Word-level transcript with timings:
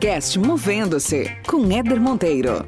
podcast 0.00 0.38
Movendo-se 0.38 1.30
com 1.46 1.70
Éder 1.70 2.00
Monteiro. 2.00 2.64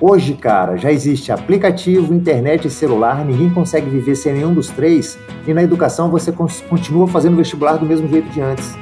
Hoje, 0.00 0.32
cara, 0.32 0.78
já 0.78 0.90
existe 0.90 1.30
aplicativo, 1.30 2.14
internet 2.14 2.68
e 2.68 2.70
celular, 2.70 3.22
ninguém 3.22 3.50
consegue 3.50 3.90
viver 3.90 4.16
sem 4.16 4.32
nenhum 4.32 4.54
dos 4.54 4.68
três, 4.68 5.18
e 5.46 5.52
na 5.52 5.62
educação 5.62 6.10
você 6.10 6.32
continua 6.32 7.06
fazendo 7.06 7.36
vestibular 7.36 7.76
do 7.76 7.84
mesmo 7.84 8.08
jeito 8.08 8.30
de 8.30 8.40
antes. 8.40 8.74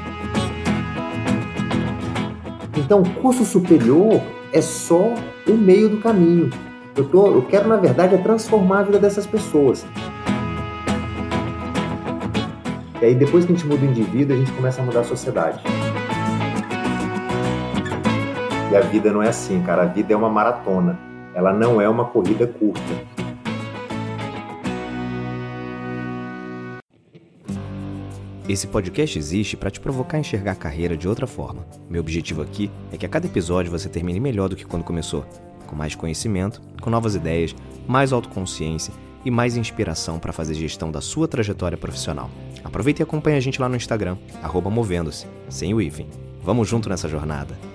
Então, 2.77 3.03
curso 3.20 3.45
superior 3.45 4.23
é 4.53 4.61
só 4.61 5.12
o 5.48 5.55
meio 5.55 5.89
do 5.89 5.97
caminho. 5.97 6.50
Eu, 6.95 7.09
tô, 7.09 7.27
eu 7.28 7.42
quero, 7.42 7.69
na 7.69 7.77
verdade, 7.77 8.14
é 8.14 8.19
transformar 8.19 8.80
a 8.80 8.82
vida 8.82 8.98
dessas 8.98 9.27
pessoas. 9.27 9.87
E 13.00 13.05
aí, 13.05 13.14
depois 13.14 13.46
que 13.46 13.52
a 13.52 13.56
gente 13.56 13.66
muda 13.66 13.83
o 13.83 13.88
indivíduo, 13.88 14.37
a 14.37 14.38
gente 14.38 14.52
começa 14.52 14.83
a 14.83 14.84
mudar 14.84 15.00
a 15.00 15.05
sociedade. 15.05 15.62
E 18.70 18.77
a 18.77 18.80
vida 18.80 19.10
não 19.10 19.23
é 19.23 19.28
assim, 19.28 19.62
cara. 19.62 19.83
A 19.83 19.86
vida 19.86 20.12
é 20.12 20.16
uma 20.16 20.28
maratona. 20.28 20.98
Ela 21.34 21.52
não 21.52 21.80
é 21.80 21.88
uma 21.88 22.05
corrida 22.05 22.47
curta. 22.47 22.80
Esse 28.47 28.66
podcast 28.66 29.19
existe 29.19 29.56
para 29.56 29.70
te 29.70 29.80
provocar 29.80 30.19
a 30.19 30.20
enxergar 30.20 30.52
a 30.52 30.56
carreira 30.56 30.95
de 30.95 31.09
outra 31.09 31.27
forma. 31.27 31.64
Meu 31.88 32.02
objetivo 32.02 32.42
aqui 32.42 32.70
é 32.92 32.98
que 32.98 33.06
a 33.06 33.08
cada 33.08 33.27
episódio 33.27 33.70
você 33.70 33.89
termine 33.89 34.20
melhor 34.20 34.50
do 34.50 34.56
que 34.56 34.67
quando 34.67 34.84
começou, 34.84 35.24
com 35.73 35.77
mais 35.77 35.95
conhecimento, 35.95 36.61
com 36.83 36.91
novas 36.91 37.15
ideias, 37.15 37.56
mais 37.89 38.12
autoconsciência 38.12 38.92
e 39.25 39.31
mais 39.31 39.56
inspiração 39.56 40.19
para 40.19 40.33
fazer 40.33 40.53
gestão 40.53 40.92
da 40.92 41.01
sua 41.01 41.27
trajetória 41.27 41.79
profissional. 41.79 42.31
Aproveita 42.62 43.01
e 43.01 43.05
acompanhe 43.05 43.39
a 43.39 43.41
gente 43.41 43.61
lá 43.61 43.69
no 43.69 43.77
Instagram, 43.77 44.19
movendo-se, 44.70 45.27
sem 45.48 45.73
o 45.73 45.81
Iven. 45.81 46.09
Vamos 46.42 46.69
junto 46.69 46.89
nessa 46.91 47.09
jornada. 47.09 47.72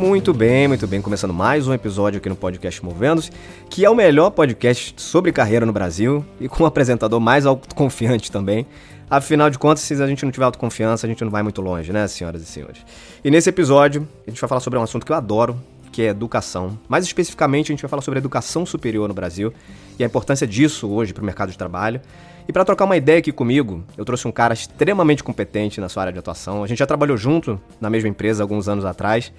Muito 0.00 0.32
bem, 0.32 0.66
muito 0.66 0.86
bem. 0.86 1.02
Começando 1.02 1.34
mais 1.34 1.68
um 1.68 1.74
episódio 1.74 2.16
aqui 2.16 2.28
no 2.30 2.34
podcast 2.34 2.82
Movendo-se, 2.82 3.30
que 3.68 3.84
é 3.84 3.90
o 3.90 3.94
melhor 3.94 4.30
podcast 4.30 4.94
sobre 4.96 5.30
carreira 5.30 5.66
no 5.66 5.74
Brasil 5.74 6.24
e 6.40 6.48
com 6.48 6.62
um 6.62 6.66
apresentador 6.66 7.20
mais 7.20 7.44
autoconfiante 7.44 8.32
também. 8.32 8.66
Afinal 9.10 9.50
de 9.50 9.58
contas, 9.58 9.82
se 9.82 10.02
a 10.02 10.06
gente 10.06 10.24
não 10.24 10.32
tiver 10.32 10.46
autoconfiança, 10.46 11.06
a 11.06 11.08
gente 11.08 11.22
não 11.22 11.30
vai 11.30 11.42
muito 11.42 11.60
longe, 11.60 11.92
né, 11.92 12.08
senhoras 12.08 12.40
e 12.40 12.46
senhores? 12.46 12.78
E 13.22 13.30
nesse 13.30 13.50
episódio, 13.50 14.08
a 14.26 14.30
gente 14.30 14.40
vai 14.40 14.48
falar 14.48 14.62
sobre 14.62 14.78
um 14.78 14.82
assunto 14.82 15.04
que 15.04 15.12
eu 15.12 15.16
adoro, 15.16 15.60
que 15.92 16.00
é 16.00 16.06
educação. 16.06 16.78
Mais 16.88 17.04
especificamente, 17.04 17.70
a 17.70 17.74
gente 17.74 17.82
vai 17.82 17.90
falar 17.90 18.00
sobre 18.00 18.18
educação 18.18 18.64
superior 18.64 19.06
no 19.06 19.12
Brasil 19.12 19.52
e 19.98 20.02
a 20.02 20.06
importância 20.06 20.46
disso 20.46 20.88
hoje 20.88 21.12
para 21.12 21.22
o 21.22 21.26
mercado 21.26 21.52
de 21.52 21.58
trabalho. 21.58 22.00
E 22.48 22.52
para 22.54 22.64
trocar 22.64 22.86
uma 22.86 22.96
ideia 22.96 23.18
aqui 23.18 23.32
comigo, 23.32 23.84
eu 23.98 24.04
trouxe 24.06 24.26
um 24.26 24.32
cara 24.32 24.54
extremamente 24.54 25.22
competente 25.22 25.78
na 25.78 25.90
sua 25.90 26.04
área 26.04 26.12
de 26.14 26.18
atuação. 26.18 26.64
A 26.64 26.66
gente 26.66 26.78
já 26.78 26.86
trabalhou 26.86 27.18
junto 27.18 27.60
na 27.78 27.90
mesma 27.90 28.08
empresa 28.08 28.42
alguns 28.42 28.66
anos 28.66 28.86
atrás. 28.86 29.30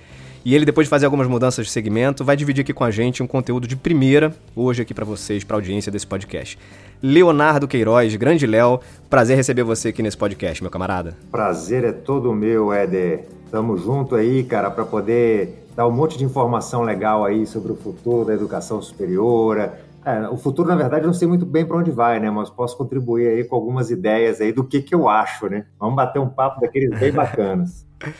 E 0.44 0.56
ele, 0.56 0.66
depois 0.66 0.88
de 0.88 0.90
fazer 0.90 1.06
algumas 1.06 1.28
mudanças 1.28 1.68
de 1.68 1.72
segmento, 1.72 2.26
vai 2.26 2.36
dividir 2.36 2.62
aqui 2.62 2.74
com 2.74 2.84
a 2.84 2.90
gente 2.90 3.22
um 3.22 3.28
conteúdo 3.28 3.68
de 3.68 3.76
primeira, 3.76 4.34
hoje 4.56 4.82
aqui 4.82 4.94
para 4.94 5.06
vocês, 5.06 5.44
para 5.44 5.56
a 5.56 5.60
audiência 5.60 5.92
desse 5.92 6.08
podcast. 6.08 6.58
Leonardo 7.02 7.68
Queiroz, 7.68 8.16
grande 8.16 8.48
Léo, 8.48 8.80
prazer 9.10 9.38
receber 9.38 9.64
você 9.64 9.90
aqui 9.90 10.02
nesse 10.02 10.18
podcast, 10.18 10.64
meu 10.64 10.72
camarada. 10.72 11.16
Prazer 11.32 11.84
é 11.84 11.92
todo 11.92 12.34
meu, 12.34 12.74
Éder. 12.74 13.26
Tamo 13.52 13.78
junto 13.78 14.16
aí, 14.16 14.44
cara, 14.44 14.72
para 14.72 14.86
poder 14.86 15.66
dar 15.76 15.88
um 15.88 15.92
monte 15.92 16.18
de 16.18 16.24
informação 16.24 16.82
legal 16.82 17.24
aí 17.24 17.46
sobre 17.46 17.72
o 17.72 17.76
futuro 17.76 18.26
da 18.26 18.34
educação 18.34 18.82
superior. 18.82 19.72
É, 20.06 20.28
o 20.30 20.38
futuro, 20.38 20.68
na 20.68 20.76
verdade, 20.76 21.04
eu 21.04 21.08
não 21.08 21.14
sei 21.14 21.28
muito 21.28 21.46
bem 21.46 21.66
para 21.66 21.78
onde 21.78 21.92
vai, 21.92 22.20
né? 22.20 22.30
Mas 22.30 22.50
posso 22.50 22.78
contribuir 22.78 23.28
aí 23.28 23.44
com 23.44 23.56
algumas 23.56 23.92
ideias 23.92 24.42
aí 24.42 24.52
do 24.52 24.64
que, 24.64 24.82
que 24.82 24.96
eu 24.96 25.08
acho, 25.08 25.48
né? 25.48 25.66
Vamos 25.80 25.96
bater 25.96 26.20
um 26.20 26.30
papo 26.30 26.60
daqueles 26.60 26.98
bem 27.00 27.12
bacanas. 27.12 27.86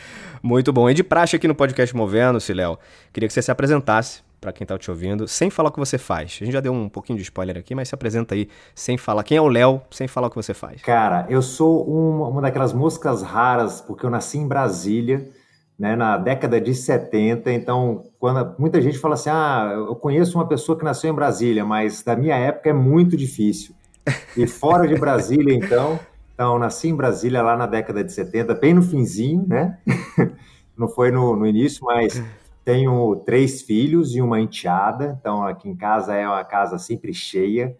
Muito 0.42 0.72
bom. 0.72 0.90
E 0.90 0.94
de 0.94 1.04
praxe 1.04 1.36
aqui 1.36 1.46
no 1.46 1.54
podcast 1.54 1.94
Movendo-se, 1.94 2.52
Léo, 2.52 2.76
queria 3.12 3.28
que 3.28 3.32
você 3.32 3.42
se 3.42 3.50
apresentasse 3.50 4.22
para 4.40 4.52
quem 4.52 4.64
está 4.64 4.76
te 4.76 4.90
ouvindo, 4.90 5.28
sem 5.28 5.50
falar 5.50 5.68
o 5.68 5.72
que 5.72 5.78
você 5.78 5.96
faz. 5.96 6.36
A 6.40 6.44
gente 6.44 6.52
já 6.52 6.60
deu 6.60 6.72
um 6.72 6.88
pouquinho 6.88 7.16
de 7.16 7.22
spoiler 7.22 7.56
aqui, 7.56 7.76
mas 7.76 7.88
se 7.88 7.94
apresenta 7.94 8.34
aí 8.34 8.48
sem 8.74 8.98
falar. 8.98 9.22
Quem 9.22 9.36
é 9.36 9.40
o 9.40 9.46
Léo, 9.46 9.80
sem 9.88 10.08
falar 10.08 10.26
o 10.26 10.30
que 10.30 10.36
você 10.36 10.52
faz? 10.52 10.82
Cara, 10.82 11.26
eu 11.28 11.40
sou 11.40 11.84
uma, 11.86 12.26
uma 12.26 12.42
daquelas 12.42 12.72
moscas 12.72 13.22
raras, 13.22 13.80
porque 13.80 14.04
eu 14.04 14.10
nasci 14.10 14.38
em 14.38 14.48
Brasília, 14.48 15.30
né, 15.78 15.96
na 15.96 16.16
década 16.16 16.60
de 16.60 16.74
70. 16.74 17.52
Então, 17.52 18.04
quando 18.18 18.54
muita 18.58 18.80
gente 18.80 18.98
fala 18.98 19.14
assim: 19.14 19.30
ah, 19.30 19.72
eu 19.74 19.96
conheço 19.96 20.38
uma 20.38 20.46
pessoa 20.46 20.78
que 20.78 20.84
nasceu 20.84 21.10
em 21.10 21.14
Brasília, 21.14 21.64
mas 21.64 22.02
da 22.02 22.16
minha 22.16 22.36
época 22.36 22.70
é 22.70 22.72
muito 22.72 23.16
difícil. 23.16 23.74
E 24.36 24.46
fora 24.46 24.88
de 24.88 24.96
Brasília, 24.96 25.54
então. 25.54 26.00
Então, 26.34 26.58
nasci 26.58 26.88
em 26.88 26.96
Brasília 26.96 27.42
lá 27.42 27.56
na 27.56 27.66
década 27.66 28.02
de 28.02 28.10
70, 28.10 28.54
bem 28.54 28.74
no 28.74 28.82
finzinho, 28.82 29.44
né? 29.46 29.78
Não 30.76 30.88
foi 30.88 31.10
no, 31.10 31.36
no 31.36 31.46
início, 31.46 31.84
mas 31.84 32.22
tenho 32.64 33.16
três 33.26 33.62
filhos 33.62 34.14
e 34.16 34.22
uma 34.22 34.40
enteada. 34.40 35.16
Então, 35.20 35.44
aqui 35.46 35.68
em 35.68 35.76
casa 35.76 36.14
é 36.14 36.26
uma 36.26 36.42
casa 36.44 36.78
sempre 36.78 37.12
cheia. 37.12 37.76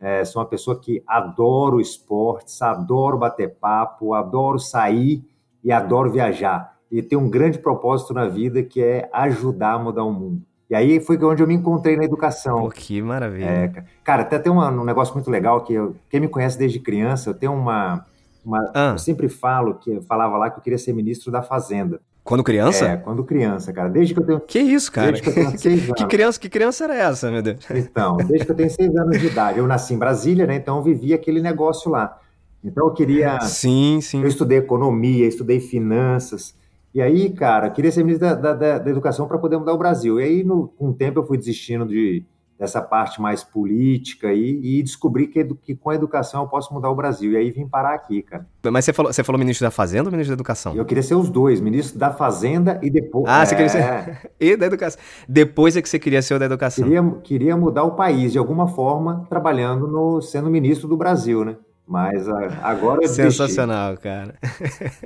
É, 0.00 0.24
sou 0.24 0.40
uma 0.40 0.48
pessoa 0.48 0.78
que 0.78 1.02
adoro 1.06 1.80
esportes, 1.80 2.60
adoro 2.62 3.18
bater 3.18 3.54
papo, 3.56 4.14
adoro 4.14 4.58
sair 4.58 5.24
e 5.64 5.72
adoro 5.72 6.12
viajar. 6.12 6.75
E 6.90 7.02
tenho 7.02 7.20
um 7.20 7.28
grande 7.28 7.58
propósito 7.58 8.14
na 8.14 8.26
vida 8.26 8.62
que 8.62 8.82
é 8.82 9.08
ajudar 9.12 9.72
a 9.72 9.78
mudar 9.78 10.04
o 10.04 10.12
mundo. 10.12 10.42
E 10.68 10.74
aí 10.74 10.98
foi 10.98 11.16
onde 11.24 11.42
eu 11.42 11.46
me 11.46 11.54
encontrei 11.54 11.96
na 11.96 12.04
educação. 12.04 12.62
Pô, 12.62 12.68
que 12.70 13.00
maravilha. 13.00 13.44
É, 13.44 13.84
cara, 14.02 14.22
até 14.22 14.38
tem 14.38 14.50
uma, 14.50 14.68
um 14.68 14.84
negócio 14.84 15.14
muito 15.14 15.30
legal 15.30 15.62
que 15.62 15.72
eu, 15.72 15.94
quem 16.10 16.20
me 16.20 16.28
conhece 16.28 16.58
desde 16.58 16.80
criança, 16.80 17.30
eu 17.30 17.34
tenho 17.34 17.52
uma. 17.52 18.04
uma 18.44 18.70
ah. 18.74 18.90
Eu 18.92 18.98
sempre 18.98 19.28
falo 19.28 19.74
que 19.74 19.92
eu 19.92 20.02
falava 20.02 20.36
lá 20.36 20.50
que 20.50 20.58
eu 20.58 20.62
queria 20.62 20.78
ser 20.78 20.92
ministro 20.92 21.30
da 21.30 21.40
Fazenda. 21.40 22.00
Quando 22.24 22.42
criança? 22.42 22.84
É, 22.84 22.96
quando 22.96 23.22
criança, 23.22 23.72
cara. 23.72 23.88
Desde 23.88 24.12
que 24.12 24.18
eu 24.18 24.26
tenho. 24.26 24.40
Que 24.40 24.58
isso, 24.58 24.90
cara? 24.90 25.12
Desde 25.12 25.22
que 25.22 25.28
eu 25.28 25.34
tenho 25.34 25.50
seis 25.58 25.84
anos. 25.84 26.02
que, 26.02 26.06
criança, 26.06 26.40
que 26.40 26.48
criança 26.48 26.84
era 26.84 26.96
essa, 26.96 27.30
meu 27.30 27.40
Deus? 27.40 27.58
Então, 27.70 28.16
desde 28.16 28.44
que 28.44 28.50
eu 28.50 28.56
tenho 28.56 28.70
seis 28.70 28.96
anos 28.96 29.20
de 29.20 29.26
idade. 29.28 29.60
Eu 29.60 29.66
nasci 29.68 29.94
em 29.94 29.98
Brasília, 29.98 30.44
né? 30.44 30.56
Então 30.56 30.78
eu 30.78 30.82
vivi 30.82 31.14
aquele 31.14 31.40
negócio 31.40 31.88
lá. 31.88 32.18
Então 32.64 32.88
eu 32.88 32.92
queria. 32.92 33.40
Sim, 33.42 34.00
sim. 34.02 34.22
Eu 34.22 34.26
estudei 34.26 34.58
economia, 34.58 35.24
estudei 35.24 35.60
finanças. 35.60 36.56
E 36.96 37.02
aí, 37.02 37.28
cara, 37.28 37.68
queria 37.68 37.92
ser 37.92 38.02
ministro 38.02 38.26
da, 38.26 38.54
da, 38.54 38.78
da 38.78 38.90
educação 38.90 39.28
para 39.28 39.36
poder 39.36 39.58
mudar 39.58 39.74
o 39.74 39.76
Brasil. 39.76 40.18
E 40.18 40.24
aí, 40.24 40.42
no, 40.42 40.68
com 40.68 40.88
o 40.88 40.94
tempo, 40.94 41.18
eu 41.18 41.26
fui 41.26 41.36
desistindo 41.36 41.84
de, 41.84 42.24
dessa 42.58 42.80
parte 42.80 43.20
mais 43.20 43.44
política 43.44 44.32
e, 44.32 44.78
e 44.78 44.82
descobri 44.82 45.26
que, 45.26 45.44
que, 45.56 45.74
com 45.74 45.90
a 45.90 45.94
educação 45.94 46.44
eu 46.44 46.48
posso 46.48 46.72
mudar 46.72 46.88
o 46.88 46.94
Brasil. 46.94 47.32
E 47.32 47.36
aí 47.36 47.50
vim 47.50 47.68
parar 47.68 47.94
aqui, 47.94 48.22
cara. 48.22 48.46
Mas 48.72 48.86
você 48.86 48.94
falou, 48.94 49.12
você 49.12 49.22
falou 49.22 49.38
ministro 49.38 49.66
da 49.66 49.70
Fazenda 49.70 50.08
ou 50.08 50.10
ministro 50.10 50.34
da 50.34 50.40
Educação? 50.40 50.74
Eu 50.74 50.86
queria 50.86 51.02
ser 51.02 51.16
os 51.16 51.28
dois, 51.28 51.60
ministro 51.60 51.98
da 51.98 52.10
Fazenda 52.14 52.80
e 52.82 52.88
depois. 52.88 53.26
Ah, 53.28 53.42
é... 53.42 53.44
você 53.44 53.54
queria 53.54 53.68
ser. 53.68 53.82
É. 53.82 54.30
e 54.40 54.56
da 54.56 54.64
Educação. 54.64 54.98
Depois 55.28 55.76
é 55.76 55.82
que 55.82 55.90
você 55.90 55.98
queria 55.98 56.22
ser 56.22 56.32
o 56.32 56.38
da 56.38 56.46
Educação. 56.46 56.82
Queria, 56.82 57.10
queria 57.22 57.56
mudar 57.58 57.84
o 57.84 57.90
país 57.90 58.32
de 58.32 58.38
alguma 58.38 58.68
forma, 58.68 59.26
trabalhando 59.28 59.86
no. 59.86 60.22
sendo 60.22 60.48
ministro 60.48 60.88
do 60.88 60.96
Brasil, 60.96 61.44
né? 61.44 61.56
Mas 61.86 62.28
agora 62.28 63.04
eu 63.04 63.08
Sensacional, 63.08 63.96
cara. 63.96 64.34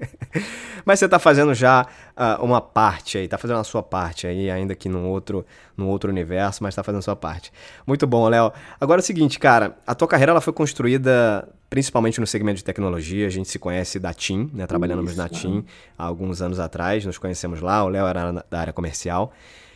Mas 0.83 0.99
você 0.99 1.05
está 1.05 1.19
fazendo 1.19 1.53
já 1.53 1.87
uh, 2.17 2.43
uma 2.43 2.61
parte 2.61 3.19
aí, 3.19 3.25
está 3.25 3.37
fazendo 3.37 3.61
a 3.61 3.65
sua 3.65 3.83
parte 3.83 4.27
aí, 4.27 4.51
ainda 4.51 4.75
que 4.75 4.89
num 4.89 5.07
outro, 5.07 5.45
num 5.77 5.89
outro 5.89 6.11
universo, 6.11 6.63
mas 6.63 6.73
está 6.73 6.83
fazendo 6.83 7.01
a 7.01 7.03
sua 7.03 7.17
parte. 7.17 7.53
Muito 7.87 8.07
bom, 8.07 8.27
Léo. 8.27 8.51
Agora 8.81 9.01
é 9.01 9.03
o 9.03 9.05
seguinte, 9.05 9.39
cara, 9.39 9.77
a 9.87 9.95
tua 9.95 10.09
carreira 10.09 10.33
ela 10.33 10.41
foi 10.41 10.55
construída 10.55 11.47
principalmente 11.69 12.19
no 12.19 12.27
segmento 12.27 12.57
de 12.57 12.65
tecnologia. 12.65 13.27
A 13.27 13.31
gente 13.31 13.51
se 13.51 13.59
conhece 13.59 13.99
da 13.99 14.15
TIM, 14.15 14.51
né? 14.55 14.67
Trabalhamos 14.67 15.15
na 15.15 15.29
TIM 15.29 15.65
há 15.99 16.05
alguns 16.05 16.41
anos 16.41 16.59
atrás, 16.59 17.05
nos 17.05 17.19
conhecemos 17.19 17.61
lá. 17.61 17.85
O 17.85 17.89
Léo 17.91 18.07
era 18.07 18.45
da 18.49 18.59
área 18.59 18.73
comercial. 18.73 19.33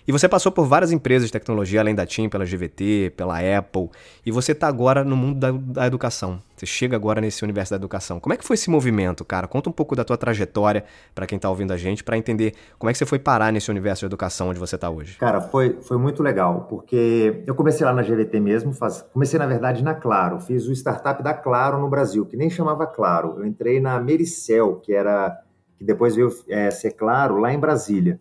E 0.06 0.12
você 0.12 0.28
passou 0.28 0.52
por 0.52 0.66
várias 0.66 0.92
empresas 0.92 1.28
de 1.28 1.32
tecnologia, 1.32 1.80
além 1.80 1.94
da 1.94 2.04
TIM, 2.04 2.28
pela 2.28 2.44
GVT, 2.44 3.14
pela 3.16 3.38
Apple, 3.38 3.88
e 4.24 4.30
você 4.30 4.52
está 4.52 4.68
agora 4.68 5.02
no 5.02 5.16
mundo 5.16 5.38
da, 5.38 5.50
da, 5.50 5.86
educação. 5.86 6.42
Chega 6.66 6.96
agora 6.96 7.20
nesse 7.20 7.42
universo 7.44 7.70
da 7.70 7.76
educação. 7.76 8.20
Como 8.20 8.32
é 8.32 8.36
que 8.36 8.44
foi 8.44 8.54
esse 8.54 8.70
movimento, 8.70 9.24
cara? 9.24 9.46
Conta 9.46 9.68
um 9.68 9.72
pouco 9.72 9.94
da 9.94 10.04
tua 10.04 10.16
trajetória 10.16 10.84
para 11.14 11.26
quem 11.26 11.36
está 11.36 11.48
ouvindo 11.48 11.72
a 11.72 11.76
gente, 11.76 12.02
para 12.02 12.16
entender 12.16 12.54
como 12.78 12.90
é 12.90 12.92
que 12.92 12.98
você 12.98 13.06
foi 13.06 13.18
parar 13.18 13.52
nesse 13.52 13.70
universo 13.70 14.00
de 14.00 14.06
educação 14.06 14.48
onde 14.48 14.58
você 14.58 14.74
está 14.74 14.90
hoje. 14.90 15.16
Cara, 15.18 15.40
foi, 15.40 15.78
foi 15.82 15.98
muito 15.98 16.22
legal, 16.22 16.66
porque 16.68 17.42
eu 17.46 17.54
comecei 17.54 17.84
lá 17.84 17.92
na 17.92 18.02
GVT 18.02 18.40
mesmo, 18.40 18.72
faz, 18.72 19.02
comecei 19.12 19.38
na 19.38 19.46
verdade 19.46 19.82
na 19.82 19.94
Claro, 19.94 20.40
fiz 20.40 20.66
o 20.66 20.72
startup 20.72 21.22
da 21.22 21.32
Claro 21.32 21.78
no 21.78 21.88
Brasil, 21.88 22.26
que 22.26 22.36
nem 22.36 22.50
chamava 22.50 22.86
Claro. 22.86 23.36
Eu 23.38 23.46
entrei 23.46 23.80
na 23.80 24.00
Mericel, 24.00 24.76
que 24.76 24.92
era 24.92 25.40
que 25.76 25.84
depois 25.84 26.14
veio 26.14 26.30
é, 26.48 26.70
ser 26.70 26.92
Claro 26.92 27.38
lá 27.38 27.52
em 27.52 27.58
Brasília. 27.58 28.18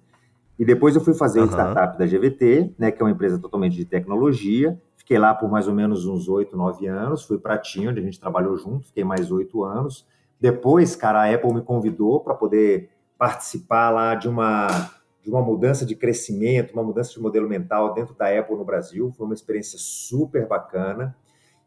E 0.57 0.65
depois 0.65 0.95
eu 0.95 1.01
fui 1.01 1.13
fazer 1.13 1.39
uhum. 1.39 1.45
a 1.45 1.49
startup 1.49 1.97
da 1.97 2.05
GVT, 2.05 2.75
né, 2.77 2.91
que 2.91 3.01
é 3.01 3.05
uma 3.05 3.11
empresa 3.11 3.39
totalmente 3.39 3.75
de 3.75 3.85
tecnologia. 3.85 4.79
Fiquei 5.13 5.21
lá 5.21 5.35
por 5.35 5.47
mais 5.47 5.67
ou 5.67 5.75
menos 5.75 6.07
uns 6.07 6.27
oito, 6.27 6.57
nove 6.57 6.87
anos. 6.87 7.23
Fui 7.23 7.37
para 7.37 7.53
a 7.53 7.57
TIM, 7.59 7.89
onde 7.89 7.99
a 7.99 8.03
gente 8.03 8.19
trabalhou 8.19 8.57
junto. 8.57 8.87
Fiquei 8.87 9.03
mais 9.03 9.31
oito 9.31 9.63
anos. 9.63 10.07
Depois, 10.41 10.95
cara, 10.95 11.21
a 11.21 11.31
Apple 11.31 11.53
me 11.53 11.61
convidou 11.61 12.19
para 12.19 12.33
poder 12.33 12.89
participar 13.15 13.91
lá 13.91 14.15
de 14.15 14.27
uma 14.27 14.89
de 15.21 15.29
uma 15.29 15.39
mudança 15.39 15.85
de 15.85 15.95
crescimento, 15.95 16.73
uma 16.73 16.83
mudança 16.83 17.13
de 17.13 17.19
modelo 17.21 17.47
mental 17.47 17.93
dentro 17.93 18.15
da 18.15 18.27
Apple 18.27 18.57
no 18.57 18.65
Brasil. 18.65 19.13
Foi 19.15 19.25
uma 19.27 19.35
experiência 19.35 19.77
super 19.79 20.47
bacana. 20.47 21.15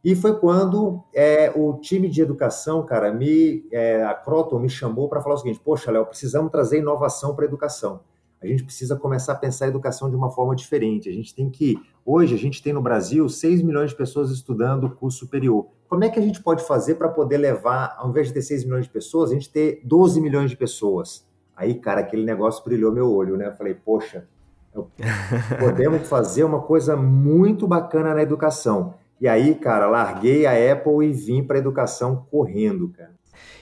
E 0.05 0.17
foi 0.17 0.37
quando 0.41 1.05
é, 1.15 1.53
o 1.55 1.75
time 1.75 2.09
de 2.09 2.21
educação, 2.21 2.85
cara, 2.85 3.13
me, 3.13 3.65
é, 3.71 4.03
a 4.03 4.13
Croton 4.13 4.59
me 4.59 4.69
chamou 4.69 5.09
para 5.09 5.21
falar 5.21 5.37
o 5.37 5.39
seguinte: 5.39 5.61
Poxa, 5.65 5.93
Léo, 5.93 6.05
precisamos 6.05 6.51
trazer 6.51 6.81
inovação 6.81 7.33
para 7.33 7.45
a 7.45 7.47
educação. 7.47 8.01
A 8.43 8.47
gente 8.47 8.65
precisa 8.65 8.97
começar 8.97 9.33
a 9.33 9.37
pensar 9.37 9.67
a 9.67 9.69
educação 9.69 10.11
de 10.11 10.17
uma 10.17 10.31
forma 10.31 10.57
diferente. 10.57 11.09
A 11.09 11.13
gente 11.13 11.33
tem 11.33 11.49
que. 11.49 11.81
Hoje, 12.09 12.37
a 12.37 12.39
gente 12.39 12.63
tem 12.63 12.73
no 12.73 12.81
Brasil 12.81 13.29
6 13.29 13.63
milhões 13.63 13.91
de 13.91 13.97
pessoas 13.97 14.31
estudando 14.31 14.89
curso 14.89 15.19
superior. 15.19 15.67
Como 15.89 16.05
é 16.05 16.09
que 16.09 16.21
a 16.21 16.23
gente 16.23 16.41
pode 16.41 16.65
fazer 16.65 16.95
para 16.95 17.09
poder 17.09 17.37
levar, 17.37 17.97
ao 17.99 18.11
invés 18.11 18.29
de 18.29 18.35
ter 18.35 18.43
6 18.43 18.65
milhões 18.65 18.85
de 18.85 18.93
pessoas, 18.93 19.33
a 19.33 19.35
gente 19.35 19.51
ter 19.51 19.81
12 19.83 20.21
milhões 20.21 20.49
de 20.49 20.57
pessoas? 20.57 21.27
Aí, 21.57 21.75
cara, 21.75 22.03
aquele 22.03 22.25
negócio 22.25 22.65
brilhou 22.65 22.93
meu 22.93 23.13
olho, 23.13 23.37
né? 23.37 23.49
Eu 23.49 23.55
falei, 23.55 23.75
poxa, 23.75 24.29
podemos 25.59 26.09
fazer 26.09 26.45
uma 26.45 26.63
coisa 26.63 26.97
muito 26.97 27.67
bacana 27.67 28.15
na 28.15 28.23
educação. 28.23 28.95
E 29.21 29.27
aí, 29.27 29.57
cara, 29.57 29.89
larguei 29.89 30.47
a 30.47 30.73
Apple 30.73 31.09
e 31.09 31.13
vim 31.13 31.43
para 31.43 31.57
a 31.57 31.59
educação 31.59 32.25
correndo, 32.31 32.89
cara. 32.91 33.16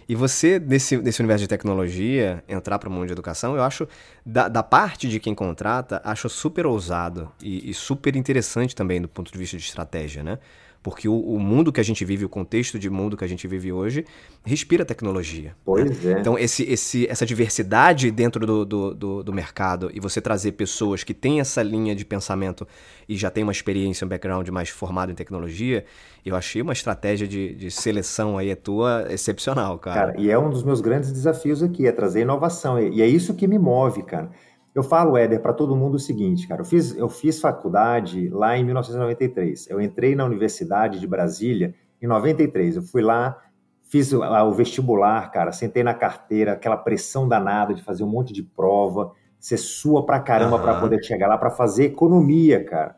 E 0.09 0.15
você, 0.15 0.59
nesse, 0.59 0.97
nesse 0.99 1.21
universo 1.21 1.43
de 1.43 1.49
tecnologia, 1.49 2.43
entrar 2.49 2.79
para 2.79 2.89
o 2.89 2.93
mundo 2.93 3.07
de 3.07 3.13
educação, 3.13 3.57
eu 3.57 3.63
acho, 3.63 3.89
da, 4.25 4.49
da, 4.49 4.63
parte 4.63 5.09
de 5.09 5.19
quem 5.19 5.35
contrata, 5.35 6.01
acho 6.05 6.29
super 6.29 6.67
ousado 6.67 7.31
e, 7.43 7.71
e 7.71 7.75
super 7.75 8.17
interessante 8.17 8.75
também 8.75 9.01
do 9.01 9.09
ponto 9.09 9.33
de 9.33 9.39
vista 9.39 9.57
de 9.57 9.63
estratégia, 9.63 10.23
né? 10.23 10.39
Porque 10.85 11.09
o, 11.09 11.19
o, 11.19 11.41
mundo 11.41 11.73
que 11.73 11.81
a 11.81 11.83
gente 11.83 12.05
vive, 12.05 12.27
o 12.27 12.29
contexto 12.29 12.79
de 12.79 12.91
mundo 12.91 13.17
que 13.17 13.25
a 13.25 13.27
gente 13.27 13.49
vive 13.49 13.73
hoje, 13.73 14.05
respira 14.45 14.85
tecnologia. 14.85 15.49
Né? 15.49 15.55
Pois 15.65 16.05
né? 16.05 16.13
é. 16.13 16.21
Então, 16.21 16.39
esse, 16.39 16.63
esse, 16.65 17.07
essa 17.09 17.25
diversidade 17.25 18.11
dentro 18.11 18.47
do, 18.47 18.67
do, 18.67 18.95
do, 18.95 19.23
do, 19.23 19.33
mercado 19.33 19.91
e 19.95 19.99
você 19.99 20.21
trazer 20.21 20.53
pessoas 20.53 21.03
que 21.03 21.15
têm 21.15 21.41
essa 21.41 21.63
linha 21.63 21.97
de 21.97 22.05
pensamento 22.05 22.69
e 23.09 23.17
já 23.17 23.31
têm 23.31 23.43
uma 23.43 23.51
experiência, 23.51 24.05
um 24.05 24.09
background 24.09 24.47
mais 24.51 24.69
formado 24.69 25.11
em 25.11 25.15
tecnologia, 25.15 25.87
eu 26.23 26.37
achei 26.37 26.61
uma 26.61 26.75
estratégia 26.75 27.27
de, 27.27 27.55
de 27.55 27.71
seleção 27.71 28.37
aí 28.37 28.53
a 28.53 28.57
tua 28.57 29.07
excepcional, 29.09 29.79
cara. 29.79 30.09
Cara, 30.09 30.21
e 30.21 30.31
é 30.31 30.39
um 30.39 30.51
dos 30.51 30.63
meus 30.63 30.83
grandes 30.83 31.11
desafios 31.11 31.63
aqui, 31.63 31.87
é 31.87 31.93
trazer 31.93 32.21
inovação. 32.21 32.79
E 32.79 33.01
é 33.01 33.07
isso 33.07 33.33
que 33.33 33.49
me 33.49 33.59
move, 33.59 34.03
cara. 34.03 34.31
Eu 34.75 34.83
falo, 34.83 35.17
Éder, 35.17 35.41
para 35.41 35.53
todo 35.53 35.77
mundo 35.77 35.95
o 35.95 35.99
seguinte, 36.01 36.49
cara. 36.49 36.63
Eu 36.63 36.65
fiz, 36.65 36.97
eu 36.97 37.09
fiz 37.09 37.41
faculdade 37.41 38.29
lá 38.29 38.59
em 38.59 38.65
1993. 38.65 39.71
Eu 39.71 39.81
entrei 39.81 40.17
na 40.17 40.25
Universidade 40.25 40.99
de 40.99 41.07
Brasília 41.07 41.75
em 42.03 42.09
93. 42.09 42.77
Eu 42.77 42.83
fui 42.83 43.01
lá, 43.01 43.41
fiz 43.85 44.13
o, 44.13 44.21
o 44.23 44.53
vestibular, 44.53 45.31
cara. 45.31 45.53
Sentei 45.53 45.85
na 45.85 45.95
carteira, 45.95 46.55
aquela 46.55 46.77
pressão 46.77 47.29
danada 47.29 47.73
de 47.73 47.83
fazer 47.83 48.03
um 48.03 48.09
monte 48.09 48.33
de 48.33 48.43
prova, 48.43 49.13
ser 49.39 49.59
sua 49.59 50.05
pra 50.05 50.19
caramba 50.19 50.57
uhum. 50.57 50.63
para 50.63 50.81
poder 50.81 51.05
chegar 51.05 51.29
lá, 51.29 51.39
para 51.39 51.51
fazer 51.51 51.85
economia, 51.85 52.65
cara. 52.65 52.97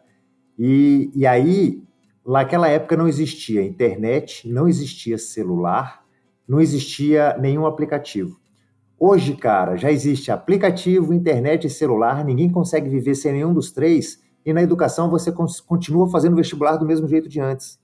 E, 0.58 1.10
e 1.14 1.26
aí, 1.26 1.82
naquela 2.26 2.68
época 2.68 2.96
não 2.96 3.06
existia 3.06 3.62
internet, 3.62 4.48
não 4.48 4.66
existia 4.66 5.18
celular, 5.18 6.02
não 6.48 6.58
existia 6.58 7.36
nenhum 7.38 7.66
aplicativo. 7.66 8.40
Hoje, 8.98 9.36
cara, 9.36 9.76
já 9.76 9.92
existe 9.92 10.30
aplicativo, 10.30 11.12
internet 11.12 11.66
e 11.66 11.70
celular, 11.70 12.24
ninguém 12.24 12.50
consegue 12.50 12.88
viver 12.88 13.14
sem 13.14 13.32
nenhum 13.32 13.52
dos 13.52 13.70
três, 13.70 14.20
e 14.44 14.52
na 14.52 14.62
educação 14.62 15.10
você 15.10 15.30
continua 15.66 16.08
fazendo 16.08 16.36
vestibular 16.36 16.76
do 16.76 16.86
mesmo 16.86 17.06
jeito 17.06 17.28
de 17.28 17.38
antes. 17.38 17.78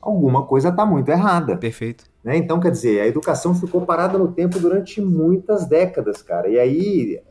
Alguma 0.00 0.44
coisa 0.46 0.68
está 0.68 0.84
muito 0.84 1.08
errada. 1.08 1.56
Perfeito. 1.56 2.04
Né? 2.22 2.36
Então, 2.36 2.60
quer 2.60 2.70
dizer, 2.70 3.00
a 3.00 3.06
educação 3.06 3.54
ficou 3.54 3.86
parada 3.86 4.18
no 4.18 4.32
tempo 4.32 4.58
durante 4.58 5.00
muitas 5.00 5.66
décadas, 5.66 6.20
cara. 6.20 6.46
E 6.48 6.58
aí, 6.58 7.22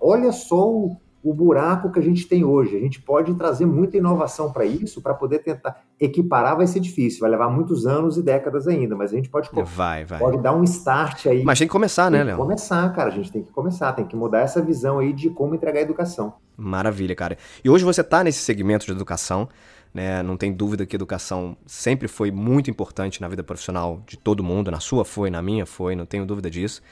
olha 0.00 0.32
só 0.32 0.68
o, 0.68 0.96
o 1.26 1.34
buraco 1.34 1.90
que 1.90 1.98
a 1.98 2.02
gente 2.02 2.28
tem 2.28 2.44
hoje. 2.44 2.76
A 2.76 2.80
gente 2.80 3.02
pode 3.02 3.34
trazer 3.34 3.66
muita 3.66 3.96
inovação 3.96 4.52
para 4.52 4.64
isso, 4.64 5.02
para 5.02 5.12
poder 5.12 5.40
tentar 5.40 5.82
equiparar 5.98 6.56
vai 6.56 6.68
ser 6.68 6.78
difícil, 6.78 7.20
vai 7.20 7.30
levar 7.30 7.48
muitos 7.48 7.84
anos 7.84 8.16
e 8.16 8.22
décadas 8.22 8.68
ainda, 8.68 8.94
mas 8.94 9.12
a 9.12 9.16
gente 9.16 9.28
pode, 9.28 9.50
vai, 9.74 10.04
vai. 10.04 10.20
pode 10.20 10.38
dar 10.38 10.54
um 10.54 10.62
start 10.62 11.26
aí. 11.26 11.42
Mas 11.42 11.58
tem 11.58 11.66
que 11.66 11.72
começar, 11.72 12.10
né, 12.10 12.18
tem 12.18 12.26
né, 12.26 12.32
Léo? 12.32 12.40
começar, 12.40 12.88
cara, 12.94 13.08
a 13.08 13.12
gente 13.12 13.32
tem 13.32 13.42
que 13.42 13.50
começar, 13.50 13.92
tem 13.92 14.04
que 14.04 14.14
mudar 14.14 14.40
essa 14.40 14.62
visão 14.62 15.00
aí 15.00 15.12
de 15.12 15.28
como 15.28 15.54
entregar 15.54 15.80
a 15.80 15.82
educação. 15.82 16.34
Maravilha, 16.56 17.16
cara. 17.16 17.36
E 17.64 17.68
hoje 17.68 17.84
você 17.84 18.02
está 18.02 18.22
nesse 18.22 18.38
segmento 18.38 18.86
de 18.86 18.92
educação, 18.92 19.48
né? 19.92 20.22
Não 20.22 20.36
tem 20.36 20.52
dúvida 20.52 20.86
que 20.86 20.94
educação 20.94 21.56
sempre 21.66 22.06
foi 22.06 22.30
muito 22.30 22.70
importante 22.70 23.20
na 23.20 23.26
vida 23.26 23.42
profissional 23.42 24.00
de 24.06 24.16
todo 24.16 24.44
mundo, 24.44 24.70
na 24.70 24.78
sua 24.78 25.04
foi, 25.04 25.28
na 25.28 25.42
minha 25.42 25.66
foi, 25.66 25.96
não 25.96 26.06
tenho 26.06 26.24
dúvida 26.24 26.48
disso. 26.48 26.82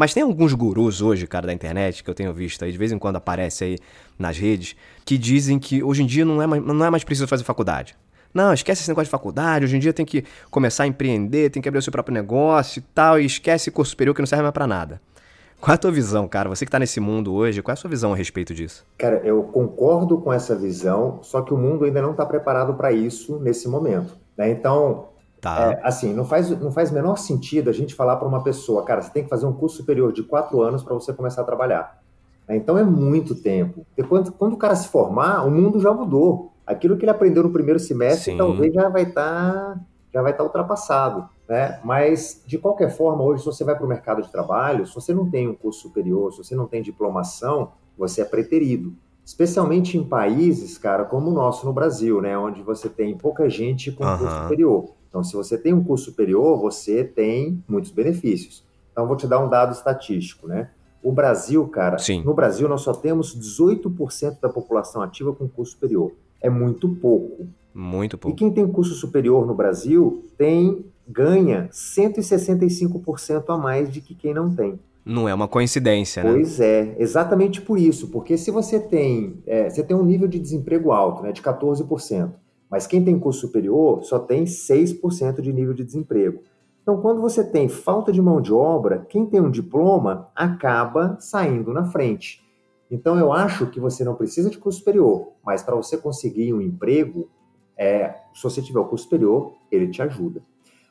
Mas 0.00 0.14
tem 0.14 0.22
alguns 0.22 0.54
gurus 0.54 1.02
hoje, 1.02 1.26
cara, 1.26 1.46
da 1.46 1.52
internet, 1.52 2.02
que 2.02 2.08
eu 2.08 2.14
tenho 2.14 2.32
visto 2.32 2.64
aí, 2.64 2.72
de 2.72 2.78
vez 2.78 2.90
em 2.90 2.98
quando 2.98 3.16
aparece 3.16 3.64
aí 3.64 3.78
nas 4.18 4.38
redes, 4.38 4.74
que 5.04 5.18
dizem 5.18 5.58
que 5.58 5.82
hoje 5.82 6.02
em 6.02 6.06
dia 6.06 6.24
não 6.24 6.40
é 6.40 6.46
mais, 6.46 6.64
não 6.64 6.82
é 6.86 6.88
mais 6.88 7.04
preciso 7.04 7.28
fazer 7.28 7.44
faculdade. 7.44 7.94
Não, 8.32 8.50
esquece 8.54 8.80
esse 8.80 8.88
negócio 8.88 9.08
de 9.08 9.10
faculdade, 9.10 9.66
hoje 9.66 9.76
em 9.76 9.78
dia 9.78 9.92
tem 9.92 10.06
que 10.06 10.24
começar 10.50 10.84
a 10.84 10.86
empreender, 10.86 11.50
tem 11.50 11.60
que 11.60 11.68
abrir 11.68 11.80
o 11.80 11.82
seu 11.82 11.92
próprio 11.92 12.14
negócio 12.14 12.78
e 12.78 12.82
tal, 12.94 13.20
e 13.20 13.26
esquece 13.26 13.70
curso 13.70 13.90
superior 13.90 14.14
que 14.14 14.22
não 14.22 14.26
serve 14.26 14.40
mais 14.42 14.54
para 14.54 14.66
nada. 14.66 15.02
Qual 15.60 15.70
é 15.70 15.74
a 15.74 15.78
tua 15.78 15.92
visão, 15.92 16.26
cara? 16.26 16.48
Você 16.48 16.64
que 16.64 16.70
está 16.70 16.78
nesse 16.78 16.98
mundo 16.98 17.34
hoje, 17.34 17.60
qual 17.60 17.72
é 17.72 17.74
a 17.74 17.76
sua 17.76 17.90
visão 17.90 18.14
a 18.14 18.16
respeito 18.16 18.54
disso? 18.54 18.86
Cara, 18.96 19.20
eu 19.22 19.42
concordo 19.42 20.16
com 20.16 20.32
essa 20.32 20.56
visão, 20.56 21.18
só 21.22 21.42
que 21.42 21.52
o 21.52 21.58
mundo 21.58 21.84
ainda 21.84 22.00
não 22.00 22.12
está 22.12 22.24
preparado 22.24 22.72
para 22.72 22.90
isso 22.90 23.38
nesse 23.40 23.68
momento. 23.68 24.16
Né? 24.34 24.50
Então, 24.50 25.10
Tá. 25.40 25.72
É, 25.72 25.80
assim, 25.82 26.12
não 26.12 26.24
faz, 26.24 26.50
não 26.60 26.70
faz 26.70 26.90
menor 26.90 27.16
sentido 27.16 27.70
a 27.70 27.72
gente 27.72 27.94
falar 27.94 28.16
para 28.16 28.28
uma 28.28 28.42
pessoa, 28.42 28.84
cara, 28.84 29.00
você 29.00 29.10
tem 29.10 29.22
que 29.24 29.30
fazer 29.30 29.46
um 29.46 29.52
curso 29.52 29.76
superior 29.76 30.12
de 30.12 30.22
quatro 30.22 30.60
anos 30.60 30.82
para 30.82 30.92
você 30.94 31.12
começar 31.12 31.42
a 31.42 31.44
trabalhar. 31.44 32.00
É, 32.46 32.56
então 32.56 32.76
é 32.76 32.84
muito 32.84 33.34
tempo. 33.34 33.86
Porque 33.86 34.02
quando, 34.02 34.32
quando 34.32 34.54
o 34.54 34.58
cara 34.58 34.74
se 34.74 34.88
formar, 34.88 35.46
o 35.46 35.50
mundo 35.50 35.80
já 35.80 35.92
mudou. 35.92 36.52
Aquilo 36.66 36.96
que 36.96 37.04
ele 37.04 37.10
aprendeu 37.10 37.42
no 37.42 37.50
primeiro 37.50 37.80
semestre 37.80 38.32
Sim. 38.32 38.38
talvez 38.38 38.72
já 38.72 38.88
vai 38.88 39.02
estar 39.02 39.74
tá, 39.74 39.80
já 40.12 40.22
vai 40.22 40.32
estar 40.32 40.44
tá 40.44 40.46
ultrapassado. 40.46 41.28
Né? 41.48 41.80
Mas, 41.82 42.42
de 42.46 42.58
qualquer 42.58 42.90
forma, 42.90 43.24
hoje, 43.24 43.42
se 43.42 43.46
você 43.46 43.64
vai 43.64 43.74
para 43.74 43.84
o 43.84 43.88
mercado 43.88 44.22
de 44.22 44.30
trabalho, 44.30 44.86
se 44.86 44.94
você 44.94 45.12
não 45.12 45.28
tem 45.28 45.48
um 45.48 45.54
curso 45.54 45.80
superior, 45.80 46.32
se 46.32 46.38
você 46.38 46.54
não 46.54 46.66
tem 46.66 46.82
diplomação, 46.82 47.72
você 47.96 48.20
é 48.20 48.24
preterido. 48.24 48.94
Especialmente 49.24 49.96
em 49.96 50.04
países, 50.04 50.76
cara, 50.78 51.04
como 51.04 51.30
o 51.30 51.34
nosso 51.34 51.66
no 51.66 51.72
Brasil, 51.72 52.20
né? 52.20 52.36
Onde 52.36 52.62
você 52.62 52.88
tem 52.88 53.16
pouca 53.16 53.48
gente 53.48 53.90
com 53.92 54.04
uhum. 54.04 54.18
curso 54.18 54.42
superior. 54.42 54.99
Então, 55.10 55.22
se 55.22 55.34
você 55.34 55.58
tem 55.58 55.74
um 55.74 55.84
curso 55.84 56.06
superior, 56.06 56.58
você 56.58 57.04
tem 57.04 57.62
muitos 57.68 57.90
benefícios. 57.90 58.64
Então, 58.92 59.06
vou 59.06 59.16
te 59.16 59.26
dar 59.26 59.44
um 59.44 59.48
dado 59.48 59.72
estatístico, 59.72 60.46
né? 60.46 60.70
O 61.02 61.12
Brasil, 61.12 61.66
cara, 61.68 61.98
Sim. 61.98 62.22
no 62.22 62.32
Brasil 62.32 62.68
nós 62.68 62.82
só 62.82 62.92
temos 62.92 63.36
18% 63.36 64.40
da 64.40 64.48
população 64.48 65.02
ativa 65.02 65.32
com 65.32 65.48
curso 65.48 65.72
superior. 65.72 66.12
É 66.40 66.48
muito 66.48 66.88
pouco. 66.88 67.46
Muito 67.74 68.16
pouco. 68.16 68.36
E 68.36 68.38
quem 68.38 68.50
tem 68.50 68.66
curso 68.68 68.94
superior 68.94 69.46
no 69.46 69.54
Brasil 69.54 70.24
tem 70.36 70.84
ganha 71.08 71.68
165% 71.72 73.44
a 73.48 73.58
mais 73.58 73.90
de 73.90 74.00
que 74.00 74.14
quem 74.14 74.32
não 74.32 74.54
tem. 74.54 74.78
Não 75.04 75.28
é 75.28 75.34
uma 75.34 75.48
coincidência, 75.48 76.22
né? 76.22 76.30
Pois 76.30 76.60
é, 76.60 76.94
exatamente 76.98 77.60
por 77.60 77.78
isso. 77.78 78.08
Porque 78.08 78.36
se 78.36 78.50
você 78.50 78.78
tem, 78.78 79.38
é, 79.46 79.68
você 79.68 79.82
tem 79.82 79.96
um 79.96 80.04
nível 80.04 80.28
de 80.28 80.38
desemprego 80.38 80.92
alto, 80.92 81.22
né, 81.22 81.32
de 81.32 81.42
14%. 81.42 82.30
Mas 82.70 82.86
quem 82.86 83.04
tem 83.04 83.18
curso 83.18 83.40
superior 83.40 84.02
só 84.04 84.18
tem 84.18 84.44
6% 84.44 85.40
de 85.40 85.52
nível 85.52 85.74
de 85.74 85.84
desemprego. 85.84 86.42
Então, 86.82 87.00
quando 87.00 87.20
você 87.20 87.44
tem 87.44 87.68
falta 87.68 88.12
de 88.12 88.22
mão 88.22 88.40
de 88.40 88.52
obra, 88.52 89.04
quem 89.08 89.26
tem 89.26 89.40
um 89.40 89.50
diploma 89.50 90.28
acaba 90.34 91.16
saindo 91.20 91.72
na 91.72 91.84
frente. 91.84 92.42
Então, 92.90 93.18
eu 93.18 93.32
acho 93.32 93.66
que 93.66 93.78
você 93.78 94.02
não 94.02 94.14
precisa 94.14 94.50
de 94.50 94.58
curso 94.58 94.78
superior, 94.78 95.32
mas 95.44 95.62
para 95.62 95.76
você 95.76 95.96
conseguir 95.96 96.52
um 96.54 96.60
emprego, 96.60 97.28
é, 97.76 98.14
se 98.34 98.42
você 98.42 98.62
tiver 98.62 98.80
o 98.80 98.86
curso 98.86 99.04
superior, 99.04 99.54
ele 99.70 99.88
te 99.88 100.02
ajuda. 100.02 100.42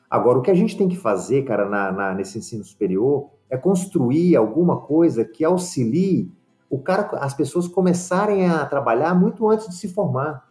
Agora, 0.08 0.38
o 0.38 0.42
que 0.42 0.50
a 0.50 0.54
gente 0.54 0.76
tem 0.76 0.88
que 0.88 0.96
fazer, 0.96 1.42
cara, 1.44 1.68
na, 1.68 1.92
na, 1.92 2.14
nesse 2.14 2.38
ensino 2.38 2.64
superior, 2.64 3.30
é 3.48 3.56
construir 3.56 4.36
alguma 4.36 4.80
coisa 4.80 5.24
que 5.24 5.44
auxilie 5.44 6.32
o 6.68 6.78
cara, 6.78 7.08
as 7.18 7.34
pessoas 7.34 7.66
começarem 7.66 8.48
a 8.48 8.64
trabalhar 8.64 9.12
muito 9.14 9.48
antes 9.48 9.68
de 9.68 9.74
se 9.74 9.88
formar. 9.88 10.49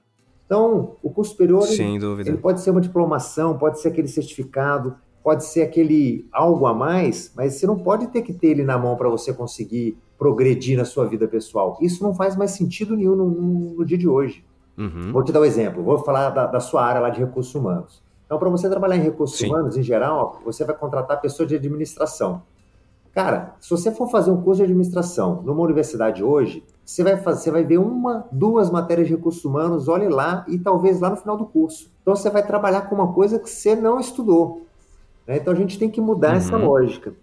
Então, 0.50 0.96
o 1.04 1.12
curso 1.12 1.30
superior 1.30 1.62
Sem 1.62 1.92
ele, 1.92 2.00
dúvida. 2.00 2.28
ele 2.28 2.40
pode 2.40 2.60
ser 2.62 2.72
uma 2.72 2.82
diplomação, 2.82 3.56
pode 3.56 3.80
ser 3.80 3.90
aquele 3.90 4.08
certificado, 4.08 4.96
pode 5.24 5.46
ser 5.46 5.62
aquele 5.62 6.28
algo 6.32 6.66
a 6.66 6.74
mais, 6.74 7.32
mas 7.36 7.54
você 7.54 7.68
não 7.68 7.78
pode 7.78 8.08
ter 8.08 8.24
que 8.24 8.34
ter 8.34 8.48
ele 8.48 8.64
na 8.64 8.76
mão 8.76 8.96
para 8.96 9.08
você 9.08 9.32
conseguir 9.32 9.96
progredir 10.18 10.76
na 10.76 10.86
sua 10.86 11.06
vida 11.06 11.28
pessoal. 11.28 11.78
Isso 11.80 12.02
não 12.02 12.16
faz 12.16 12.36
mais 12.36 12.50
sentido 12.50 12.98
nenhum 12.98 13.16
no, 13.16 13.30
no, 13.30 13.76
no 13.76 13.86
dia 13.86 13.98
de 13.98 14.08
hoje. 14.08 14.44
Uhum. 14.76 15.12
Vou 15.12 15.24
te 15.24 15.32
dar 15.32 15.42
um 15.42 15.46
exemplo, 15.46 15.84
vou 15.84 16.00
falar 16.00 16.32
da, 16.32 16.48
da 16.48 16.60
sua 16.60 16.84
área 16.84 17.00
lá 17.00 17.12
de 17.12 17.20
recursos 17.20 17.54
humanos. 17.54 18.02
Então, 18.26 18.40
para 18.40 18.50
você 18.50 18.68
trabalhar 18.68 18.98
em 18.98 19.04
recursos 19.04 19.38
Sim. 19.38 19.50
humanos, 19.50 19.78
em 19.78 19.84
geral, 19.84 20.42
você 20.44 20.66
vai 20.66 20.76
contratar 20.76 21.22
pessoas 21.22 21.48
de 21.48 21.54
administração. 21.58 22.42
Cara, 23.14 23.56
se 23.60 23.70
você 23.70 23.92
for 23.92 24.10
fazer 24.10 24.32
um 24.32 24.42
curso 24.42 24.58
de 24.58 24.64
administração 24.64 25.42
numa 25.44 25.62
universidade 25.62 26.24
hoje, 26.24 26.64
você 26.86 27.04
vai, 27.04 27.18
fazer, 27.18 27.44
você 27.44 27.52
vai 27.52 27.64
ver 27.64 27.78
uma, 27.78 28.26
duas 28.32 28.70
matérias 28.70 29.08
de 29.08 29.16
recursos 29.16 29.44
humanos, 29.44 29.88
olhe 29.88 30.08
lá 30.08 30.46
e 30.48 30.58
talvez 30.58 31.00
lá 31.00 31.10
no 31.10 31.18
final 31.18 31.38
do 31.38 31.46
curso. 31.46 31.92
Então 32.02 32.16
você 32.16 32.30
vai 32.30 32.46
trabalhar 32.46 32.82
com 32.82 32.96
uma 32.96 33.14
coisa 33.14 33.40
que 33.40 33.50
você 33.50 33.76
não 33.76 34.00
estudou. 34.00 34.66
Né? 35.28 35.38
Então 35.38 35.54
a 35.54 35.56
gente 35.56 35.78
tem 35.78 35.90
que 35.90 36.02
mudar 36.02 36.32
uhum. 36.32 36.38
essa 36.38 36.58
lógica. 36.58 37.14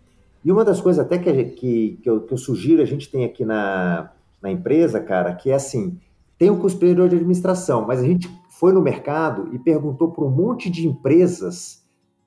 E 0.45 0.53
uma 0.53 0.65
das 0.65 0.81
coisas 0.81 1.05
até 1.05 1.19
que, 1.19 1.45
que, 1.45 1.99
que, 2.03 2.09
eu, 2.09 2.21
que 2.21 2.33
eu 2.33 2.39
sugiro, 2.39 2.81
a 2.81 2.85
gente 2.85 3.11
tem 3.11 3.25
aqui 3.25 3.45
na, 3.45 4.11
na 4.41 4.51
empresa, 4.51 5.01
cara, 5.01 5.35
que 5.35 5.51
é 5.51 5.55
assim, 5.55 5.99
tem 6.39 6.51
o 6.51 6.57
curso 6.57 6.77
superior 6.77 7.09
de 7.09 7.17
administração, 7.17 7.85
mas 7.85 8.01
a 8.01 8.05
gente 8.05 8.31
foi 8.51 8.73
no 8.73 8.81
mercado 8.81 9.49
e 9.53 9.59
perguntou 9.59 10.13
para 10.13 10.25
um 10.25 10.31
monte 10.31 10.71
de 10.71 10.87
empresas 10.87 11.83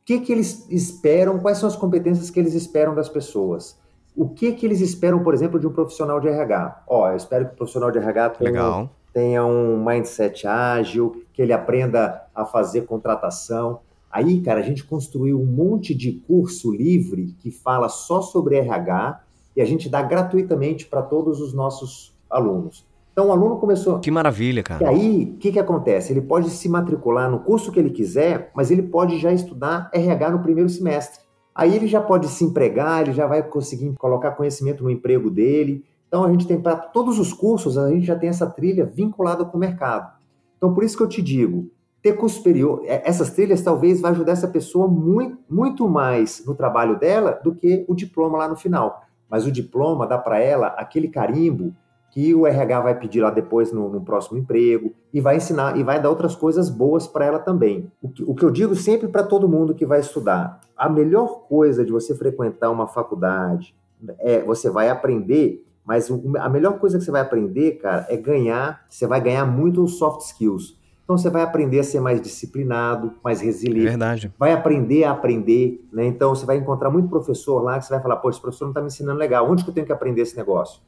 que, 0.10 0.20
que 0.22 0.32
eles 0.32 0.66
esperam, 0.72 1.38
quais 1.38 1.60
são 1.60 1.70
as 1.70 1.76
competências 1.76 2.32
que 2.32 2.40
eles 2.40 2.56
esperam 2.56 2.96
das 2.96 3.08
pessoas. 3.08 3.78
O 4.16 4.28
que, 4.28 4.54
que 4.54 4.66
eles 4.66 4.82
esperam, 4.82 5.24
por 5.24 5.36
exemplo, 5.36 5.60
de 5.60 5.68
um 5.68 5.72
profissional 5.72 6.20
de 6.20 6.28
RH? 6.28 6.84
Ó, 6.88 7.12
eu 7.12 7.16
espero 7.16 7.46
que 7.46 7.54
o 7.54 7.56
profissional 7.58 7.92
de 7.92 8.00
RH 8.00 8.30
tenha, 8.32 8.90
tenha 9.14 9.46
um 9.46 9.86
mindset 9.86 10.48
ágil, 10.48 11.24
que 11.32 11.44
ele 11.44 11.54
aprenda 11.54 12.24
a 12.34 12.44
fazer 12.44 12.88
contratação. 12.88 13.82
Aí, 14.10 14.42
cara, 14.42 14.62
a 14.62 14.64
gente 14.64 14.84
construiu 14.84 15.40
um 15.40 15.46
monte 15.46 15.94
de 15.94 16.14
curso 16.14 16.72
livre 16.72 17.36
que 17.40 17.52
fala 17.52 17.88
só 17.88 18.20
sobre 18.20 18.56
RH 18.56 19.22
e 19.56 19.62
a 19.62 19.66
gente 19.66 19.88
dá 19.88 20.02
gratuitamente 20.02 20.88
para 20.88 21.04
todos 21.04 21.40
os 21.40 21.54
nossos 21.54 22.18
alunos. 22.28 22.84
Então, 23.12 23.28
o 23.28 23.32
aluno 23.32 23.58
começou. 23.58 24.00
Que 24.00 24.12
maravilha, 24.12 24.64
cara. 24.64 24.84
E 24.84 24.88
aí, 24.88 25.34
o 25.36 25.38
que, 25.38 25.52
que 25.52 25.60
acontece? 25.60 26.14
Ele 26.14 26.22
pode 26.22 26.50
se 26.50 26.70
matricular 26.70 27.30
no 27.30 27.40
curso 27.40 27.72
que 27.72 27.80
ele 27.80 27.90
quiser, 27.90 28.52
mas 28.56 28.72
ele 28.72 28.84
pode 28.84 29.18
já 29.18 29.32
estudar 29.32 29.90
RH 29.94 30.32
no 30.32 30.40
primeiro 30.40 30.70
semestre. 30.70 31.22
Aí 31.54 31.76
ele 31.76 31.88
já 31.88 32.00
pode 32.00 32.28
se 32.28 32.46
empregar, 32.46 33.02
ele 33.02 33.12
já 33.12 33.28
vai 33.28 33.44
conseguir 33.44 33.94
colocar 33.96 34.32
conhecimento 34.32 34.84
no 34.84 34.90
emprego 34.90 35.30
dele. 35.30 35.84
Então, 36.08 36.24
a 36.24 36.32
gente 36.32 36.48
tem 36.48 36.60
para 36.60 36.76
todos 36.76 37.20
os 37.20 37.34
cursos, 37.34 37.78
a 37.78 37.90
gente 37.90 38.06
já 38.06 38.16
tem 38.16 38.30
essa 38.30 38.48
trilha 38.48 38.86
vinculada 38.86 39.44
com 39.44 39.58
o 39.58 39.60
mercado. 39.60 40.12
Então, 40.58 40.74
por 40.74 40.84
isso 40.84 40.96
que 40.96 41.04
eu 41.04 41.10
te 41.10 41.22
digo, 41.22 41.70
ter 42.02 42.14
curso 42.14 42.38
superior, 42.38 42.82
é, 42.86 43.02
essas 43.08 43.32
trilhas 43.32 43.62
talvez 43.62 44.00
vai 44.00 44.12
ajudar 44.12 44.32
essa 44.32 44.48
pessoa 44.48 44.88
muito, 44.88 45.38
muito 45.50 45.88
mais 45.88 46.44
no 46.46 46.56
trabalho 46.56 46.98
dela 46.98 47.40
do 47.44 47.54
que 47.54 47.86
o 47.88 47.96
diploma 47.96 48.38
lá 48.38 48.48
no 48.48 48.56
final. 48.56 49.04
Mas 49.30 49.46
o 49.46 49.52
diploma 49.52 50.08
dá 50.08 50.18
para 50.18 50.40
ela 50.40 50.68
aquele 50.68 51.08
carimbo 51.08 51.76
que 52.12 52.34
o 52.34 52.46
RH 52.48 52.82
vai 52.82 53.00
pedir 53.00 53.22
lá 53.22 53.30
depois 53.30 53.72
no, 53.72 53.90
no, 53.90 54.02
próximo 54.02 54.38
emprego 54.38 54.94
e 55.14 55.22
vai 55.22 55.38
ensinar 55.38 55.78
e 55.78 55.84
vai 55.84 56.02
dar 56.02 56.10
outras 56.10 56.36
coisas 56.36 56.70
boas 56.70 57.08
para 57.08 57.26
ela 57.26 57.40
também. 57.40 57.92
O 58.02 58.10
que, 58.10 58.24
o 58.24 58.34
que 58.34 58.44
eu 58.44 58.50
digo 58.52 58.76
sempre 58.76 59.08
para 59.08 59.24
todo 59.24 59.48
mundo 59.48 59.76
que 59.76 59.86
vai 59.86 60.00
estudar, 60.00 60.60
a 60.76 60.90
melhor 60.90 61.48
coisa 61.48 61.86
de 61.86 61.92
você 61.92 62.16
frequentar 62.16 62.70
uma 62.70 62.88
faculdade 62.88 63.76
é 64.20 64.42
você 64.42 64.70
vai 64.70 64.90
aprender 64.90 65.66
mas 65.90 66.08
a 66.38 66.48
melhor 66.48 66.78
coisa 66.78 67.00
que 67.00 67.04
você 67.04 67.10
vai 67.10 67.22
aprender, 67.22 67.80
cara, 67.80 68.06
é 68.10 68.16
ganhar. 68.16 68.86
Você 68.88 69.08
vai 69.08 69.20
ganhar 69.20 69.44
muito 69.44 69.88
soft 69.88 70.22
skills. 70.22 70.78
Então 71.04 71.18
você 71.18 71.32
vai 71.32 71.42
aprender 71.42 71.80
a 71.80 71.84
ser 71.84 72.00
mais 72.00 72.22
disciplinado, 72.22 73.16
mais 73.24 73.42
resiliente. 73.42 73.90
Verdade. 73.90 74.32
Vai 74.38 74.54
aprender 74.54 75.06
a 75.06 75.12
aprender, 75.12 75.84
né? 75.92 76.06
Então 76.06 76.36
você 76.36 76.46
vai 76.46 76.58
encontrar 76.58 76.92
muito 76.92 77.10
professor 77.10 77.64
lá 77.64 77.80
que 77.80 77.86
você 77.86 77.94
vai 77.94 78.04
falar, 78.04 78.18
pô, 78.18 78.30
esse 78.30 78.40
professor 78.40 78.66
não 78.66 78.70
está 78.70 78.82
me 78.82 78.86
ensinando 78.86 79.18
legal. 79.18 79.50
Onde 79.50 79.64
que 79.64 79.72
eu 79.72 79.74
tenho 79.74 79.88
que 79.88 79.92
aprender 79.92 80.22
esse 80.22 80.38
negócio? 80.38 80.80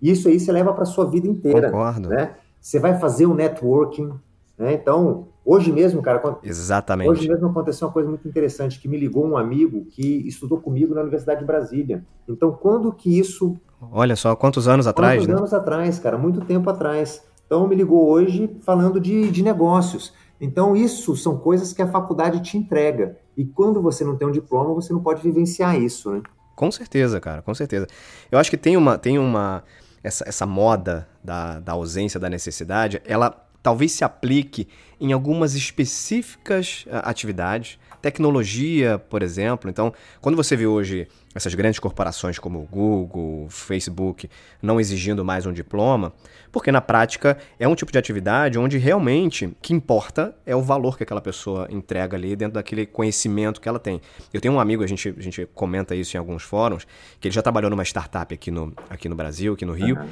Isso 0.00 0.28
aí 0.28 0.38
você 0.38 0.52
leva 0.52 0.72
para 0.72 0.84
sua 0.84 1.06
vida 1.06 1.26
inteira. 1.26 1.70
Concordo. 1.70 2.08
Né? 2.08 2.34
Você 2.60 2.78
vai 2.78 2.98
fazer 2.98 3.26
um 3.26 3.34
networking, 3.34 4.12
né? 4.58 4.74
Então, 4.74 5.28
hoje 5.44 5.72
mesmo, 5.72 6.02
cara. 6.02 6.38
Exatamente. 6.42 7.10
Hoje 7.10 7.28
mesmo 7.28 7.48
aconteceu 7.48 7.86
uma 7.86 7.92
coisa 7.92 8.08
muito 8.08 8.26
interessante, 8.26 8.80
que 8.80 8.88
me 8.88 8.96
ligou 8.96 9.26
um 9.26 9.36
amigo 9.36 9.84
que 9.86 10.26
estudou 10.26 10.60
comigo 10.60 10.94
na 10.94 11.02
Universidade 11.02 11.40
de 11.40 11.46
Brasília. 11.46 12.04
Então, 12.28 12.52
quando 12.52 12.92
que 12.92 13.18
isso. 13.18 13.56
Olha 13.92 14.16
só, 14.16 14.34
quantos 14.34 14.66
anos 14.66 14.86
atrás, 14.86 15.18
quantos 15.18 15.28
né? 15.28 15.34
anos 15.34 15.52
atrás, 15.52 15.98
cara, 15.98 16.16
muito 16.16 16.40
tempo 16.40 16.68
atrás. 16.70 17.22
Então 17.46 17.66
me 17.66 17.76
ligou 17.76 18.08
hoje 18.08 18.56
falando 18.62 19.00
de, 19.00 19.30
de 19.30 19.42
negócios. 19.42 20.12
Então 20.40 20.76
isso 20.76 21.16
são 21.16 21.38
coisas 21.38 21.72
que 21.72 21.80
a 21.80 21.86
faculdade 21.86 22.42
te 22.42 22.58
entrega. 22.58 23.16
E 23.36 23.44
quando 23.44 23.80
você 23.80 24.04
não 24.04 24.16
tem 24.16 24.26
um 24.26 24.32
diploma, 24.32 24.74
você 24.74 24.92
não 24.92 25.00
pode 25.00 25.22
vivenciar 25.22 25.80
isso, 25.80 26.10
né? 26.10 26.22
Com 26.54 26.70
certeza, 26.70 27.20
cara, 27.20 27.42
com 27.42 27.54
certeza. 27.54 27.86
Eu 28.30 28.38
acho 28.38 28.50
que 28.50 28.56
tem 28.56 28.76
uma, 28.76 28.98
tem 28.98 29.18
uma 29.18 29.62
essa, 30.06 30.24
essa 30.28 30.46
moda 30.46 31.08
da, 31.22 31.58
da 31.58 31.72
ausência 31.72 32.20
da 32.20 32.30
necessidade, 32.30 33.02
ela 33.04 33.44
talvez 33.60 33.90
se 33.90 34.04
aplique 34.04 34.68
em 35.00 35.12
algumas 35.12 35.56
específicas 35.56 36.84
uh, 36.86 37.02
atividades, 37.02 37.76
tecnologia, 38.00 38.98
por 39.10 39.20
exemplo. 39.20 39.68
Então, 39.68 39.92
quando 40.20 40.36
você 40.36 40.54
vê 40.54 40.64
hoje 40.64 41.08
essas 41.36 41.54
grandes 41.54 41.78
corporações 41.78 42.38
como 42.38 42.66
Google, 42.70 43.46
Facebook, 43.50 44.28
não 44.62 44.80
exigindo 44.80 45.22
mais 45.22 45.44
um 45.44 45.52
diploma, 45.52 46.14
porque 46.50 46.72
na 46.72 46.80
prática 46.80 47.36
é 47.58 47.68
um 47.68 47.74
tipo 47.74 47.92
de 47.92 47.98
atividade 47.98 48.58
onde 48.58 48.78
realmente 48.78 49.44
o 49.44 49.54
que 49.60 49.74
importa 49.74 50.34
é 50.46 50.56
o 50.56 50.62
valor 50.62 50.96
que 50.96 51.02
aquela 51.02 51.20
pessoa 51.20 51.68
entrega 51.70 52.16
ali 52.16 52.34
dentro 52.34 52.54
daquele 52.54 52.86
conhecimento 52.86 53.60
que 53.60 53.68
ela 53.68 53.78
tem. 53.78 54.00
Eu 54.32 54.40
tenho 54.40 54.54
um 54.54 54.60
amigo, 54.60 54.82
a 54.82 54.86
gente, 54.86 55.14
a 55.16 55.22
gente 55.22 55.46
comenta 55.54 55.94
isso 55.94 56.16
em 56.16 56.18
alguns 56.18 56.42
fóruns, 56.42 56.86
que 57.20 57.28
ele 57.28 57.34
já 57.34 57.42
trabalhou 57.42 57.70
numa 57.70 57.84
startup 57.84 58.32
aqui 58.32 58.50
no, 58.50 58.72
aqui 58.88 59.06
no 59.06 59.14
Brasil, 59.14 59.52
aqui 59.52 59.66
no 59.66 59.74
Rio. 59.74 59.96
Uhum. 59.98 60.08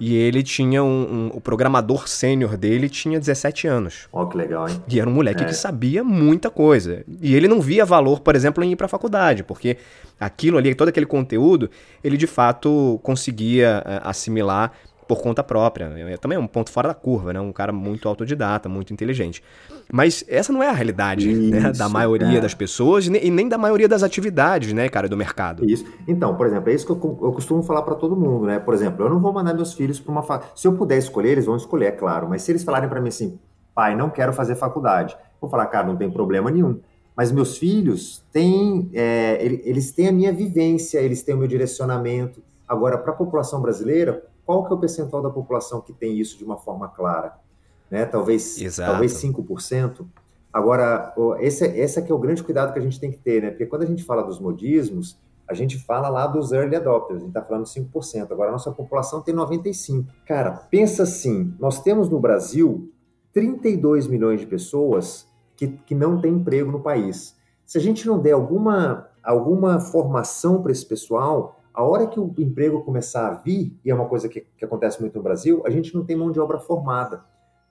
E 0.00 0.16
ele 0.16 0.42
tinha 0.42 0.82
um, 0.82 0.88
um, 0.88 1.30
O 1.34 1.40
programador 1.40 2.08
sênior 2.08 2.56
dele 2.56 2.88
tinha 2.88 3.20
17 3.20 3.68
anos. 3.68 4.08
Ó, 4.12 4.22
oh, 4.22 4.26
que 4.26 4.36
legal, 4.36 4.68
hein? 4.68 4.82
E 4.88 4.98
era 4.98 5.08
um 5.08 5.12
moleque 5.12 5.42
é. 5.44 5.46
que 5.46 5.54
sabia 5.54 6.02
muita 6.02 6.48
coisa. 6.48 7.04
E 7.20 7.34
ele 7.34 7.46
não 7.46 7.60
via 7.60 7.84
valor, 7.84 8.20
por 8.20 8.34
exemplo, 8.34 8.64
em 8.64 8.72
ir 8.72 8.76
para 8.76 8.86
a 8.86 8.88
faculdade, 8.88 9.44
porque 9.44 9.76
aquilo 10.18 10.56
ali, 10.56 10.74
todo 10.74 10.88
aquele 10.88 11.06
conteúdo, 11.06 11.70
ele 12.02 12.16
de 12.16 12.26
fato 12.26 12.98
conseguia 13.02 13.82
uh, 13.84 14.08
assimilar 14.08 14.72
por 15.10 15.20
conta 15.20 15.42
própria. 15.42 15.86
É, 15.86 16.16
também 16.16 16.36
é 16.36 16.40
um 16.40 16.46
ponto 16.46 16.70
fora 16.70 16.86
da 16.86 16.94
curva, 16.94 17.32
né? 17.32 17.40
Um 17.40 17.50
cara 17.50 17.72
muito 17.72 18.08
autodidata, 18.08 18.68
muito 18.68 18.92
inteligente. 18.92 19.42
Mas 19.92 20.24
essa 20.28 20.52
não 20.52 20.62
é 20.62 20.68
a 20.68 20.72
realidade? 20.72 21.28
Isso, 21.28 21.50
né? 21.50 21.72
da 21.72 21.88
maioria 21.88 22.38
é. 22.38 22.40
das 22.40 22.54
pessoas 22.54 23.08
e 23.08 23.28
nem 23.28 23.48
da 23.48 23.58
maioria 23.58 23.88
das 23.88 24.04
atividades, 24.04 24.72
né, 24.72 24.88
cara, 24.88 25.08
do 25.08 25.16
mercado. 25.16 25.68
Isso. 25.68 25.84
Então, 26.06 26.36
por 26.36 26.46
exemplo, 26.46 26.70
é 26.70 26.74
isso 26.74 26.86
que 26.86 26.92
eu, 26.92 27.18
eu 27.22 27.32
costumo 27.32 27.60
falar 27.60 27.82
para 27.82 27.96
todo 27.96 28.14
mundo, 28.14 28.46
né? 28.46 28.60
Por 28.60 28.72
exemplo, 28.72 29.04
eu 29.04 29.10
não 29.10 29.18
vou 29.18 29.32
mandar 29.32 29.52
meus 29.52 29.74
filhos 29.74 29.98
para 29.98 30.12
uma 30.12 30.22
faculdade. 30.22 30.60
Se 30.60 30.68
eu 30.68 30.74
puder 30.74 30.98
escolher, 30.98 31.30
eles 31.30 31.44
vão 31.44 31.56
escolher, 31.56 31.86
é 31.86 31.90
claro. 31.90 32.28
Mas 32.28 32.42
se 32.42 32.52
eles 32.52 32.62
falarem 32.62 32.88
para 32.88 33.00
mim 33.00 33.08
assim, 33.08 33.36
pai, 33.74 33.96
não 33.96 34.10
quero 34.10 34.32
fazer 34.32 34.54
faculdade, 34.54 35.16
vou 35.40 35.50
falar, 35.50 35.66
cara, 35.66 35.88
não 35.88 35.96
tem 35.96 36.08
problema 36.08 36.52
nenhum. 36.52 36.78
Mas 37.16 37.32
meus 37.32 37.58
filhos 37.58 38.24
têm, 38.30 38.88
é, 38.94 39.44
eles 39.44 39.90
têm 39.90 40.06
a 40.06 40.12
minha 40.12 40.32
vivência, 40.32 41.00
eles 41.00 41.20
têm 41.24 41.34
o 41.34 41.38
meu 41.38 41.48
direcionamento. 41.48 42.40
Agora, 42.68 42.96
para 42.96 43.10
a 43.12 43.16
população 43.16 43.60
brasileira, 43.60 44.29
qual 44.50 44.66
que 44.66 44.72
é 44.72 44.74
o 44.74 44.80
percentual 44.80 45.22
da 45.22 45.30
população 45.30 45.80
que 45.80 45.92
tem 45.92 46.18
isso 46.18 46.36
de 46.36 46.42
uma 46.42 46.56
forma 46.56 46.88
clara? 46.88 47.38
Né? 47.88 48.04
Talvez, 48.04 48.60
Exato. 48.60 48.90
talvez 48.90 49.12
5%. 49.12 50.04
Agora, 50.52 51.14
esse, 51.38 51.64
esse 51.64 52.00
aqui 52.00 52.10
é 52.10 52.14
o 52.14 52.18
grande 52.18 52.42
cuidado 52.42 52.72
que 52.72 52.78
a 52.80 52.82
gente 52.82 52.98
tem 52.98 53.12
que 53.12 53.18
ter, 53.18 53.40
né? 53.40 53.50
Porque 53.50 53.66
quando 53.66 53.82
a 53.82 53.86
gente 53.86 54.02
fala 54.02 54.24
dos 54.24 54.40
modismos, 54.40 55.16
a 55.46 55.54
gente 55.54 55.78
fala 55.78 56.08
lá 56.08 56.26
dos 56.26 56.50
early 56.50 56.74
adopters, 56.74 57.18
a 57.18 57.20
gente 57.20 57.28
está 57.28 57.42
falando 57.42 57.64
5%. 57.64 58.32
Agora, 58.32 58.48
a 58.48 58.52
nossa 58.52 58.72
população 58.72 59.22
tem 59.22 59.32
95%. 59.32 60.06
Cara, 60.26 60.50
pensa 60.68 61.04
assim, 61.04 61.54
nós 61.60 61.80
temos 61.80 62.08
no 62.08 62.18
Brasil 62.18 62.92
32 63.32 64.08
milhões 64.08 64.40
de 64.40 64.46
pessoas 64.46 65.28
que, 65.56 65.68
que 65.68 65.94
não 65.94 66.20
têm 66.20 66.34
emprego 66.34 66.72
no 66.72 66.80
país. 66.80 67.36
Se 67.64 67.78
a 67.78 67.80
gente 67.80 68.04
não 68.04 68.18
der 68.18 68.32
alguma, 68.32 69.10
alguma 69.22 69.78
formação 69.78 70.60
para 70.60 70.72
esse 70.72 70.84
pessoal, 70.84 71.59
a 71.72 71.82
hora 71.82 72.06
que 72.06 72.18
o 72.18 72.34
emprego 72.38 72.82
começar 72.82 73.28
a 73.28 73.34
vir, 73.34 73.78
e 73.84 73.90
é 73.90 73.94
uma 73.94 74.08
coisa 74.08 74.28
que, 74.28 74.40
que 74.40 74.64
acontece 74.64 75.00
muito 75.00 75.16
no 75.16 75.22
Brasil, 75.22 75.62
a 75.64 75.70
gente 75.70 75.94
não 75.94 76.04
tem 76.04 76.16
mão 76.16 76.30
de 76.30 76.40
obra 76.40 76.58
formada. 76.58 77.24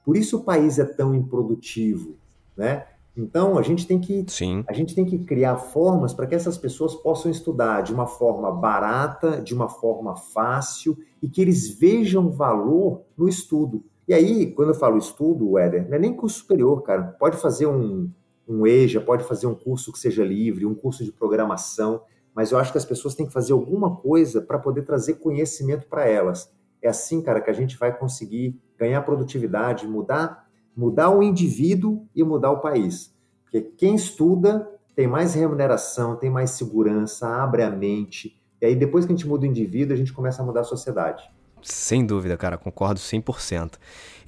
Por 0.03 0.15
isso 0.15 0.37
o 0.37 0.43
país 0.43 0.79
é 0.79 0.85
tão 0.85 1.13
improdutivo, 1.13 2.15
né? 2.55 2.85
Então 3.15 3.57
a 3.57 3.61
gente 3.61 3.85
tem 3.85 3.99
que 3.99 4.23
Sim. 4.27 4.63
a 4.67 4.73
gente 4.73 4.95
tem 4.95 5.05
que 5.05 5.19
criar 5.19 5.57
formas 5.57 6.13
para 6.13 6.25
que 6.25 6.35
essas 6.35 6.57
pessoas 6.57 6.95
possam 6.95 7.29
estudar 7.29 7.81
de 7.81 7.93
uma 7.93 8.07
forma 8.07 8.51
barata, 8.51 9.41
de 9.41 9.53
uma 9.53 9.67
forma 9.67 10.15
fácil 10.15 10.97
e 11.21 11.27
que 11.27 11.41
eles 11.41 11.77
vejam 11.77 12.29
valor 12.29 13.01
no 13.17 13.27
estudo. 13.27 13.83
E 14.07 14.13
aí, 14.13 14.51
quando 14.51 14.69
eu 14.69 14.75
falo 14.75 14.97
estudo, 14.97 15.57
Éder, 15.57 15.87
não 15.87 15.95
é 15.95 15.99
nem 15.99 16.15
curso 16.15 16.39
superior, 16.39 16.81
cara. 16.81 17.15
Pode 17.19 17.37
fazer 17.37 17.67
um, 17.67 18.09
um 18.47 18.65
EJA, 18.65 19.01
pode 19.01 19.23
fazer 19.23 19.45
um 19.45 19.53
curso 19.53 19.91
que 19.91 19.99
seja 19.99 20.23
livre, 20.23 20.65
um 20.65 20.73
curso 20.73 21.03
de 21.03 21.11
programação 21.11 22.01
mas 22.39 22.53
eu 22.53 22.57
acho 22.57 22.71
que 22.71 22.77
as 22.77 22.85
pessoas 22.85 23.15
têm 23.15 23.25
que 23.25 23.33
fazer 23.33 23.51
alguma 23.51 23.97
coisa 23.97 24.41
para 24.41 24.57
poder 24.57 24.83
trazer 24.83 25.15
conhecimento 25.15 25.85
para 25.87 26.07
elas. 26.07 26.49
É 26.81 26.87
assim, 26.87 27.21
cara, 27.21 27.41
que 27.41 27.49
a 27.49 27.53
gente 27.53 27.77
vai 27.77 27.93
conseguir 27.93 28.57
ganhar 28.77 29.01
produtividade, 29.01 29.85
mudar, 29.85 30.47
mudar 30.73 31.09
o 31.09 31.21
indivíduo 31.21 32.07
e 32.15 32.23
mudar 32.23 32.51
o 32.51 32.61
país. 32.61 33.13
Porque 33.43 33.59
quem 33.59 33.93
estuda 33.93 34.71
tem 34.95 35.05
mais 35.05 35.33
remuneração, 35.33 36.15
tem 36.15 36.29
mais 36.29 36.51
segurança, 36.51 37.27
abre 37.27 37.61
a 37.61 37.69
mente. 37.69 38.41
E 38.61 38.67
aí, 38.67 38.73
depois 38.73 39.05
que 39.05 39.11
a 39.11 39.15
gente 39.17 39.27
muda 39.27 39.43
o 39.43 39.49
indivíduo, 39.49 39.93
a 39.93 39.97
gente 39.97 40.13
começa 40.13 40.41
a 40.41 40.45
mudar 40.45 40.61
a 40.61 40.63
sociedade. 40.63 41.29
Sem 41.63 42.05
dúvida, 42.05 42.37
cara, 42.37 42.57
concordo 42.57 42.99
100%. 42.99 43.73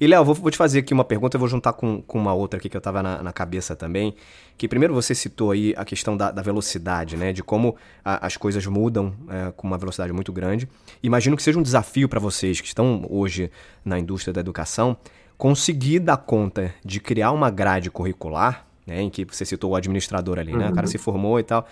E, 0.02 0.06
Léo, 0.06 0.24
vou, 0.24 0.34
vou, 0.34 0.50
te 0.50 0.56
fazer 0.56 0.80
aqui 0.80 0.92
uma 0.92 1.04
pergunta, 1.04 1.36
eu 1.36 1.38
vou 1.38 1.48
juntar 1.48 1.72
com, 1.74 2.02
com 2.02 2.18
uma 2.18 2.34
outra 2.34 2.58
aqui 2.58 2.68
que 2.68 2.76
eu 2.76 2.80
tava 2.80 3.02
na, 3.02 3.22
na 3.22 3.32
cabeça 3.32 3.76
também. 3.76 4.14
Que 4.58 4.66
primeiro 4.66 4.92
você 4.92 5.14
citou 5.14 5.52
aí 5.52 5.72
a 5.76 5.84
questão 5.84 6.16
da, 6.16 6.32
da 6.32 6.42
velocidade, 6.42 7.16
né? 7.16 7.32
De 7.32 7.40
como 7.40 7.76
a, 8.04 8.26
as 8.26 8.36
coisas 8.36 8.66
mudam 8.66 9.14
é, 9.28 9.52
com 9.52 9.64
uma 9.66 9.78
velocidade 9.78 10.12
muito 10.12 10.32
grande. 10.32 10.68
Imagino 11.02 11.36
que 11.36 11.42
seja 11.42 11.56
um 11.56 11.62
desafio 11.62 12.08
para 12.08 12.18
vocês 12.18 12.60
que 12.60 12.66
estão 12.66 13.06
hoje 13.08 13.48
na 13.84 13.96
indústria 13.96 14.32
da 14.32 14.40
educação 14.40 14.96
conseguir 15.38 16.00
dar 16.00 16.16
conta 16.16 16.74
de 16.84 16.98
criar 16.98 17.30
uma 17.30 17.48
grade 17.48 17.88
curricular, 17.88 18.66
né? 18.84 19.02
Em 19.02 19.08
que 19.08 19.24
você 19.24 19.44
citou 19.44 19.70
o 19.70 19.76
administrador 19.76 20.36
ali, 20.36 20.52
né? 20.52 20.68
O 20.68 20.74
cara 20.74 20.86
uhum. 20.86 20.90
se 20.90 20.98
formou 20.98 21.38
e 21.38 21.44
tal. 21.44 21.64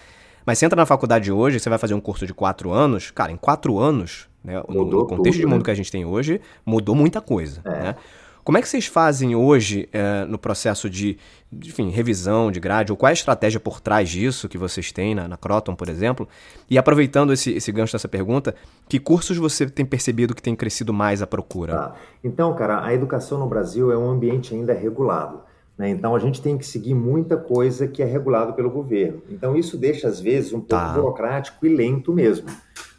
Mas 0.46 0.58
você 0.58 0.66
entra 0.66 0.76
na 0.76 0.86
faculdade 0.86 1.32
hoje, 1.32 1.58
você 1.58 1.68
vai 1.68 1.78
fazer 1.78 1.94
um 1.94 2.00
curso 2.00 2.26
de 2.26 2.32
quatro 2.32 2.70
anos, 2.70 3.10
cara, 3.10 3.32
em 3.32 3.36
quatro 3.36 3.78
anos 3.78 4.29
né? 4.42 4.62
No, 4.68 4.84
no, 4.84 5.06
contexto 5.06 5.38
tudo, 5.38 5.40
de 5.40 5.46
mundo 5.46 5.58
né? 5.58 5.64
que 5.64 5.70
a 5.70 5.74
gente 5.74 5.90
tem 5.90 6.04
hoje, 6.04 6.40
mudou 6.64 6.94
muita 6.94 7.20
coisa. 7.20 7.60
É. 7.64 7.70
Né? 7.70 7.96
Como 8.42 8.56
é 8.56 8.62
que 8.62 8.68
vocês 8.68 8.86
fazem 8.86 9.36
hoje 9.36 9.88
é, 9.92 10.24
no 10.24 10.38
processo 10.38 10.88
de, 10.88 11.18
enfim, 11.52 11.90
revisão 11.90 12.50
de 12.50 12.58
grade, 12.58 12.90
ou 12.90 12.96
qual 12.96 13.08
é 13.08 13.10
a 13.10 13.12
estratégia 13.12 13.60
por 13.60 13.80
trás 13.80 14.08
disso 14.08 14.48
que 14.48 14.56
vocês 14.56 14.90
têm 14.90 15.14
na, 15.14 15.28
na 15.28 15.36
Croton, 15.36 15.74
por 15.74 15.88
exemplo? 15.88 16.26
E 16.68 16.78
aproveitando 16.78 17.32
esse, 17.32 17.52
esse 17.52 17.70
gancho 17.70 17.92
dessa 17.92 18.08
pergunta, 18.08 18.54
que 18.88 18.98
cursos 18.98 19.36
você 19.36 19.66
tem 19.68 19.84
percebido 19.84 20.34
que 20.34 20.42
tem 20.42 20.56
crescido 20.56 20.92
mais 20.92 21.20
a 21.20 21.26
procura? 21.26 21.74
Tá. 21.74 21.94
Então, 22.24 22.54
cara, 22.54 22.84
a 22.84 22.94
educação 22.94 23.38
no 23.38 23.46
Brasil 23.46 23.92
é 23.92 23.98
um 23.98 24.10
ambiente 24.10 24.54
ainda 24.54 24.72
regulado. 24.72 25.42
Né? 25.76 25.90
Então, 25.90 26.16
a 26.16 26.18
gente 26.18 26.40
tem 26.40 26.56
que 26.56 26.66
seguir 26.66 26.94
muita 26.94 27.36
coisa 27.36 27.86
que 27.86 28.02
é 28.02 28.06
regulado 28.06 28.54
pelo 28.54 28.70
governo. 28.70 29.22
Então, 29.30 29.56
isso 29.56 29.76
deixa, 29.76 30.08
às 30.08 30.18
vezes, 30.18 30.52
um 30.52 30.60
pouco 30.60 30.68
tá. 30.68 30.92
burocrático 30.92 31.64
e 31.66 31.68
lento 31.68 32.12
mesmo. 32.12 32.48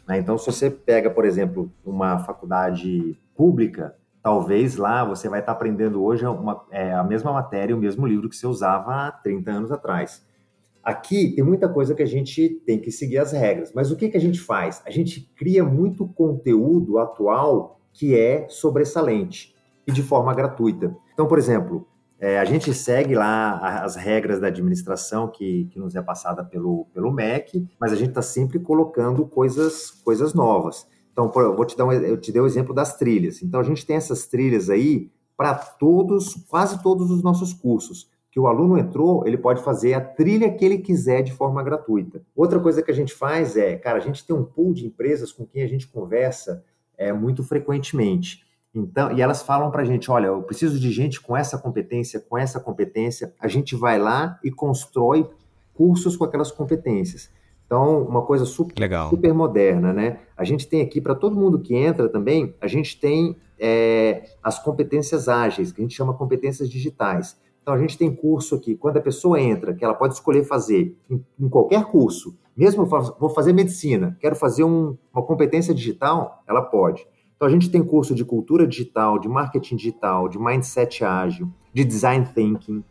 Né? 0.06 0.18
Então, 0.18 0.36
se 0.38 0.46
você 0.46 0.70
pega, 0.70 1.10
por 1.10 1.24
exemplo, 1.24 1.70
uma 1.84 2.18
faculdade 2.18 3.18
pública, 3.34 3.94
talvez 4.22 4.76
lá 4.76 5.04
você 5.04 5.28
vai 5.28 5.40
estar 5.40 5.52
aprendendo 5.52 6.02
hoje 6.02 6.24
uma, 6.26 6.64
é, 6.70 6.92
a 6.92 7.02
mesma 7.02 7.32
matéria, 7.32 7.74
o 7.74 7.78
mesmo 7.78 8.06
livro 8.06 8.28
que 8.28 8.36
você 8.36 8.46
usava 8.46 9.08
há 9.08 9.12
30 9.12 9.50
anos 9.50 9.72
atrás. 9.72 10.24
Aqui 10.82 11.32
tem 11.34 11.44
muita 11.44 11.68
coisa 11.68 11.94
que 11.94 12.02
a 12.02 12.06
gente 12.06 12.48
tem 12.66 12.78
que 12.78 12.90
seguir 12.90 13.18
as 13.18 13.32
regras, 13.32 13.72
mas 13.72 13.90
o 13.92 13.96
que, 13.96 14.08
que 14.08 14.16
a 14.16 14.20
gente 14.20 14.40
faz? 14.40 14.82
A 14.84 14.90
gente 14.90 15.20
cria 15.36 15.64
muito 15.64 16.06
conteúdo 16.08 16.98
atual 16.98 17.80
que 17.92 18.18
é 18.18 18.46
sobressalente 18.48 19.54
e 19.86 19.92
de 19.92 20.02
forma 20.02 20.34
gratuita. 20.34 20.96
Então, 21.12 21.26
por 21.26 21.38
exemplo, 21.38 21.86
é, 22.22 22.38
a 22.38 22.44
gente 22.44 22.72
segue 22.72 23.16
lá 23.16 23.82
as 23.82 23.96
regras 23.96 24.38
da 24.38 24.46
administração 24.46 25.26
que, 25.26 25.64
que 25.72 25.78
nos 25.80 25.96
é 25.96 26.00
passada 26.00 26.44
pelo, 26.44 26.86
pelo 26.94 27.10
MEC, 27.10 27.66
mas 27.80 27.92
a 27.92 27.96
gente 27.96 28.10
está 28.10 28.22
sempre 28.22 28.60
colocando 28.60 29.26
coisas, 29.26 29.90
coisas 29.90 30.32
novas. 30.32 30.86
Então, 31.10 31.32
eu 31.34 31.56
vou 31.56 31.64
te 31.64 31.76
dar 31.76 31.84
um, 31.84 31.90
eu 31.90 32.16
te 32.16 32.30
dei 32.30 32.40
o 32.40 32.46
exemplo 32.46 32.72
das 32.72 32.96
trilhas. 32.96 33.42
Então, 33.42 33.58
a 33.58 33.64
gente 33.64 33.84
tem 33.84 33.96
essas 33.96 34.28
trilhas 34.28 34.70
aí 34.70 35.10
para 35.36 35.52
todos, 35.52 36.34
quase 36.48 36.80
todos 36.80 37.10
os 37.10 37.24
nossos 37.24 37.52
cursos. 37.52 38.08
Que 38.30 38.38
o 38.38 38.46
aluno 38.46 38.78
entrou, 38.78 39.26
ele 39.26 39.36
pode 39.36 39.60
fazer 39.60 39.94
a 39.94 40.00
trilha 40.00 40.54
que 40.54 40.64
ele 40.64 40.78
quiser 40.78 41.22
de 41.22 41.32
forma 41.32 41.60
gratuita. 41.60 42.22
Outra 42.36 42.60
coisa 42.60 42.82
que 42.82 42.90
a 42.92 42.94
gente 42.94 43.12
faz 43.12 43.56
é, 43.56 43.74
cara, 43.74 43.98
a 43.98 44.00
gente 44.00 44.24
tem 44.24 44.34
um 44.34 44.44
pool 44.44 44.72
de 44.72 44.86
empresas 44.86 45.32
com 45.32 45.44
quem 45.44 45.64
a 45.64 45.68
gente 45.68 45.88
conversa 45.88 46.64
é, 46.96 47.12
muito 47.12 47.42
frequentemente. 47.42 48.44
Então, 48.74 49.12
e 49.12 49.20
elas 49.20 49.42
falam 49.42 49.70
para 49.70 49.82
a 49.82 49.84
gente: 49.84 50.10
olha, 50.10 50.26
eu 50.26 50.42
preciso 50.42 50.78
de 50.80 50.90
gente 50.90 51.20
com 51.20 51.36
essa 51.36 51.58
competência, 51.58 52.20
com 52.20 52.38
essa 52.38 52.58
competência. 52.58 53.34
A 53.38 53.48
gente 53.48 53.76
vai 53.76 53.98
lá 53.98 54.38
e 54.42 54.50
constrói 54.50 55.28
cursos 55.74 56.16
com 56.16 56.24
aquelas 56.24 56.50
competências. 56.50 57.30
Então, 57.66 58.02
uma 58.02 58.22
coisa 58.22 58.44
super, 58.44 58.78
Legal. 58.78 59.08
super 59.08 59.32
moderna, 59.32 59.92
né? 59.92 60.20
A 60.36 60.44
gente 60.44 60.68
tem 60.68 60.82
aqui, 60.82 61.00
para 61.00 61.14
todo 61.14 61.36
mundo 61.36 61.58
que 61.58 61.74
entra 61.74 62.08
também, 62.08 62.54
a 62.60 62.66
gente 62.66 63.00
tem 63.00 63.36
é, 63.58 64.24
as 64.42 64.58
competências 64.58 65.26
ágeis, 65.28 65.72
que 65.72 65.80
a 65.80 65.84
gente 65.84 65.94
chama 65.94 66.12
competências 66.12 66.68
digitais. 66.68 67.40
Então, 67.62 67.72
a 67.72 67.78
gente 67.78 67.96
tem 67.96 68.14
curso 68.14 68.56
aqui, 68.56 68.74
quando 68.74 68.98
a 68.98 69.00
pessoa 69.00 69.40
entra, 69.40 69.72
que 69.72 69.84
ela 69.84 69.94
pode 69.94 70.14
escolher 70.14 70.44
fazer 70.44 70.98
em, 71.08 71.24
em 71.40 71.48
qualquer 71.48 71.84
curso, 71.84 72.36
mesmo 72.54 72.84
vou 72.84 73.30
fazer 73.30 73.52
medicina, 73.52 74.16
quero 74.20 74.36
fazer 74.36 74.64
um, 74.64 74.96
uma 75.12 75.22
competência 75.22 75.72
digital, 75.74 76.42
ela 76.46 76.60
pode. 76.60 77.06
Então, 77.42 77.48
a 77.48 77.52
gente 77.52 77.70
tem 77.70 77.82
curso 77.82 78.14
de 78.14 78.24
cultura 78.24 78.64
digital, 78.64 79.18
de 79.18 79.28
marketing 79.28 79.74
digital, 79.74 80.28
de 80.28 80.38
mindset 80.38 81.04
ágil, 81.04 81.50
de 81.74 81.84
design 81.84 82.24
thinking. 82.24 82.84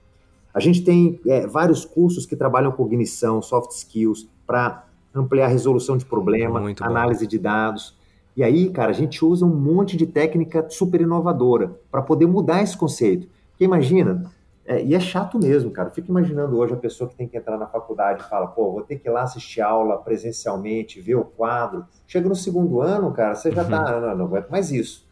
A 0.53 0.59
gente 0.59 0.83
tem 0.83 1.21
é, 1.25 1.47
vários 1.47 1.85
cursos 1.85 2.25
que 2.25 2.35
trabalham 2.35 2.69
cognição, 2.73 3.41
soft 3.41 3.71
skills, 3.71 4.27
para 4.45 4.85
ampliar 5.15 5.45
a 5.45 5.47
resolução 5.47 5.95
de 5.95 6.03
problema, 6.03 6.59
Muito 6.59 6.83
análise 6.83 7.23
bom. 7.23 7.29
de 7.29 7.39
dados. 7.39 7.97
E 8.35 8.43
aí, 8.43 8.69
cara, 8.69 8.89
a 8.89 8.93
gente 8.93 9.23
usa 9.23 9.45
um 9.45 9.55
monte 9.55 9.95
de 9.95 10.05
técnica 10.05 10.69
super 10.69 10.99
inovadora 10.99 11.79
para 11.89 12.01
poder 12.01 12.25
mudar 12.25 12.61
esse 12.61 12.75
conceito. 12.75 13.29
Porque 13.51 13.63
imagina, 13.63 14.29
é, 14.65 14.83
e 14.83 14.93
é 14.93 14.99
chato 14.99 15.39
mesmo, 15.39 15.71
cara. 15.71 15.89
Fico 15.89 16.09
imaginando 16.09 16.57
hoje 16.57 16.73
a 16.73 16.77
pessoa 16.77 17.09
que 17.09 17.15
tem 17.15 17.27
que 17.27 17.37
entrar 17.37 17.57
na 17.57 17.67
faculdade 17.67 18.21
e 18.21 18.29
fala, 18.29 18.47
pô, 18.47 18.71
vou 18.71 18.81
ter 18.81 18.97
que 18.97 19.07
ir 19.07 19.11
lá 19.11 19.23
assistir 19.23 19.61
aula 19.61 19.97
presencialmente, 19.97 21.01
ver 21.01 21.15
o 21.15 21.25
quadro. 21.25 21.85
Chega 22.07 22.29
no 22.29 22.35
segundo 22.35 22.81
ano, 22.81 23.11
cara, 23.11 23.35
você 23.35 23.51
já 23.51 23.63
uhum. 23.63 23.69
tá, 23.69 23.99
não, 23.99 24.15
não 24.15 24.25
aguento 24.25 24.49
mais 24.49 24.71
isso. 24.71 25.09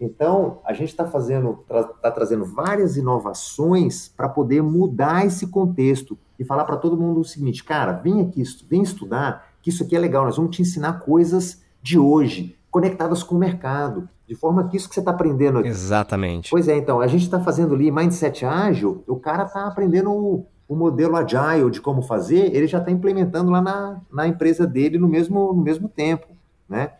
Então, 0.00 0.60
a 0.64 0.72
gente 0.72 0.90
está 0.90 1.06
fazendo, 1.06 1.64
está 1.68 2.10
trazendo 2.10 2.44
várias 2.44 2.96
inovações 2.96 4.08
para 4.08 4.28
poder 4.28 4.62
mudar 4.62 5.26
esse 5.26 5.48
contexto 5.48 6.16
e 6.38 6.44
falar 6.44 6.64
para 6.64 6.76
todo 6.76 6.96
mundo 6.96 7.20
o 7.20 7.24
seguinte, 7.24 7.64
cara, 7.64 7.92
vem 7.92 8.20
aqui, 8.20 8.42
vem 8.68 8.82
estudar, 8.82 9.54
que 9.60 9.70
isso 9.70 9.82
aqui 9.82 9.96
é 9.96 9.98
legal, 9.98 10.24
nós 10.24 10.36
vamos 10.36 10.54
te 10.54 10.62
ensinar 10.62 11.00
coisas 11.00 11.62
de 11.82 11.98
hoje, 11.98 12.56
conectadas 12.70 13.24
com 13.24 13.34
o 13.34 13.38
mercado, 13.38 14.08
de 14.28 14.34
forma 14.34 14.68
que 14.68 14.76
isso 14.76 14.86
que 14.86 14.94
você 14.94 15.00
está 15.00 15.10
aprendendo 15.10 15.58
aqui. 15.58 15.68
Exatamente. 15.68 16.50
Pois 16.50 16.68
é, 16.68 16.76
então, 16.76 17.00
a 17.00 17.06
gente 17.06 17.22
está 17.22 17.40
fazendo 17.40 17.74
ali 17.74 17.90
mindset 17.90 18.44
ágil, 18.44 19.02
o 19.08 19.16
cara 19.16 19.44
está 19.44 19.66
aprendendo 19.66 20.12
o, 20.12 20.46
o, 20.68 20.76
modelo 20.76 21.16
agile 21.16 21.70
de 21.70 21.80
como 21.80 22.02
fazer, 22.02 22.54
ele 22.54 22.66
já 22.66 22.76
está 22.76 22.90
implementando 22.90 23.50
lá 23.50 23.62
na, 23.62 24.02
na 24.12 24.28
empresa 24.28 24.66
dele 24.66 24.98
no 24.98 25.08
mesmo, 25.08 25.54
no 25.54 25.62
mesmo 25.62 25.88
tempo, 25.88 26.26
né? 26.68 26.92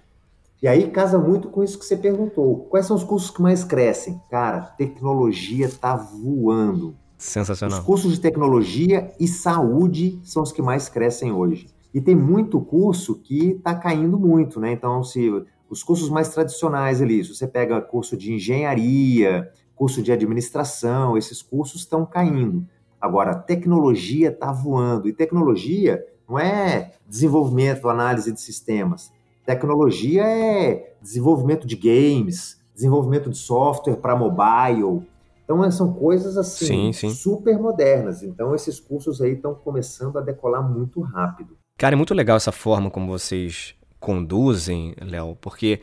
E 0.60 0.66
aí 0.66 0.90
casa 0.90 1.18
muito 1.18 1.48
com 1.48 1.62
isso 1.62 1.78
que 1.78 1.84
você 1.84 1.96
perguntou. 1.96 2.66
Quais 2.70 2.86
são 2.86 2.96
os 2.96 3.04
cursos 3.04 3.30
que 3.30 3.40
mais 3.40 3.62
crescem? 3.62 4.20
Cara, 4.28 4.62
tecnologia 4.62 5.66
está 5.66 5.94
voando. 5.94 6.96
Sensacional. 7.16 7.78
Os 7.78 7.84
cursos 7.84 8.12
de 8.14 8.20
tecnologia 8.20 9.12
e 9.20 9.28
saúde 9.28 10.18
são 10.24 10.42
os 10.42 10.50
que 10.50 10.62
mais 10.62 10.88
crescem 10.88 11.30
hoje. 11.30 11.68
E 11.94 12.00
tem 12.00 12.14
muito 12.14 12.60
curso 12.60 13.16
que 13.16 13.50
está 13.50 13.74
caindo 13.74 14.18
muito, 14.18 14.58
né? 14.58 14.72
Então, 14.72 15.04
se 15.04 15.30
os 15.70 15.82
cursos 15.82 16.08
mais 16.08 16.28
tradicionais 16.30 17.02
ali, 17.02 17.24
se 17.24 17.34
você 17.34 17.46
pega 17.46 17.80
curso 17.80 18.16
de 18.16 18.32
engenharia, 18.32 19.50
curso 19.74 20.02
de 20.02 20.10
administração, 20.10 21.16
esses 21.16 21.40
cursos 21.42 21.82
estão 21.82 22.04
caindo. 22.04 22.66
Agora, 23.00 23.34
tecnologia 23.34 24.30
está 24.30 24.50
voando. 24.50 25.08
E 25.08 25.12
tecnologia 25.12 26.04
não 26.28 26.38
é 26.38 26.92
desenvolvimento, 27.06 27.88
análise 27.88 28.32
de 28.32 28.40
sistemas. 28.40 29.12
Tecnologia 29.46 30.24
é 30.24 30.94
desenvolvimento 31.00 31.66
de 31.66 31.76
games, 31.76 32.60
desenvolvimento 32.74 33.30
de 33.30 33.38
software 33.38 33.96
para 33.96 34.16
mobile. 34.16 35.06
Então, 35.44 35.70
são 35.70 35.92
coisas 35.92 36.36
assim 36.36 36.66
sim, 36.66 36.92
sim. 36.92 37.10
super 37.10 37.58
modernas. 37.58 38.22
Então, 38.22 38.54
esses 38.54 38.80
cursos 38.80 39.22
aí 39.22 39.32
estão 39.32 39.54
começando 39.54 40.18
a 40.18 40.20
decolar 40.20 40.68
muito 40.68 41.00
rápido. 41.00 41.56
Cara, 41.78 41.94
é 41.94 41.96
muito 41.96 42.12
legal 42.12 42.36
essa 42.36 42.52
forma 42.52 42.90
como 42.90 43.06
vocês 43.06 43.77
conduzem, 44.00 44.94
Léo, 45.00 45.36
porque 45.40 45.80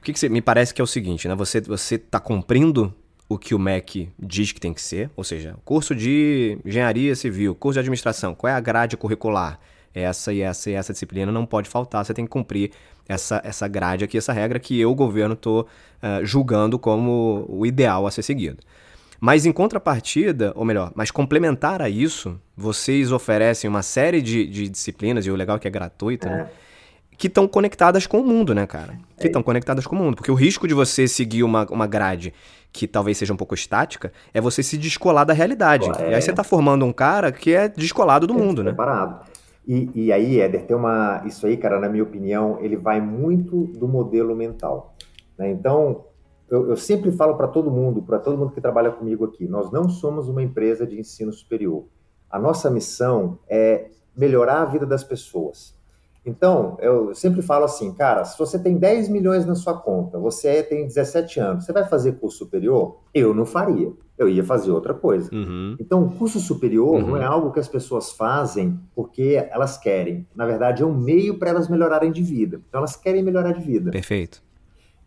o 0.00 0.02
que, 0.02 0.12
que 0.12 0.18
você, 0.18 0.28
me 0.28 0.40
parece 0.40 0.72
que 0.72 0.80
é 0.80 0.84
o 0.84 0.86
seguinte, 0.86 1.26
né? 1.26 1.34
Você 1.34 1.60
você 1.60 1.96
está 1.96 2.20
cumprindo 2.20 2.94
o 3.28 3.36
que 3.36 3.54
o 3.54 3.58
MEC 3.58 4.08
diz 4.18 4.52
que 4.52 4.60
tem 4.60 4.72
que 4.72 4.80
ser, 4.80 5.10
ou 5.16 5.24
seja, 5.24 5.56
curso 5.64 5.94
de 5.94 6.58
engenharia 6.64 7.14
civil, 7.16 7.54
curso 7.54 7.74
de 7.74 7.80
administração, 7.80 8.34
qual 8.34 8.52
é 8.52 8.54
a 8.54 8.60
grade 8.60 8.96
curricular? 8.96 9.58
Essa 9.92 10.32
e 10.32 10.42
essa 10.42 10.70
e 10.70 10.74
essa 10.74 10.92
disciplina 10.92 11.32
não 11.32 11.46
pode 11.46 11.68
faltar, 11.68 12.04
você 12.04 12.12
tem 12.12 12.26
que 12.26 12.30
cumprir 12.30 12.70
essa, 13.08 13.40
essa 13.42 13.66
grade 13.66 14.04
aqui, 14.04 14.18
essa 14.18 14.32
regra 14.32 14.58
que 14.58 14.78
eu, 14.78 14.94
governo, 14.94 15.32
estou 15.32 15.62
uh, 15.62 15.66
eh, 16.02 16.20
julgando 16.22 16.78
como 16.78 17.46
o 17.48 17.64
ideal 17.64 18.06
a 18.06 18.10
ser 18.10 18.22
seguido. 18.22 18.58
Mas 19.18 19.46
em 19.46 19.52
contrapartida, 19.52 20.52
ou 20.54 20.64
melhor, 20.64 20.92
mas 20.94 21.10
complementar 21.10 21.80
a 21.80 21.88
isso, 21.88 22.38
vocês 22.54 23.10
oferecem 23.10 23.70
uma 23.70 23.82
série 23.82 24.20
de, 24.20 24.46
de 24.46 24.68
disciplinas, 24.68 25.24
e 25.24 25.30
o 25.30 25.36
legal 25.36 25.56
é 25.56 25.58
que 25.58 25.68
é 25.68 25.70
gratuita, 25.70 26.28
né? 26.28 26.34
é. 26.34 26.38
né? 26.38 26.50
Que 27.16 27.26
estão 27.26 27.48
conectadas 27.48 28.06
com 28.06 28.20
o 28.20 28.24
mundo, 28.26 28.54
né, 28.54 28.66
cara? 28.66 28.98
Que 29.18 29.26
estão 29.26 29.40
é. 29.40 29.44
conectadas 29.44 29.86
com 29.86 29.96
o 29.96 29.98
mundo. 29.98 30.16
Porque 30.16 30.30
o 30.30 30.34
risco 30.34 30.68
de 30.68 30.74
você 30.74 31.08
seguir 31.08 31.42
uma, 31.42 31.66
uma 31.70 31.86
grade 31.86 32.32
que 32.72 32.86
talvez 32.86 33.16
seja 33.16 33.32
um 33.32 33.36
pouco 33.36 33.54
estática 33.54 34.12
é 34.34 34.40
você 34.40 34.62
se 34.62 34.76
descolar 34.76 35.24
da 35.24 35.32
realidade. 35.32 35.88
É. 35.98 36.10
E 36.10 36.14
aí 36.14 36.22
você 36.22 36.30
está 36.30 36.44
formando 36.44 36.84
um 36.84 36.92
cara 36.92 37.32
que 37.32 37.54
é 37.54 37.68
descolado 37.68 38.26
do 38.26 38.34
é 38.34 38.36
mundo, 38.36 38.62
né? 38.62 38.70
Preparado. 38.70 39.26
E, 39.66 39.90
e 39.94 40.12
aí, 40.12 40.40
Éder, 40.40 40.64
tem 40.64 40.76
uma. 40.76 41.22
Isso 41.26 41.46
aí, 41.46 41.56
cara, 41.56 41.80
na 41.80 41.88
minha 41.88 42.04
opinião, 42.04 42.58
ele 42.60 42.76
vai 42.76 43.00
muito 43.00 43.64
do 43.64 43.88
modelo 43.88 44.36
mental. 44.36 44.94
Né? 45.36 45.50
Então, 45.50 46.04
eu, 46.48 46.70
eu 46.70 46.76
sempre 46.76 47.10
falo 47.10 47.36
para 47.36 47.48
todo 47.48 47.70
mundo, 47.70 48.00
para 48.02 48.18
todo 48.18 48.38
mundo 48.38 48.52
que 48.52 48.60
trabalha 48.60 48.92
comigo 48.92 49.24
aqui, 49.24 49.48
nós 49.48 49.72
não 49.72 49.88
somos 49.88 50.28
uma 50.28 50.42
empresa 50.42 50.86
de 50.86 50.98
ensino 50.98 51.32
superior. 51.32 51.84
A 52.30 52.38
nossa 52.38 52.70
missão 52.70 53.38
é 53.48 53.88
melhorar 54.16 54.62
a 54.62 54.64
vida 54.64 54.86
das 54.86 55.02
pessoas. 55.02 55.75
Então, 56.26 56.76
eu 56.80 57.14
sempre 57.14 57.40
falo 57.40 57.64
assim, 57.64 57.94
cara, 57.94 58.24
se 58.24 58.36
você 58.36 58.58
tem 58.58 58.76
10 58.76 59.08
milhões 59.08 59.46
na 59.46 59.54
sua 59.54 59.74
conta, 59.74 60.18
você 60.18 60.60
tem 60.60 60.84
17 60.84 61.38
anos, 61.38 61.64
você 61.64 61.72
vai 61.72 61.84
fazer 61.84 62.18
curso 62.18 62.38
superior? 62.38 62.98
Eu 63.14 63.32
não 63.32 63.46
faria. 63.46 63.92
Eu 64.18 64.28
ia 64.28 64.42
fazer 64.42 64.72
outra 64.72 64.92
coisa. 64.92 65.30
Uhum. 65.32 65.76
Então, 65.78 66.02
o 66.02 66.10
curso 66.10 66.40
superior 66.40 66.94
Uhum. 66.96 67.06
não 67.08 67.16
é 67.16 67.24
algo 67.24 67.52
que 67.52 67.60
as 67.60 67.68
pessoas 67.68 68.10
fazem 68.10 68.76
porque 68.94 69.46
elas 69.52 69.78
querem. 69.78 70.26
Na 70.34 70.44
verdade, 70.44 70.82
é 70.82 70.86
um 70.86 70.94
meio 70.94 71.38
para 71.38 71.50
elas 71.50 71.68
melhorarem 71.68 72.10
de 72.10 72.22
vida. 72.22 72.60
Então, 72.68 72.78
elas 72.78 72.96
querem 72.96 73.22
melhorar 73.22 73.52
de 73.52 73.60
vida. 73.60 73.92
Perfeito. 73.92 74.44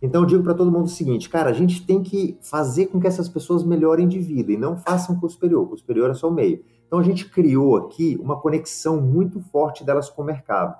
Então 0.02 0.22
eu 0.22 0.26
digo 0.26 0.44
para 0.44 0.54
todo 0.54 0.72
mundo 0.72 0.86
o 0.86 0.90
seguinte, 0.90 1.28
cara, 1.30 1.50
a 1.50 1.54
gente 1.54 1.86
tem 1.86 2.02
que 2.02 2.38
fazer 2.42 2.86
com 2.86 3.02
que 3.02 3.08
essas 3.08 3.28
pessoas 3.28 3.66
melhorem 3.66 4.08
de 4.08 4.18
vida 4.18 4.50
e 4.54 4.56
não 4.56 4.78
façam 4.78 5.20
curso 5.20 5.34
superior. 5.36 5.64
O 5.64 5.68
curso 5.68 5.82
superior 5.82 6.10
é 6.10 6.14
só 6.14 6.30
o 6.30 6.34
meio. 6.34 6.64
Então 6.88 7.00
a 7.00 7.04
gente 7.04 7.26
criou 7.30 7.76
aqui 7.76 8.18
uma 8.22 8.40
conexão 8.40 9.02
muito 9.02 9.42
forte 9.42 9.84
delas 9.84 10.10
com 10.10 10.22
o 10.22 10.26
mercado. 10.26 10.74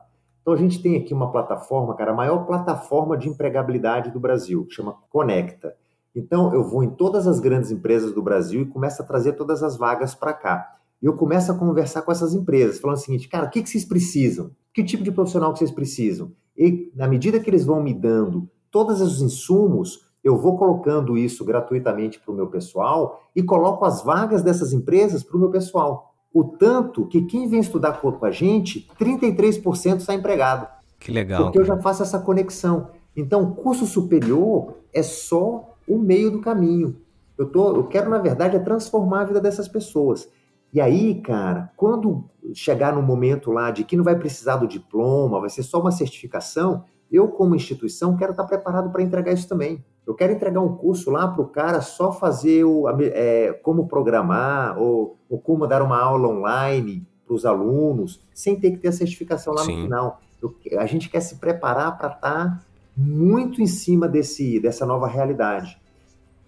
Então 0.50 0.58
a 0.58 0.62
gente 0.62 0.82
tem 0.82 0.96
aqui 0.96 1.14
uma 1.14 1.32
plataforma, 1.32 1.94
cara, 1.94 2.10
a 2.10 2.16
maior 2.16 2.40
plataforma 2.48 3.16
de 3.16 3.30
empregabilidade 3.30 4.10
do 4.10 4.20
Brasil, 4.20 4.66
que 4.66 4.74
chama 4.74 4.96
Conecta. 5.08 5.76
Então 6.16 6.52
eu 6.56 6.64
vou 6.64 6.84
em 6.84 6.90
todas 6.90 7.28
as 7.28 7.40
grandes 7.40 7.70
empresas 7.70 8.16
do 8.16 8.24
Brasil 8.24 8.64
e 8.64 8.66
começo 8.66 9.00
a 9.00 9.06
trazer 9.06 9.34
todas 9.34 9.62
as 9.62 9.78
vagas 9.78 10.16
para 10.16 10.34
cá. 10.34 10.78
E 11.00 11.06
eu 11.06 11.14
começo 11.14 11.52
a 11.52 11.56
conversar 11.56 12.02
com 12.02 12.12
essas 12.12 12.34
empresas, 12.34 12.80
falando 12.80 12.98
o 12.98 13.00
seguinte, 13.00 13.30
cara, 13.30 13.46
o 13.46 13.50
que, 13.52 13.62
que 13.62 13.70
vocês 13.70 13.86
precisam? 13.86 14.50
Que 14.74 14.84
tipo 14.84 15.04
de 15.04 15.12
profissional 15.12 15.54
que 15.54 15.60
vocês 15.60 15.70
precisam? 15.70 16.32
E 16.58 16.92
na 16.96 17.08
medida 17.08 17.40
que 17.40 17.48
eles 17.48 17.64
vão 17.64 17.84
me 17.84 17.94
dando 17.94 18.50
todos 18.72 19.02
os 19.02 19.22
insumos, 19.22 20.10
eu 20.24 20.36
vou 20.36 20.58
colocando 20.58 21.16
isso 21.16 21.46
gratuitamente 21.46 22.20
para 22.20 22.34
o 22.34 22.36
meu 22.36 22.48
pessoal 22.48 23.22
e 23.36 23.44
coloco 23.44 23.86
as 23.86 24.02
vagas 24.02 24.42
dessas 24.42 24.74
empresas 24.74 25.24
para 25.24 25.38
o 25.38 25.40
meu 25.40 25.52
pessoal. 25.52 26.09
O 26.34 26.44
tanto 26.44 27.08
que 27.08 27.24
quem 27.24 27.48
vem 27.48 27.60
estudar 27.60 27.94
com 27.94 28.26
a 28.26 28.32
gente, 28.32 28.88
33% 29.00 29.98
está 29.98 30.14
empregado. 30.14 30.68
Que 31.00 31.12
legal. 31.12 31.46
Porque 31.46 31.60
eu 31.60 31.66
já 31.66 31.78
faço 31.78 32.04
essa 32.04 32.20
conexão. 32.20 32.92
Então, 33.16 33.52
curso 33.52 33.86
superior 33.86 34.76
é 34.94 35.02
só 35.02 35.76
o 35.88 35.98
meio 35.98 36.30
do 36.32 36.42
caminho. 36.42 36.98
Eu, 37.38 37.48
tô, 37.50 37.76
eu 37.76 37.86
quero, 37.86 38.10
na 38.10 38.20
verdade, 38.20 38.56
é 38.56 38.60
transformar 38.60 39.22
a 39.22 39.26
vida 39.26 39.42
dessas 39.42 39.68
pessoas. 39.68 40.30
E 40.72 40.80
aí, 40.80 41.16
cara, 41.22 41.72
quando 41.76 42.30
chegar 42.54 42.94
no 42.94 43.02
momento 43.02 43.52
lá 43.52 43.72
de 43.72 43.84
que 43.84 43.98
não 43.98 44.04
vai 44.04 44.16
precisar 44.16 44.58
do 44.58 44.68
diploma, 44.68 45.40
vai 45.40 45.50
ser 45.50 45.64
só 45.64 45.80
uma 45.80 45.92
certificação, 45.92 46.84
eu, 47.12 47.28
como 47.28 47.56
instituição, 47.56 48.16
quero 48.16 48.32
estar 48.32 48.44
preparado 48.44 48.92
para 48.92 49.02
entregar 49.02 49.34
isso 49.34 49.48
também. 49.48 49.84
Eu 50.10 50.16
quero 50.16 50.34
entregar 50.34 50.60
um 50.60 50.76
curso 50.76 51.12
lá 51.12 51.28
para 51.28 51.44
o 51.44 51.48
cara 51.48 51.82
só 51.82 52.12
fazer 52.12 52.64
o, 52.64 52.90
é, 53.00 53.54
como 53.62 53.88
programar 53.88 54.76
ou, 54.82 55.20
ou, 55.30 55.40
como 55.40 55.68
dar 55.68 55.84
uma 55.84 56.02
aula 56.02 56.30
online 56.30 57.06
para 57.28 57.36
os 57.36 57.46
alunos, 57.46 58.20
sem 58.34 58.60
ter 58.60 58.72
que 58.72 58.78
ter 58.78 58.88
a 58.88 58.92
certificação 58.92 59.54
lá 59.54 59.62
Sim. 59.62 59.76
no 59.76 59.84
final. 59.84 60.20
Eu, 60.42 60.56
a 60.80 60.88
gente 60.88 61.10
quer 61.10 61.20
se 61.20 61.36
preparar 61.36 61.96
para 61.96 62.12
estar 62.12 62.66
muito 62.98 63.62
em 63.62 63.68
cima 63.68 64.08
desse, 64.08 64.60
dessa 64.60 64.84
nova 64.84 65.08
realidade. 65.08 65.80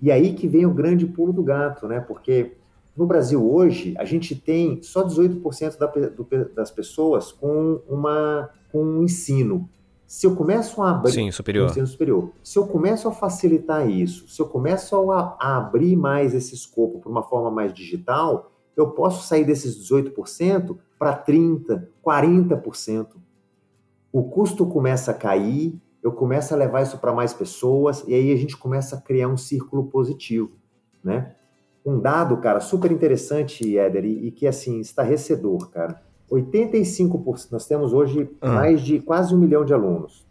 E 0.01 0.11
aí 0.11 0.33
que 0.33 0.47
vem 0.47 0.65
o 0.65 0.73
grande 0.73 1.05
pulo 1.05 1.31
do 1.31 1.43
gato, 1.43 1.87
né? 1.87 1.99
Porque 1.99 2.53
no 2.97 3.05
Brasil 3.05 3.47
hoje, 3.47 3.93
a 3.99 4.05
gente 4.05 4.35
tem 4.35 4.81
só 4.81 5.05
18% 5.05 5.77
da, 5.77 5.85
do, 5.85 6.27
das 6.55 6.71
pessoas 6.71 7.31
com, 7.31 7.79
uma, 7.87 8.49
com 8.71 8.83
um 8.83 9.03
ensino. 9.03 9.69
Se 10.11 10.27
eu 10.27 10.35
começo 10.35 10.81
a 10.81 10.91
abrir 10.91 11.13
Sim, 11.13 11.31
superior. 11.31 11.69
superior, 11.87 12.33
se 12.43 12.59
eu 12.59 12.67
começo 12.67 13.07
a 13.07 13.13
facilitar 13.13 13.89
isso, 13.89 14.27
se 14.27 14.41
eu 14.41 14.45
começo 14.45 15.09
a, 15.09 15.37
a 15.39 15.55
abrir 15.55 15.95
mais 15.95 16.35
esse 16.35 16.53
escopo 16.53 16.99
para 16.99 17.09
uma 17.09 17.23
forma 17.23 17.49
mais 17.49 17.73
digital, 17.73 18.51
eu 18.75 18.89
posso 18.91 19.25
sair 19.25 19.45
desses 19.45 19.73
18% 19.89 20.77
para 20.99 21.17
30%, 21.17 21.87
40%. 22.05 23.07
O 24.11 24.25
custo 24.25 24.65
começa 24.65 25.11
a 25.11 25.13
cair, 25.13 25.81
eu 26.03 26.11
começo 26.11 26.53
a 26.53 26.57
levar 26.57 26.81
isso 26.81 26.97
para 26.97 27.13
mais 27.13 27.33
pessoas, 27.33 28.03
e 28.05 28.13
aí 28.13 28.33
a 28.33 28.35
gente 28.35 28.57
começa 28.57 28.97
a 28.97 29.01
criar 29.01 29.29
um 29.29 29.37
círculo 29.37 29.85
positivo, 29.85 30.51
né? 31.01 31.37
Um 31.85 32.01
dado, 32.01 32.35
cara, 32.35 32.59
super 32.59 32.91
interessante, 32.91 33.77
Éder, 33.77 34.03
e, 34.03 34.27
e 34.27 34.31
que, 34.31 34.45
assim, 34.45 34.81
estarrecedor, 34.81 35.69
cara. 35.69 36.10
85%, 36.31 37.51
nós 37.51 37.65
temos 37.67 37.91
hoje 37.93 38.29
Ah. 38.39 38.51
mais 38.53 38.81
de 38.81 38.99
quase 38.99 39.35
um 39.35 39.37
milhão 39.37 39.65
de 39.65 39.73
alunos. 39.73 40.25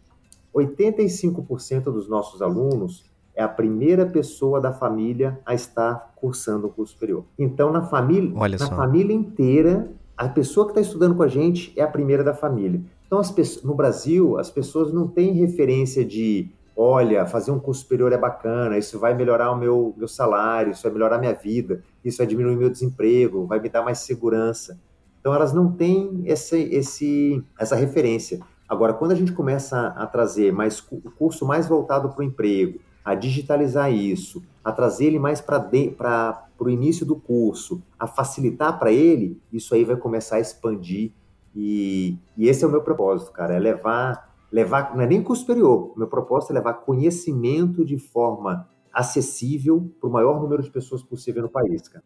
85% 0.53 1.91
dos 1.91 2.09
nossos 2.09 2.41
alunos 2.41 3.03
é 3.35 3.41
a 3.43 3.47
primeira 3.47 4.05
pessoa 4.05 4.59
da 4.59 4.73
família 4.73 5.39
a 5.45 5.53
estar 5.53 6.11
cursando 6.15 6.67
o 6.67 6.69
curso 6.69 6.93
superior. 6.93 7.23
Então, 7.39 7.71
na 7.71 7.83
família, 7.83 8.31
Olha 8.35 8.57
na 8.59 8.65
só. 8.65 8.75
família 8.75 9.13
inteira, 9.15 9.89
a 10.17 10.27
pessoa 10.27 10.65
que 10.65 10.71
está 10.71 10.81
estudando 10.81 11.15
com 11.15 11.23
a 11.23 11.27
gente 11.27 11.71
é 11.77 11.81
a 11.83 11.87
primeira 11.87 12.23
da 12.23 12.33
família. 12.33 12.81
Então, 13.07 13.19
as 13.19 13.31
pessoas- 13.31 13.63
no 13.63 13.73
Brasil, 13.73 14.37
as 14.37 14.49
pessoas 14.51 14.91
não 14.91 15.07
têm 15.07 15.33
referência 15.33 16.03
de, 16.03 16.49
olha, 16.75 17.25
fazer 17.25 17.51
um 17.51 17.59
curso 17.59 17.81
superior 17.81 18.11
é 18.11 18.17
bacana, 18.17 18.77
isso 18.77 18.99
vai 18.99 19.13
melhorar 19.13 19.51
o 19.51 19.57
meu, 19.57 19.93
meu 19.97 20.07
salário, 20.07 20.71
isso 20.71 20.83
vai 20.83 20.91
melhorar 20.91 21.15
a 21.15 21.19
minha 21.19 21.33
vida, 21.33 21.81
isso 22.03 22.17
vai 22.17 22.27
diminuir 22.27 22.55
meu 22.57 22.69
desemprego, 22.69 23.45
vai 23.45 23.59
me 23.59 23.69
dar 23.69 23.83
mais 23.83 23.99
segurança. 23.99 24.77
Então, 25.21 25.33
elas 25.33 25.53
não 25.53 25.71
têm 25.71 26.23
esse, 26.25 26.57
esse, 26.57 27.41
essa 27.57 27.75
referência. 27.75 28.39
Agora, 28.67 28.93
quando 28.93 29.11
a 29.11 29.15
gente 29.15 29.31
começa 29.31 29.87
a, 29.89 30.07
trazer 30.07 30.51
mais 30.51 30.79
o 30.91 31.11
curso 31.11 31.45
mais 31.45 31.67
voltado 31.67 32.09
para 32.09 32.21
o 32.21 32.23
emprego, 32.23 32.79
a 33.05 33.13
digitalizar 33.13 33.91
isso, 33.91 34.41
a 34.63 34.71
trazer 34.71 35.05
ele 35.05 35.19
mais 35.19 35.41
para 35.41 36.47
o 36.59 36.69
início 36.69 37.05
do 37.05 37.15
curso, 37.15 37.83
a 37.99 38.07
facilitar 38.07 38.79
para 38.79 38.91
ele, 38.91 39.39
isso 39.51 39.75
aí 39.75 39.83
vai 39.83 39.95
começar 39.95 40.37
a 40.37 40.39
expandir. 40.39 41.11
E, 41.55 42.17
e 42.37 42.47
esse 42.47 42.63
é 42.63 42.67
o 42.67 42.71
meu 42.71 42.81
propósito, 42.81 43.31
cara, 43.31 43.53
é 43.53 43.59
levar, 43.59 44.33
levar, 44.51 44.95
não 44.95 45.01
é 45.01 45.07
nem 45.07 45.21
curso 45.21 45.41
superior, 45.41 45.93
meu 45.97 46.07
propósito 46.07 46.51
é 46.51 46.53
levar 46.53 46.75
conhecimento 46.75 47.83
de 47.83 47.97
forma 47.97 48.69
acessível 48.93 49.91
para 49.99 50.09
o 50.09 50.13
maior 50.13 50.41
número 50.41 50.63
de 50.63 50.71
pessoas 50.71 51.03
possível 51.03 51.41
no 51.41 51.49
país, 51.49 51.89
cara. 51.89 52.05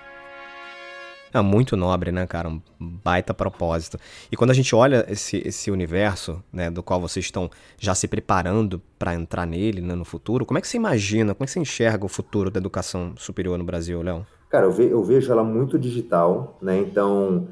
É 1.33 1.39
muito 1.41 1.77
nobre, 1.77 2.11
né, 2.11 2.27
cara? 2.27 2.49
Um 2.49 2.61
baita 2.79 3.33
propósito. 3.33 3.97
E 4.29 4.35
quando 4.35 4.51
a 4.51 4.53
gente 4.53 4.75
olha 4.75 5.05
esse, 5.07 5.41
esse 5.45 5.71
universo, 5.71 6.43
né, 6.51 6.69
do 6.69 6.83
qual 6.83 6.99
vocês 6.99 7.25
estão 7.25 7.49
já 7.79 7.95
se 7.95 8.05
preparando 8.07 8.81
para 8.99 9.15
entrar 9.15 9.45
nele, 9.47 9.79
né, 9.79 9.95
no 9.95 10.03
futuro, 10.03 10.45
como 10.45 10.57
é 10.57 10.61
que 10.61 10.67
você 10.67 10.75
imagina, 10.75 11.33
como 11.33 11.45
é 11.45 11.47
que 11.47 11.51
você 11.51 11.59
enxerga 11.59 12.05
o 12.05 12.09
futuro 12.09 12.51
da 12.51 12.59
educação 12.59 13.13
superior 13.17 13.57
no 13.57 13.63
Brasil, 13.63 14.01
Léo? 14.01 14.25
Cara, 14.49 14.65
eu, 14.65 14.71
ve- 14.71 14.91
eu 14.91 15.01
vejo 15.03 15.31
ela 15.31 15.43
muito 15.43 15.79
digital, 15.79 16.57
né? 16.61 16.77
Então, 16.79 17.47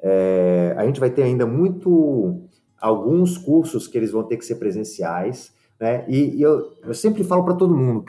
é, 0.00 0.74
a 0.76 0.84
gente 0.84 1.00
vai 1.00 1.08
ter 1.08 1.22
ainda 1.22 1.46
muito 1.46 2.42
alguns 2.78 3.38
cursos 3.38 3.88
que 3.88 3.96
eles 3.96 4.10
vão 4.10 4.22
ter 4.24 4.36
que 4.36 4.44
ser 4.44 4.56
presenciais, 4.56 5.54
né? 5.80 6.04
E, 6.06 6.36
e 6.36 6.42
eu, 6.42 6.70
eu 6.84 6.92
sempre 6.92 7.24
falo 7.24 7.44
para 7.44 7.54
todo 7.54 7.74
mundo, 7.74 8.02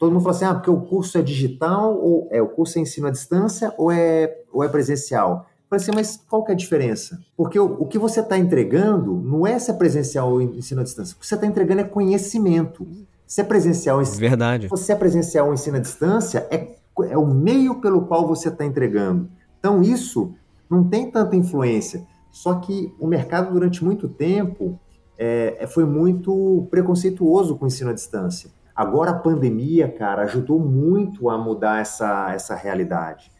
todo 0.00 0.12
mundo 0.12 0.22
fala 0.22 0.34
assim, 0.34 0.44
ah, 0.46 0.54
porque 0.54 0.70
o 0.70 0.80
curso 0.80 1.18
é 1.18 1.22
digital 1.22 1.94
ou 1.94 2.26
é 2.30 2.40
o 2.40 2.48
curso 2.48 2.78
é 2.78 2.80
ensino 2.80 3.06
à 3.06 3.10
distância 3.10 3.72
ou 3.76 3.92
é 3.92 4.38
ou 4.50 4.64
é 4.64 4.68
presencial? 4.68 5.46
Eu 5.70 5.78
falei 5.78 5.82
assim, 5.82 5.92
mas 5.94 6.24
qual 6.28 6.42
que 6.42 6.50
é 6.50 6.54
a 6.54 6.56
diferença? 6.56 7.20
Porque 7.36 7.60
o, 7.60 7.76
o 7.78 7.86
que 7.86 7.98
você 7.98 8.20
está 8.20 8.38
entregando 8.38 9.14
não 9.14 9.46
é 9.46 9.58
se 9.58 9.70
é 9.70 9.74
presencial 9.74 10.32
ou 10.32 10.40
ensino 10.40 10.80
à 10.80 10.84
distância. 10.84 11.14
O 11.14 11.20
que 11.20 11.26
você 11.26 11.34
está 11.34 11.46
entregando 11.46 11.82
é 11.82 11.84
conhecimento. 11.84 12.88
Se 13.26 13.42
é 13.42 13.44
presencial 13.44 13.98
ou 13.98 14.04
Verdade. 14.04 14.68
você 14.68 14.92
é 14.92 14.96
presencial 14.96 15.48
ou 15.48 15.54
ensino 15.54 15.76
à 15.76 15.80
distância, 15.80 16.48
é, 16.50 16.76
é 17.08 17.18
o 17.18 17.26
meio 17.26 17.76
pelo 17.76 18.06
qual 18.06 18.26
você 18.26 18.48
está 18.48 18.64
entregando. 18.64 19.28
Então, 19.60 19.82
isso 19.82 20.34
não 20.68 20.82
tem 20.82 21.10
tanta 21.10 21.36
influência. 21.36 22.04
Só 22.32 22.54
que 22.54 22.92
o 22.98 23.06
mercado, 23.06 23.52
durante 23.52 23.84
muito 23.84 24.08
tempo, 24.08 24.80
é, 25.18 25.66
foi 25.68 25.84
muito 25.84 26.66
preconceituoso 26.70 27.54
com 27.56 27.66
o 27.66 27.68
ensino 27.68 27.90
à 27.90 27.92
distância. 27.92 28.50
Agora, 28.80 29.10
a 29.10 29.18
pandemia, 29.18 29.92
cara, 29.92 30.22
ajudou 30.22 30.58
muito 30.58 31.28
a 31.28 31.36
mudar 31.36 31.82
essa, 31.82 32.32
essa 32.32 32.54
realidade. 32.54 33.30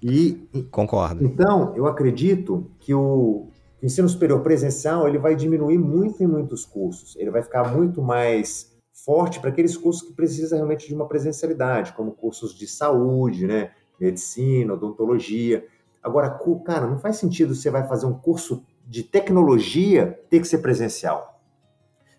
E, 0.00 0.48
Concordo. 0.70 1.24
então, 1.24 1.74
eu 1.74 1.88
acredito 1.88 2.70
que 2.78 2.94
o 2.94 3.48
ensino 3.82 4.08
superior 4.08 4.42
presencial 4.42 5.08
ele 5.08 5.18
vai 5.18 5.34
diminuir 5.34 5.76
muito 5.76 6.22
em 6.22 6.26
muitos 6.28 6.64
cursos. 6.64 7.16
Ele 7.16 7.32
vai 7.32 7.42
ficar 7.42 7.74
muito 7.74 8.00
mais 8.00 8.72
forte 9.04 9.40
para 9.40 9.50
aqueles 9.50 9.76
cursos 9.76 10.06
que 10.06 10.14
precisam 10.14 10.56
realmente 10.56 10.86
de 10.86 10.94
uma 10.94 11.08
presencialidade, 11.08 11.92
como 11.92 12.12
cursos 12.12 12.54
de 12.54 12.68
saúde, 12.68 13.44
né? 13.44 13.72
medicina, 13.98 14.74
odontologia. 14.74 15.66
Agora, 16.00 16.38
cara, 16.64 16.86
não 16.86 17.00
faz 17.00 17.16
sentido 17.16 17.56
você 17.56 17.70
vai 17.70 17.88
fazer 17.88 18.06
um 18.06 18.14
curso 18.14 18.62
de 18.86 19.02
tecnologia 19.02 20.16
ter 20.30 20.38
que 20.38 20.46
ser 20.46 20.58
presencial. 20.58 21.40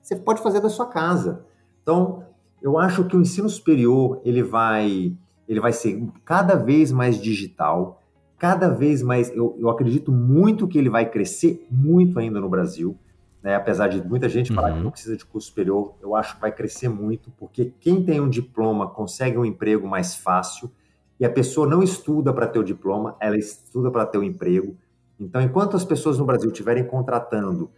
você 0.03 0.17
pode 0.17 0.43
fazer 0.43 0.59
da 0.59 0.69
sua 0.69 0.87
casa. 0.87 1.45
Então, 1.81 2.26
eu 2.61 2.77
acho 2.77 3.05
que 3.05 3.15
o 3.15 3.21
ensino 3.21 3.49
superior 3.49 4.21
ele 4.23 4.43
vai, 4.43 5.15
ele 5.47 5.59
vai 5.59 5.71
ser 5.71 6.03
cada 6.25 6.55
vez 6.55 6.91
mais 6.91 7.21
digital, 7.21 8.01
cada 8.37 8.69
vez 8.69 9.01
mais. 9.01 9.29
Eu, 9.35 9.55
eu 9.59 9.69
acredito 9.69 10.11
muito 10.11 10.67
que 10.67 10.77
ele 10.77 10.89
vai 10.89 11.09
crescer 11.09 11.65
muito 11.69 12.19
ainda 12.19 12.39
no 12.39 12.49
Brasil. 12.49 12.97
Né? 13.41 13.55
Apesar 13.55 13.87
de 13.87 14.05
muita 14.05 14.27
gente 14.27 14.53
falar 14.53 14.71
uhum. 14.71 14.77
que 14.77 14.83
não 14.83 14.91
precisa 14.91 15.15
de 15.15 15.25
curso 15.25 15.47
superior, 15.47 15.95
eu 16.01 16.15
acho 16.15 16.35
que 16.35 16.41
vai 16.41 16.51
crescer 16.51 16.89
muito, 16.89 17.31
porque 17.37 17.73
quem 17.79 18.03
tem 18.03 18.19
um 18.19 18.29
diploma 18.29 18.89
consegue 18.89 19.37
um 19.37 19.45
emprego 19.45 19.87
mais 19.87 20.15
fácil 20.15 20.71
e 21.19 21.25
a 21.25 21.29
pessoa 21.29 21.67
não 21.67 21.81
estuda 21.81 22.33
para 22.33 22.47
ter 22.47 22.59
o 22.59 22.63
diploma, 22.63 23.15
ela 23.19 23.37
estuda 23.37 23.89
para 23.89 24.05
ter 24.05 24.17
o 24.17 24.23
emprego. 24.23 24.75
Então, 25.19 25.41
enquanto 25.41 25.75
as 25.75 25.83
pessoas 25.83 26.19
no 26.19 26.25
Brasil 26.25 26.49
estiverem 26.51 26.85
contratando, 26.85 27.71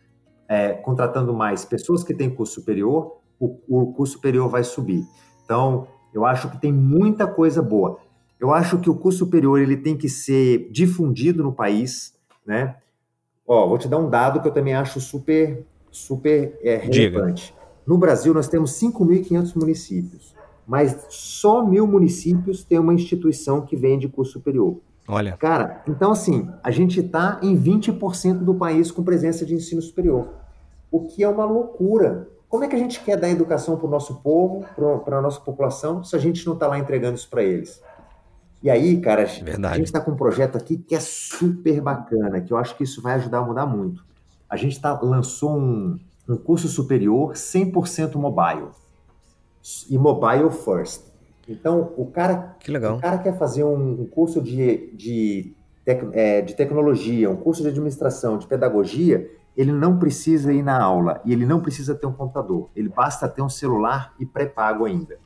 é, 0.47 0.73
contratando 0.73 1.33
mais 1.33 1.63
pessoas 1.63 2.03
que 2.03 2.13
têm 2.13 2.29
curso 2.29 2.55
superior, 2.55 3.18
o, 3.39 3.57
o 3.67 3.93
curso 3.93 4.13
superior 4.13 4.49
vai 4.49 4.63
subir. 4.63 5.05
Então, 5.45 5.87
eu 6.13 6.25
acho 6.25 6.49
que 6.49 6.59
tem 6.59 6.71
muita 6.71 7.25
coisa 7.25 7.61
boa. 7.61 7.99
Eu 8.39 8.53
acho 8.53 8.79
que 8.79 8.89
o 8.89 8.95
curso 8.95 9.19
superior 9.19 9.59
ele 9.59 9.77
tem 9.77 9.97
que 9.97 10.07
ser 10.07 10.69
difundido 10.71 11.43
no 11.43 11.51
país, 11.51 12.13
né? 12.45 12.75
Ó, 13.45 13.67
vou 13.67 13.77
te 13.77 13.87
dar 13.87 13.97
um 13.97 14.09
dado 14.09 14.41
que 14.41 14.47
eu 14.47 14.51
também 14.51 14.75
acho 14.75 15.01
super, 15.01 15.65
super 15.91 16.57
é, 16.61 16.77
relevante. 16.77 17.47
Diga. 17.47 17.59
No 17.85 17.97
Brasil, 17.97 18.33
nós 18.33 18.47
temos 18.47 18.79
5.500 18.79 19.55
municípios, 19.55 20.35
mas 20.67 21.07
só 21.09 21.65
mil 21.65 21.87
municípios 21.87 22.63
têm 22.63 22.77
uma 22.77 22.93
instituição 22.93 23.61
que 23.61 23.75
vende 23.75 24.07
curso 24.07 24.33
superior. 24.33 24.77
Olha. 25.07 25.35
Cara, 25.37 25.83
então 25.87 26.11
assim, 26.11 26.47
a 26.63 26.69
gente 26.69 26.99
está 26.99 27.39
em 27.41 27.59
20% 27.59 28.43
do 28.43 28.53
país 28.53 28.91
com 28.91 29.03
presença 29.03 29.43
de 29.43 29.55
ensino 29.55 29.81
superior, 29.81 30.29
o 30.91 31.07
que 31.07 31.23
é 31.23 31.27
uma 31.27 31.45
loucura. 31.45 32.29
Como 32.49 32.63
é 32.63 32.67
que 32.67 32.75
a 32.75 32.79
gente 32.79 32.99
quer 33.01 33.15
dar 33.15 33.29
educação 33.29 33.77
para 33.77 33.85
o 33.85 33.89
nosso 33.89 34.15
povo, 34.15 34.65
para 35.05 35.19
a 35.19 35.21
nossa 35.21 35.39
população, 35.39 36.03
se 36.03 36.15
a 36.15 36.19
gente 36.19 36.45
não 36.47 36.55
está 36.55 36.65
lá 36.65 36.79
entregando 36.79 37.15
isso 37.15 37.29
para 37.29 37.43
eles? 37.43 37.79
E 38.61 38.69
aí, 38.69 38.99
cara, 38.99 39.25
Verdade. 39.25 39.73
a 39.73 39.77
gente 39.77 39.85
está 39.85 40.01
com 40.01 40.11
um 40.11 40.15
projeto 40.15 40.57
aqui 40.57 40.77
que 40.77 40.95
é 40.95 40.99
super 40.99 41.79
bacana, 41.79 42.41
que 42.41 42.51
eu 42.51 42.57
acho 42.57 42.75
que 42.75 42.83
isso 42.83 43.01
vai 43.01 43.13
ajudar 43.13 43.37
a 43.37 43.45
mudar 43.45 43.65
muito. 43.67 44.03
A 44.49 44.57
gente 44.57 44.81
tá, 44.81 44.99
lançou 44.99 45.57
um, 45.57 45.99
um 46.27 46.35
curso 46.35 46.67
superior 46.67 47.33
100% 47.33 48.15
mobile. 48.15 48.69
E 49.89 49.97
mobile 49.97 50.49
first. 50.49 51.03
Então, 51.47 51.93
o 51.95 52.05
cara, 52.07 52.55
que 52.59 52.71
legal. 52.71 52.97
O 52.97 52.99
cara 52.99 53.19
quer 53.19 53.37
fazer 53.37 53.63
um, 53.63 54.01
um 54.01 54.05
curso 54.05 54.41
de, 54.41 54.91
de, 54.93 55.53
tec, 55.85 56.03
é, 56.13 56.41
de 56.41 56.55
tecnologia, 56.55 57.29
um 57.29 57.35
curso 57.35 57.61
de 57.61 57.69
administração, 57.69 58.37
de 58.37 58.47
pedagogia, 58.47 59.29
ele 59.59 59.73
não 59.73 59.99
precisa 59.99 60.53
ir 60.53 60.63
na 60.63 60.81
aula 60.81 61.21
e 61.25 61.33
ele 61.33 61.45
não 61.45 61.59
precisa 61.59 61.93
ter 61.93 62.07
um 62.07 62.13
computador. 62.13 62.69
Ele 62.75 62.87
basta 62.87 63.27
ter 63.27 63.41
um 63.41 63.49
celular 63.49 64.13
e 64.19 64.25
pré-pago 64.25 64.85
ainda 64.85 65.17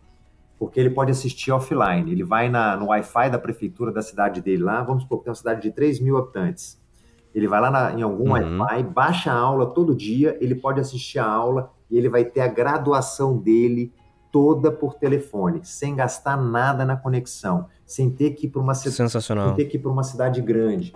porque 0.63 0.79
ele 0.79 0.89
pode 0.89 1.11
assistir 1.11 1.51
offline. 1.51 2.09
Ele 2.09 2.23
vai 2.23 2.47
na, 2.49 2.77
no 2.77 2.87
Wi-Fi 2.87 3.29
da 3.29 3.37
prefeitura 3.37 3.91
da 3.91 4.01
cidade 4.01 4.41
dele 4.41 4.63
lá, 4.63 4.81
vamos 4.81 5.03
supor 5.03 5.17
que 5.17 5.25
tem 5.25 5.31
uma 5.31 5.35
cidade 5.35 5.61
de 5.61 5.71
3 5.71 5.99
mil 5.99 6.17
habitantes. 6.17 6.81
Ele 7.35 7.49
vai 7.49 7.59
lá 7.59 7.69
na, 7.69 7.91
em 7.91 8.01
algum 8.01 8.31
uhum. 8.31 8.61
Wi-Fi, 8.61 8.83
baixa 8.83 9.31
a 9.31 9.35
aula 9.35 9.65
todo 9.65 9.93
dia, 9.93 10.37
ele 10.39 10.55
pode 10.55 10.79
assistir 10.79 11.19
a 11.19 11.25
aula 11.25 11.69
e 11.91 11.97
ele 11.97 12.07
vai 12.07 12.23
ter 12.23 12.39
a 12.39 12.47
graduação 12.47 13.37
dele 13.37 13.93
toda 14.31 14.71
por 14.71 14.93
telefone, 14.93 15.59
sem 15.63 15.95
gastar 15.95 16.37
nada 16.37 16.85
na 16.85 16.95
conexão, 16.95 17.67
sem 17.85 18.09
ter 18.09 18.31
que 18.31 18.47
ir 18.47 18.49
para 18.49 18.61
uma, 18.61 18.73
Sensacional. 18.73 19.49
Sem 19.49 19.55
ter 19.55 19.65
que 19.65 19.77
ir 19.77 19.79
para 19.81 19.91
uma 19.91 20.03
cidade 20.03 20.41
grande. 20.41 20.95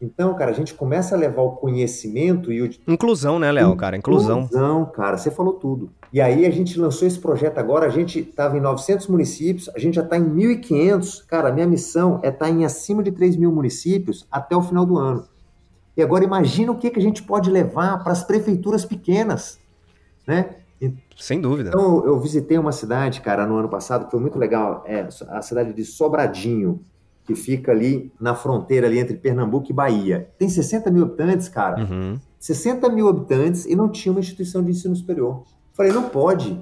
Então, 0.00 0.34
cara, 0.34 0.52
a 0.52 0.54
gente 0.54 0.74
começa 0.74 1.16
a 1.16 1.18
levar 1.18 1.42
o 1.42 1.52
conhecimento 1.52 2.52
e 2.52 2.62
o. 2.62 2.70
Inclusão, 2.86 3.38
né, 3.38 3.50
Léo, 3.50 3.76
cara? 3.76 3.96
Inclusão. 3.96 4.42
Inclusão, 4.42 4.86
cara, 4.86 5.16
você 5.16 5.30
falou 5.30 5.54
tudo. 5.54 5.90
E 6.12 6.20
aí 6.20 6.46
a 6.46 6.50
gente 6.50 6.78
lançou 6.78 7.06
esse 7.06 7.18
projeto 7.18 7.58
agora, 7.58 7.86
a 7.86 7.90
gente 7.90 8.20
estava 8.20 8.56
em 8.56 8.60
900 8.60 9.08
municípios, 9.08 9.68
a 9.74 9.78
gente 9.78 9.96
já 9.96 10.02
está 10.02 10.16
em 10.16 10.24
1.500. 10.24 11.26
Cara, 11.26 11.48
a 11.48 11.52
minha 11.52 11.66
missão 11.66 12.20
é 12.22 12.28
estar 12.28 12.46
tá 12.46 12.50
em 12.50 12.64
acima 12.64 13.02
de 13.02 13.10
3 13.10 13.36
mil 13.36 13.50
municípios 13.50 14.26
até 14.30 14.56
o 14.56 14.62
final 14.62 14.86
do 14.86 14.96
ano. 14.96 15.26
E 15.96 16.02
agora 16.02 16.22
imagina 16.22 16.70
o 16.70 16.78
que, 16.78 16.90
que 16.90 16.98
a 16.98 17.02
gente 17.02 17.24
pode 17.24 17.50
levar 17.50 18.02
para 18.04 18.12
as 18.12 18.22
prefeituras 18.22 18.84
pequenas, 18.84 19.58
né? 20.24 20.50
Sem 21.16 21.40
dúvida. 21.40 21.70
Então, 21.70 22.04
eu 22.06 22.20
visitei 22.20 22.56
uma 22.56 22.70
cidade, 22.70 23.20
cara, 23.20 23.44
no 23.44 23.56
ano 23.56 23.68
passado, 23.68 24.04
que 24.04 24.12
foi 24.12 24.20
muito 24.20 24.38
legal, 24.38 24.84
é 24.86 25.08
a 25.28 25.42
cidade 25.42 25.72
de 25.72 25.84
Sobradinho 25.84 26.84
que 27.28 27.34
fica 27.34 27.70
ali 27.72 28.10
na 28.18 28.34
fronteira 28.34 28.86
ali 28.86 28.98
entre 28.98 29.14
Pernambuco 29.14 29.70
e 29.70 29.74
Bahia. 29.74 30.30
Tem 30.38 30.48
60 30.48 30.90
mil 30.90 31.02
habitantes, 31.02 31.46
cara. 31.46 31.82
Uhum. 31.82 32.18
60 32.40 32.88
mil 32.88 33.06
habitantes 33.06 33.66
e 33.66 33.76
não 33.76 33.90
tinha 33.90 34.10
uma 34.10 34.20
instituição 34.20 34.64
de 34.64 34.70
ensino 34.70 34.96
superior. 34.96 35.44
Falei, 35.74 35.92
não 35.92 36.08
pode. 36.08 36.58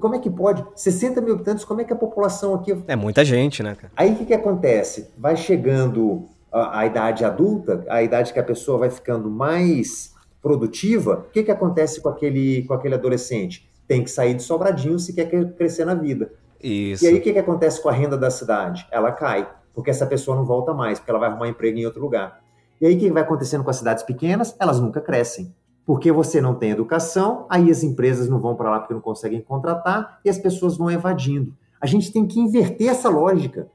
Como 0.00 0.14
é 0.14 0.18
que 0.18 0.30
pode? 0.30 0.64
60 0.74 1.20
mil 1.20 1.34
habitantes, 1.34 1.66
como 1.66 1.82
é 1.82 1.84
que 1.84 1.92
a 1.92 1.96
população 1.96 2.54
aqui. 2.54 2.74
É 2.88 2.96
muita 2.96 3.26
gente, 3.26 3.62
né, 3.62 3.74
cara? 3.74 3.92
Aí 3.94 4.12
o 4.12 4.16
que, 4.16 4.24
que 4.24 4.32
acontece? 4.32 5.10
Vai 5.18 5.36
chegando 5.36 6.24
a, 6.50 6.80
a, 6.80 6.86
idade 6.86 7.22
adulta, 7.22 7.84
a 7.86 8.02
idade 8.02 8.32
que 8.32 8.38
a 8.38 8.42
pessoa 8.42 8.78
vai 8.78 8.88
ficando 8.88 9.30
mais 9.30 10.14
produtiva, 10.40 11.26
o 11.28 11.30
que, 11.30 11.42
que 11.42 11.50
acontece 11.50 12.00
com 12.00 12.08
aquele, 12.08 12.62
com 12.62 12.72
aquele 12.72 12.94
adolescente? 12.94 13.68
Tem 13.86 14.02
que 14.02 14.10
sair 14.10 14.32
de 14.32 14.42
sobradinho 14.42 14.98
se 14.98 15.12
quer 15.12 15.28
crescer 15.52 15.84
na 15.84 15.94
vida. 15.94 16.32
Isso. 16.62 17.04
E 17.04 17.08
aí 17.08 17.18
o 17.18 17.20
que, 17.20 17.34
que 17.34 17.38
acontece 17.38 17.82
com 17.82 17.90
a 17.90 17.92
renda 17.92 18.16
da 18.16 18.30
cidade? 18.30 18.86
Ela 18.90 19.12
cai 19.12 19.46
porque 19.76 19.90
essa 19.90 20.06
pessoa 20.06 20.34
não 20.34 20.46
volta 20.46 20.72
mais, 20.72 20.98
porque 20.98 21.10
ela 21.10 21.20
vai 21.20 21.28
arrumar 21.28 21.48
emprego 21.48 21.78
em 21.78 21.84
outro 21.84 22.00
lugar. 22.00 22.40
E 22.80 22.86
aí 22.86 22.96
o 22.96 22.98
que 22.98 23.12
vai 23.12 23.22
acontecendo 23.22 23.62
com 23.62 23.68
as 23.68 23.76
cidades 23.76 24.02
pequenas? 24.02 24.56
Elas 24.58 24.80
nunca 24.80 25.02
crescem. 25.02 25.54
Porque 25.84 26.10
você 26.10 26.40
não 26.40 26.54
tem 26.54 26.70
educação, 26.70 27.46
aí 27.50 27.70
as 27.70 27.82
empresas 27.82 28.26
não 28.26 28.40
vão 28.40 28.56
para 28.56 28.70
lá 28.70 28.80
porque 28.80 28.94
não 28.94 29.02
conseguem 29.02 29.42
contratar 29.42 30.18
e 30.24 30.30
as 30.30 30.38
pessoas 30.38 30.78
vão 30.78 30.90
evadindo. 30.90 31.54
A 31.78 31.86
gente 31.86 32.10
tem 32.10 32.26
que 32.26 32.40
inverter 32.40 32.88
essa 32.88 33.10
lógica. 33.10 33.68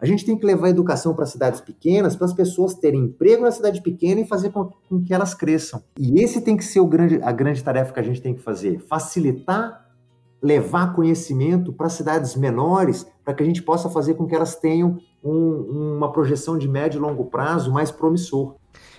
A 0.00 0.06
gente 0.06 0.24
tem 0.24 0.38
que 0.38 0.46
levar 0.46 0.68
a 0.68 0.70
educação 0.70 1.14
para 1.14 1.26
cidades 1.26 1.60
pequenas, 1.60 2.14
para 2.14 2.26
as 2.26 2.32
pessoas 2.32 2.74
terem 2.74 3.02
emprego 3.02 3.42
na 3.42 3.50
cidade 3.50 3.82
pequena 3.82 4.20
e 4.20 4.26
fazer 4.26 4.50
com, 4.50 4.70
que 5.04 5.12
elas 5.12 5.34
cresçam. 5.34 5.82
E 5.98 6.22
esse 6.22 6.42
tem 6.42 6.56
que 6.56 6.64
ser 6.64 6.84
grande, 6.86 7.20
a 7.22 7.32
grande 7.32 7.62
tarefa 7.62 7.92
que 7.92 8.00
a 8.00 8.04
gente 8.04 8.22
tem 8.22 8.34
que 8.34 8.40
fazer: 8.40 8.78
facilitar 8.78 9.84
levar 10.44 10.94
conhecimento 10.94 11.72
para 11.72 11.88
cidades 11.88 12.36
menores, 12.36 13.06
para 13.24 13.32
que 13.32 13.42
a 13.42 13.46
gente 13.46 13.62
possa 13.62 13.88
fazer 13.88 14.12
com 14.12 14.26
que 14.26 14.34
elas 14.34 14.54
tenham 14.54 14.98
um, 15.24 15.96
uma 15.96 16.12
projeção 16.12 16.58
de 16.58 16.68
médio 16.68 16.98
e 16.98 17.00
longo 17.00 17.24
prazo 17.24 17.72
mais 17.72 17.90
promissor. 17.90 18.56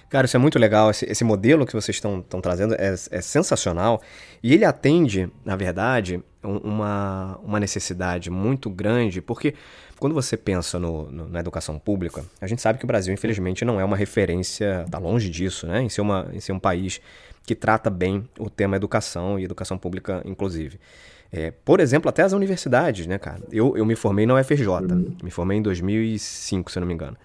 Cara, 0.09 0.25
isso 0.25 0.38
é 0.38 0.39
muito 0.39 0.57
legal. 0.57 0.91
Esse, 0.91 1.05
esse 1.05 1.23
modelo 1.23 1.65
que 1.65 1.73
vocês 1.73 1.95
estão 1.95 2.21
trazendo 2.41 2.73
é, 2.75 2.93
é, 3.11 3.21
sensacional. 3.21 4.01
E 4.41 4.53
ele 4.53 4.63
atende, 4.63 5.29
na 5.43 5.55
verdade, 5.55 6.23
uma, 6.43 7.39
uma 7.43 7.59
necessidade 7.59 8.29
muito 8.29 8.69
grande, 8.69 9.21
porque 9.21 9.55
quando 9.99 10.13
você 10.13 10.38
pensa 10.38 10.77
no, 10.77 11.11
no, 11.11 11.27
na 11.27 11.39
educação 11.39 11.79
pública, 11.79 12.23
a 12.39 12.47
gente 12.47 12.61
sabe 12.61 12.77
que 12.77 12.85
o 12.85 12.88
Brasil, 12.88 13.13
infelizmente, 13.13 13.65
não 13.65 13.79
é 13.79 13.83
uma 13.83 13.97
referência, 13.97 14.83
está 14.85 14.99
longe 14.99 15.29
disso, 15.29 15.65
né? 15.65 15.81
Em 15.81 15.89
ser, 15.89 16.01
uma, 16.01 16.29
em 16.31 16.39
ser 16.39 16.51
um 16.51 16.59
país 16.59 17.01
que 17.45 17.55
trata 17.55 17.89
bem 17.89 18.27
o 18.39 18.49
tema 18.49 18.75
educação 18.75 19.39
e 19.39 19.43
educação 19.43 19.77
pública, 19.77 20.21
inclusive. 20.25 20.79
É, 21.31 21.51
por 21.51 21.79
exemplo, 21.79 22.09
até 22.09 22.23
as 22.23 22.33
universidades, 22.33 23.07
né, 23.07 23.17
cara? 23.17 23.41
Eu, 23.51 23.75
eu 23.75 23.85
me 23.85 23.95
formei 23.95 24.25
na 24.25 24.35
UFRJ, 24.35 24.67
uhum. 24.67 25.15
me 25.23 25.31
formei 25.31 25.57
em 25.57 25.61
2005, 25.61 26.71
se 26.71 26.77
eu 26.77 26.81
não 26.81 26.88
me 26.88 26.93
engano. 26.93 27.17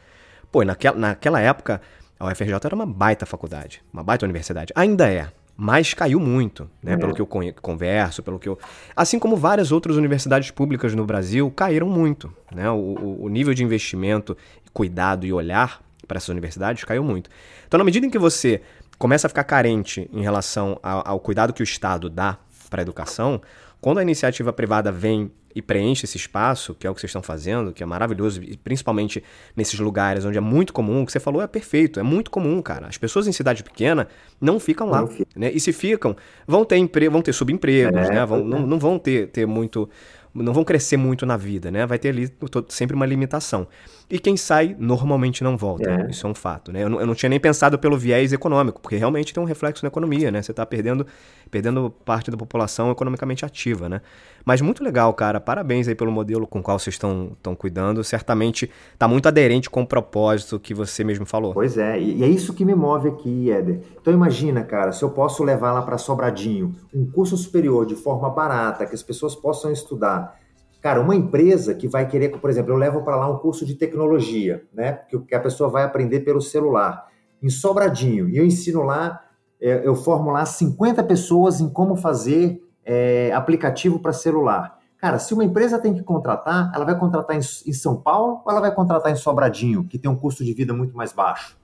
Pô, 0.51 0.65
naquela, 0.65 0.99
naquela 0.99 1.41
época, 1.41 1.81
a 2.19 2.27
UFRJ 2.27 2.55
era 2.65 2.75
uma 2.75 2.87
baita 2.87 3.25
faculdade, 3.25 3.83
uma 3.93 4.03
baita 4.03 4.25
universidade. 4.27 4.73
Ainda 4.75 5.09
é, 5.09 5.29
mas 5.63 5.93
caiu 5.93 6.19
muito, 6.19 6.71
né? 6.83 6.95
É. 6.95 6.97
Pelo 6.97 7.15
que 7.15 7.21
eu 7.21 7.27
converso, 7.27 8.23
pelo 8.23 8.39
que 8.39 8.49
eu. 8.49 8.59
Assim 8.97 9.19
como 9.19 9.37
várias 9.37 9.71
outras 9.71 9.97
universidades 9.97 10.51
públicas 10.51 10.95
no 10.95 11.05
Brasil 11.05 11.51
caíram 11.51 11.87
muito, 11.87 12.33
né? 12.51 12.71
O, 12.71 13.25
o 13.25 13.29
nível 13.29 13.53
de 13.53 13.63
investimento, 13.63 14.35
cuidado 14.73 15.27
e 15.27 15.33
olhar 15.33 15.83
para 16.09 16.17
essas 16.17 16.31
universidades 16.31 16.83
caiu 16.85 17.05
muito. 17.05 17.29
Então, 17.69 17.77
na 17.77 17.85
medida 17.85 18.07
em 18.07 18.11
que 18.11 18.19
você 18.19 18.63
começa 18.99 19.27
a 19.27 19.29
ficar 19.29 19.45
carente 19.45 20.09
em 20.13 20.23
relação 20.23 20.81
ao, 20.83 21.07
ao 21.07 21.21
cuidado 21.21 21.53
que 21.53 21.63
o 21.63 21.65
Estado 21.65 22.09
dá 22.09 22.39
para 22.71 22.81
a 22.81 22.83
educação, 22.83 23.41
quando 23.81 23.99
a 23.99 24.03
iniciativa 24.03 24.53
privada 24.53 24.93
vem 24.93 25.31
e 25.55 25.61
preenche 25.61 26.05
esse 26.05 26.17
espaço, 26.17 26.75
que 26.75 26.87
é 26.87 26.91
o 26.91 26.95
que 26.95 27.01
vocês 27.01 27.11
estão 27.11 27.23
fazendo, 27.23 27.73
que 27.73 27.83
é 27.83 27.87
maravilhoso, 27.87 28.41
e 28.43 28.57
principalmente 28.57 29.23
nesses 29.57 29.81
lugares 29.81 30.25
onde 30.25 30.39
é 30.39 30.41
muito 30.41 30.73
comum, 30.73 31.03
o 31.03 31.07
que 31.07 31.11
você 31.11 31.19
falou 31.19 31.43
é 31.43 31.47
perfeito, 31.47 31.99
é 31.99 32.03
muito 32.03 32.31
comum, 32.31 32.63
cara. 32.63 32.87
As 32.87 32.97
pessoas 32.97 33.27
em 33.27 33.33
cidade 33.33 33.65
pequena 33.65 34.07
não 34.41 34.61
ficam 34.61 34.89
lá, 34.89 35.09
né? 35.35 35.51
E 35.53 35.59
se 35.59 35.73
ficam, 35.73 36.15
vão 36.47 36.65
ter 36.65 36.77
emprego, 36.77 37.13
vão 37.13 37.23
ter 37.23 37.33
subempregos, 37.33 38.09
é, 38.09 38.13
né? 38.15 38.27
Vão, 38.27 38.45
não, 38.45 38.65
não, 38.65 38.79
vão 38.79 38.99
ter, 38.99 39.29
ter 39.29 39.47
muito 39.47 39.89
não 40.33 40.53
vão 40.53 40.63
crescer 40.63 40.97
muito 40.97 41.27
na 41.27 41.37
vida, 41.37 41.73
né? 41.73 41.85
Vai 41.85 41.99
ter 41.99 42.11
ali 42.11 42.33
sempre 42.69 42.95
uma 42.95 43.07
limitação. 43.07 43.67
E 44.11 44.19
quem 44.19 44.37
sai 44.37 44.75
normalmente 44.77 45.45
não 45.45 45.57
volta. 45.57 45.89
É. 45.89 46.11
Isso 46.11 46.27
é 46.27 46.31
um 46.31 46.35
fato, 46.35 46.73
né? 46.73 46.83
Eu 46.83 46.89
não, 46.89 47.01
eu 47.01 47.07
não, 47.07 47.15
tinha 47.15 47.31
nem 47.31 47.39
pensado 47.39 47.79
pelo 47.79 47.97
viés 47.97 48.33
econômico, 48.33 48.81
porque 48.81 48.97
realmente 48.97 49.33
tem 49.33 49.41
um 49.41 49.47
reflexo 49.47 49.85
na 49.85 49.89
economia, 49.89 50.33
né? 50.33 50.43
Você 50.43 50.51
está 50.51 50.67
perdendo, 50.67 51.07
perdendo 51.49 51.95
parte 52.05 52.29
da 52.29 52.37
população 52.37 52.91
economicamente 52.91 53.45
ativa, 53.45 53.89
né? 53.89 54.01
Mas 54.45 54.61
muito 54.61 54.83
legal, 54.83 55.15
cara. 55.15 55.41
Parabéns 55.41 55.87
aí 55.87 55.95
pelo 55.95 56.11
modelo 56.11 56.45
com 56.45 56.59
o 56.59 56.63
qual 56.63 56.77
vocês 56.77 56.95
estão 56.95 57.55
cuidando. 57.57 58.03
Certamente 58.03 58.69
está 58.93 59.07
muito 59.07 59.29
aderente 59.29 59.71
com 59.71 59.83
o 59.83 59.87
propósito 59.87 60.59
que 60.59 60.75
você 60.75 61.05
mesmo 61.05 61.25
falou. 61.25 61.55
Pois 61.55 61.79
é, 61.79 62.01
e 62.01 62.25
é 62.25 62.27
isso 62.27 62.53
que 62.53 62.65
me 62.65 62.75
move 62.75 63.09
aqui, 63.09 63.51
Éder. 63.51 63.81
Então 64.01 64.13
imagina, 64.13 64.65
cara, 64.65 64.91
se 64.91 65.05
eu 65.05 65.11
posso 65.11 65.45
levar 65.45 65.73
lá 65.73 65.83
para 65.83 65.99
Sobradinho 65.99 66.75
um 66.93 67.09
curso 67.09 67.37
superior 67.37 67.87
de 67.87 67.95
forma 67.95 68.29
barata, 68.29 68.87
que 68.87 68.95
as 68.95 69.03
pessoas 69.05 69.37
possam 69.37 69.71
estudar 69.71 70.41
Cara, 70.81 71.01
uma 71.01 71.15
empresa 71.15 71.75
que 71.75 71.87
vai 71.87 72.09
querer, 72.09 72.31
por 72.31 72.49
exemplo, 72.49 72.73
eu 72.73 72.77
levo 72.77 73.03
para 73.03 73.17
lá 73.17 73.29
um 73.29 73.37
curso 73.37 73.67
de 73.67 73.75
tecnologia, 73.75 74.65
né? 74.73 75.01
Que 75.29 75.35
a 75.35 75.41
pessoa 75.41 75.69
vai 75.69 75.85
aprender 75.85 76.21
pelo 76.21 76.41
celular, 76.41 77.07
em 77.43 77.51
Sobradinho, 77.51 78.29
e 78.29 78.39
eu 78.39 78.45
ensino 78.45 78.83
lá, 78.83 79.23
é, 79.61 79.87
eu 79.87 79.95
formo 79.95 80.31
lá 80.31 80.47
50 80.47 81.03
pessoas 81.05 81.61
em 81.61 81.69
como 81.69 81.97
fazer 81.97 82.63
é, 82.85 83.31
aplicativo 83.35 83.99
para 83.99 84.13
celular. 84.13 84.79
Cara, 84.97 85.19
se 85.19 85.33
uma 85.35 85.45
empresa 85.45 85.79
tem 85.79 85.95
que 85.95 86.03
contratar, 86.03 86.73
ela 86.75 86.85
vai 86.85 86.99
contratar 86.99 87.37
em, 87.37 87.41
em 87.41 87.73
São 87.73 87.97
Paulo 87.97 88.43
ou 88.45 88.51
ela 88.51 88.61
vai 88.61 88.75
contratar 88.75 89.13
em 89.13 89.17
Sobradinho, 89.17 89.85
que 89.85 89.99
tem 89.99 90.11
um 90.11 90.17
custo 90.17 90.45
de 90.45 90.53
vida 90.53 90.73
muito 90.73 90.97
mais 90.97 91.13
baixo? 91.13 91.60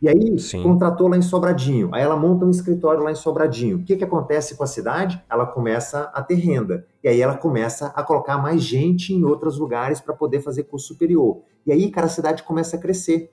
E 0.00 0.08
aí, 0.08 0.38
Sim. 0.38 0.62
contratou 0.62 1.08
lá 1.08 1.16
em 1.16 1.22
Sobradinho. 1.22 1.90
Aí 1.92 2.02
ela 2.02 2.16
monta 2.16 2.44
um 2.44 2.50
escritório 2.50 3.02
lá 3.02 3.10
em 3.10 3.16
Sobradinho. 3.16 3.78
O 3.78 3.84
que, 3.84 3.96
que 3.96 4.04
acontece 4.04 4.56
com 4.56 4.62
a 4.62 4.66
cidade? 4.66 5.20
Ela 5.28 5.44
começa 5.44 6.10
a 6.14 6.22
ter 6.22 6.36
renda. 6.36 6.86
E 7.02 7.08
aí 7.08 7.20
ela 7.20 7.36
começa 7.36 7.88
a 7.88 8.02
colocar 8.04 8.38
mais 8.38 8.62
gente 8.62 9.12
em 9.12 9.24
outros 9.24 9.58
lugares 9.58 10.00
para 10.00 10.14
poder 10.14 10.40
fazer 10.40 10.64
curso 10.64 10.86
superior. 10.86 11.42
E 11.66 11.72
aí, 11.72 11.90
cara, 11.90 12.06
a 12.06 12.10
cidade 12.10 12.44
começa 12.44 12.76
a 12.76 12.78
crescer. 12.78 13.32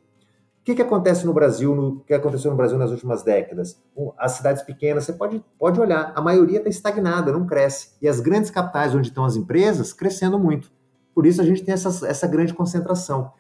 O 0.62 0.65
que, 0.65 0.73
que 0.73 0.82
acontece 0.82 1.23
no 1.28 1.34
Brasil, 1.34 1.75
no 1.75 1.99
que 1.99 2.13
aconteceu 2.15 2.49
no 2.49 2.58
Brasil 2.58 2.80
nas 2.80 2.89
últimas 2.89 3.21
décadas? 3.21 3.80
As 4.17 4.32
cidades 4.32 4.63
pequenas, 4.63 5.04
você 5.04 5.13
pode, 5.13 5.45
pode 5.60 5.80
olhar, 5.80 6.12
a 6.15 6.21
maioria 6.21 6.58
está 6.58 6.69
estagnada, 6.69 7.32
não 7.32 7.45
cresce. 7.45 7.89
E 8.01 8.08
as 8.08 8.19
grandes 8.19 8.49
capitais, 8.49 8.95
onde 8.95 9.10
estão 9.10 9.23
as 9.23 9.36
empresas, 9.36 9.93
crescendo 9.93 10.39
muito. 10.39 10.71
Por 11.13 11.28
isso 11.28 11.39
a 11.39 11.45
gente 11.45 11.63
tem 11.63 11.75
essa, 11.75 12.08
essa 12.08 12.25
grande 12.25 12.56
concentração. 12.56 13.32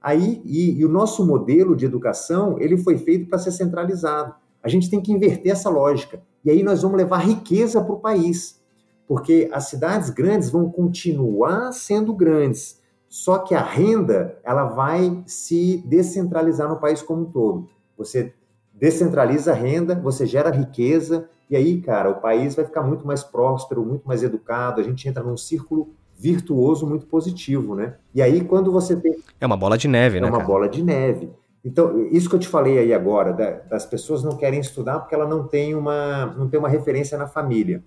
Aí, 0.00 0.40
e, 0.44 0.78
e 0.78 0.84
o 0.84 0.88
nosso 0.88 1.26
modelo 1.26 1.76
de 1.76 1.84
educação, 1.84 2.58
ele 2.58 2.76
foi 2.76 2.96
feito 2.96 3.28
para 3.28 3.38
ser 3.38 3.52
centralizado. 3.52 4.34
A 4.62 4.68
gente 4.68 4.88
tem 4.88 5.00
que 5.00 5.12
inverter 5.12 5.52
essa 5.52 5.68
lógica. 5.68 6.22
E 6.44 6.50
aí 6.50 6.62
nós 6.62 6.82
vamos 6.82 6.96
levar 6.96 7.18
riqueza 7.18 7.82
para 7.82 7.94
o 7.94 8.00
país. 8.00 8.60
Porque 9.06 9.50
as 9.52 9.64
cidades 9.64 10.08
grandes 10.08 10.50
vão 10.50 10.70
continuar 10.70 11.72
sendo 11.72 12.14
grandes, 12.14 12.80
só 13.08 13.38
que 13.38 13.56
a 13.56 13.62
renda 13.62 14.38
ela 14.44 14.66
vai 14.66 15.24
se 15.26 15.82
descentralizar 15.84 16.68
no 16.68 16.78
país 16.78 17.02
como 17.02 17.22
um 17.22 17.24
todo. 17.24 17.68
Você 17.98 18.32
descentraliza 18.72 19.50
a 19.50 19.54
renda, 19.54 19.96
você 19.96 20.24
gera 20.24 20.48
riqueza, 20.48 21.28
e 21.50 21.56
aí, 21.56 21.80
cara, 21.80 22.08
o 22.08 22.20
país 22.20 22.54
vai 22.54 22.64
ficar 22.64 22.82
muito 22.82 23.04
mais 23.04 23.24
próspero, 23.24 23.84
muito 23.84 24.06
mais 24.06 24.22
educado, 24.22 24.80
a 24.80 24.84
gente 24.84 25.08
entra 25.08 25.24
num 25.24 25.36
círculo 25.36 25.92
virtuoso 26.20 26.86
muito 26.86 27.06
positivo, 27.06 27.74
né? 27.74 27.94
E 28.14 28.20
aí 28.20 28.44
quando 28.44 28.70
você 28.70 28.94
tem 28.94 29.16
é 29.40 29.46
uma 29.46 29.56
bola 29.56 29.78
de 29.78 29.88
neve, 29.88 30.18
é 30.18 30.20
né? 30.20 30.26
É 30.26 30.30
uma 30.30 30.38
cara? 30.38 30.48
bola 30.48 30.68
de 30.68 30.82
neve. 30.82 31.30
Então 31.64 32.06
isso 32.10 32.28
que 32.28 32.34
eu 32.34 32.38
te 32.38 32.48
falei 32.48 32.78
aí 32.78 32.92
agora, 32.92 33.32
da, 33.32 33.50
das 33.70 33.86
pessoas 33.86 34.22
não 34.22 34.36
querem 34.36 34.60
estudar 34.60 35.00
porque 35.00 35.14
ela 35.14 35.26
não 35.26 35.46
tem 35.46 35.74
uma 35.74 36.26
não 36.26 36.48
tem 36.48 36.60
uma 36.60 36.68
referência 36.68 37.16
na 37.16 37.26
família. 37.26 37.82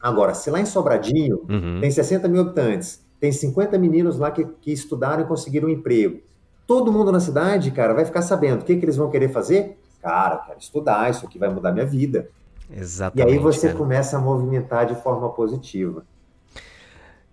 Agora, 0.00 0.34
se 0.34 0.50
lá 0.50 0.60
em 0.60 0.66
Sobradinho 0.66 1.44
uhum. 1.48 1.80
tem 1.80 1.90
60 1.90 2.28
mil 2.28 2.42
habitantes, 2.42 3.04
tem 3.18 3.32
50 3.32 3.76
meninos 3.78 4.18
lá 4.18 4.30
que, 4.30 4.44
que 4.60 4.72
estudaram 4.72 5.22
e 5.22 5.26
conseguiram 5.26 5.68
um 5.68 5.72
emprego, 5.72 6.20
todo 6.66 6.92
mundo 6.92 7.10
na 7.10 7.18
cidade, 7.18 7.70
cara, 7.70 7.94
vai 7.94 8.04
ficar 8.04 8.22
sabendo 8.22 8.60
o 8.60 8.64
que, 8.64 8.76
que 8.76 8.84
eles 8.84 8.96
vão 8.96 9.10
querer 9.10 9.30
fazer. 9.30 9.78
Cara, 10.00 10.36
quero 10.36 10.58
estudar, 10.58 11.10
isso 11.10 11.26
aqui 11.26 11.38
vai 11.38 11.48
mudar 11.48 11.72
minha 11.72 11.86
vida. 11.86 12.28
Exatamente. 12.70 13.28
E 13.28 13.32
aí 13.32 13.38
você 13.42 13.68
cara. 13.68 13.78
começa 13.78 14.16
a 14.16 14.20
movimentar 14.20 14.86
de 14.86 14.94
forma 14.94 15.28
positiva. 15.30 16.04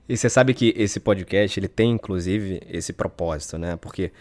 E 0.07 0.17
você 0.17 0.29
sabe 0.29 0.53
que 0.53 0.73
esse 0.77 0.99
podcast 0.99 1.59
ele 1.59 1.67
tem 1.67 1.91
inclusive 1.91 2.61
esse 2.69 2.91
propósito, 2.91 3.57
né? 3.57 3.75
Porque 3.77 4.11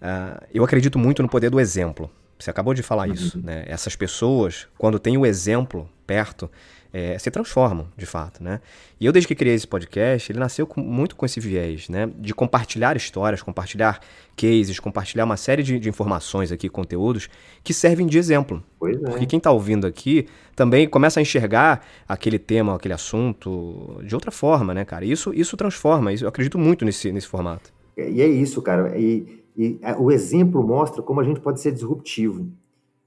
uh, 0.00 0.44
eu 0.52 0.64
acredito 0.64 0.98
muito 0.98 1.22
no 1.22 1.28
poder 1.28 1.50
do 1.50 1.58
exemplo. 1.58 2.10
Você 2.38 2.50
acabou 2.50 2.74
de 2.74 2.82
falar 2.82 3.08
uhum. 3.08 3.14
isso, 3.14 3.38
né? 3.38 3.64
Essas 3.66 3.96
pessoas, 3.96 4.66
quando 4.76 4.98
tem 4.98 5.16
o 5.16 5.24
exemplo 5.24 5.88
perto, 6.06 6.50
é, 6.92 7.18
se 7.18 7.30
transformam, 7.30 7.86
de 7.96 8.04
fato, 8.04 8.44
né? 8.44 8.60
E 9.00 9.06
eu, 9.06 9.12
desde 9.12 9.26
que 9.26 9.34
criei 9.34 9.54
esse 9.54 9.66
podcast, 9.66 10.30
ele 10.30 10.38
nasceu 10.38 10.66
com, 10.66 10.80
muito 10.80 11.16
com 11.16 11.24
esse 11.24 11.40
viés, 11.40 11.88
né? 11.88 12.10
De 12.18 12.34
compartilhar 12.34 12.96
histórias, 12.96 13.42
compartilhar 13.42 14.00
cases, 14.36 14.78
compartilhar 14.78 15.24
uma 15.24 15.36
série 15.36 15.62
de, 15.62 15.78
de 15.78 15.88
informações 15.88 16.52
aqui, 16.52 16.68
conteúdos, 16.68 17.28
que 17.64 17.72
servem 17.72 18.06
de 18.06 18.18
exemplo. 18.18 18.62
Pois 18.78 18.96
é. 18.96 18.98
Porque 18.98 19.26
quem 19.26 19.38
está 19.38 19.50
ouvindo 19.50 19.86
aqui 19.86 20.26
também 20.54 20.86
começa 20.86 21.18
a 21.18 21.22
enxergar 21.22 21.84
aquele 22.06 22.38
tema, 22.38 22.74
aquele 22.74 22.94
assunto 22.94 24.00
de 24.04 24.14
outra 24.14 24.30
forma, 24.30 24.74
né, 24.74 24.84
cara? 24.84 25.04
Isso, 25.04 25.32
isso 25.32 25.56
transforma, 25.56 26.12
isso, 26.12 26.24
eu 26.24 26.28
acredito 26.28 26.58
muito 26.58 26.84
nesse, 26.84 27.10
nesse 27.10 27.26
formato. 27.26 27.72
E 27.96 28.20
é 28.20 28.26
isso, 28.26 28.60
cara. 28.60 28.98
E, 28.98 29.42
e 29.56 29.80
o 29.98 30.10
exemplo 30.10 30.62
mostra 30.66 31.02
como 31.02 31.20
a 31.20 31.24
gente 31.24 31.40
pode 31.40 31.60
ser 31.60 31.72
disruptivo. 31.72 32.50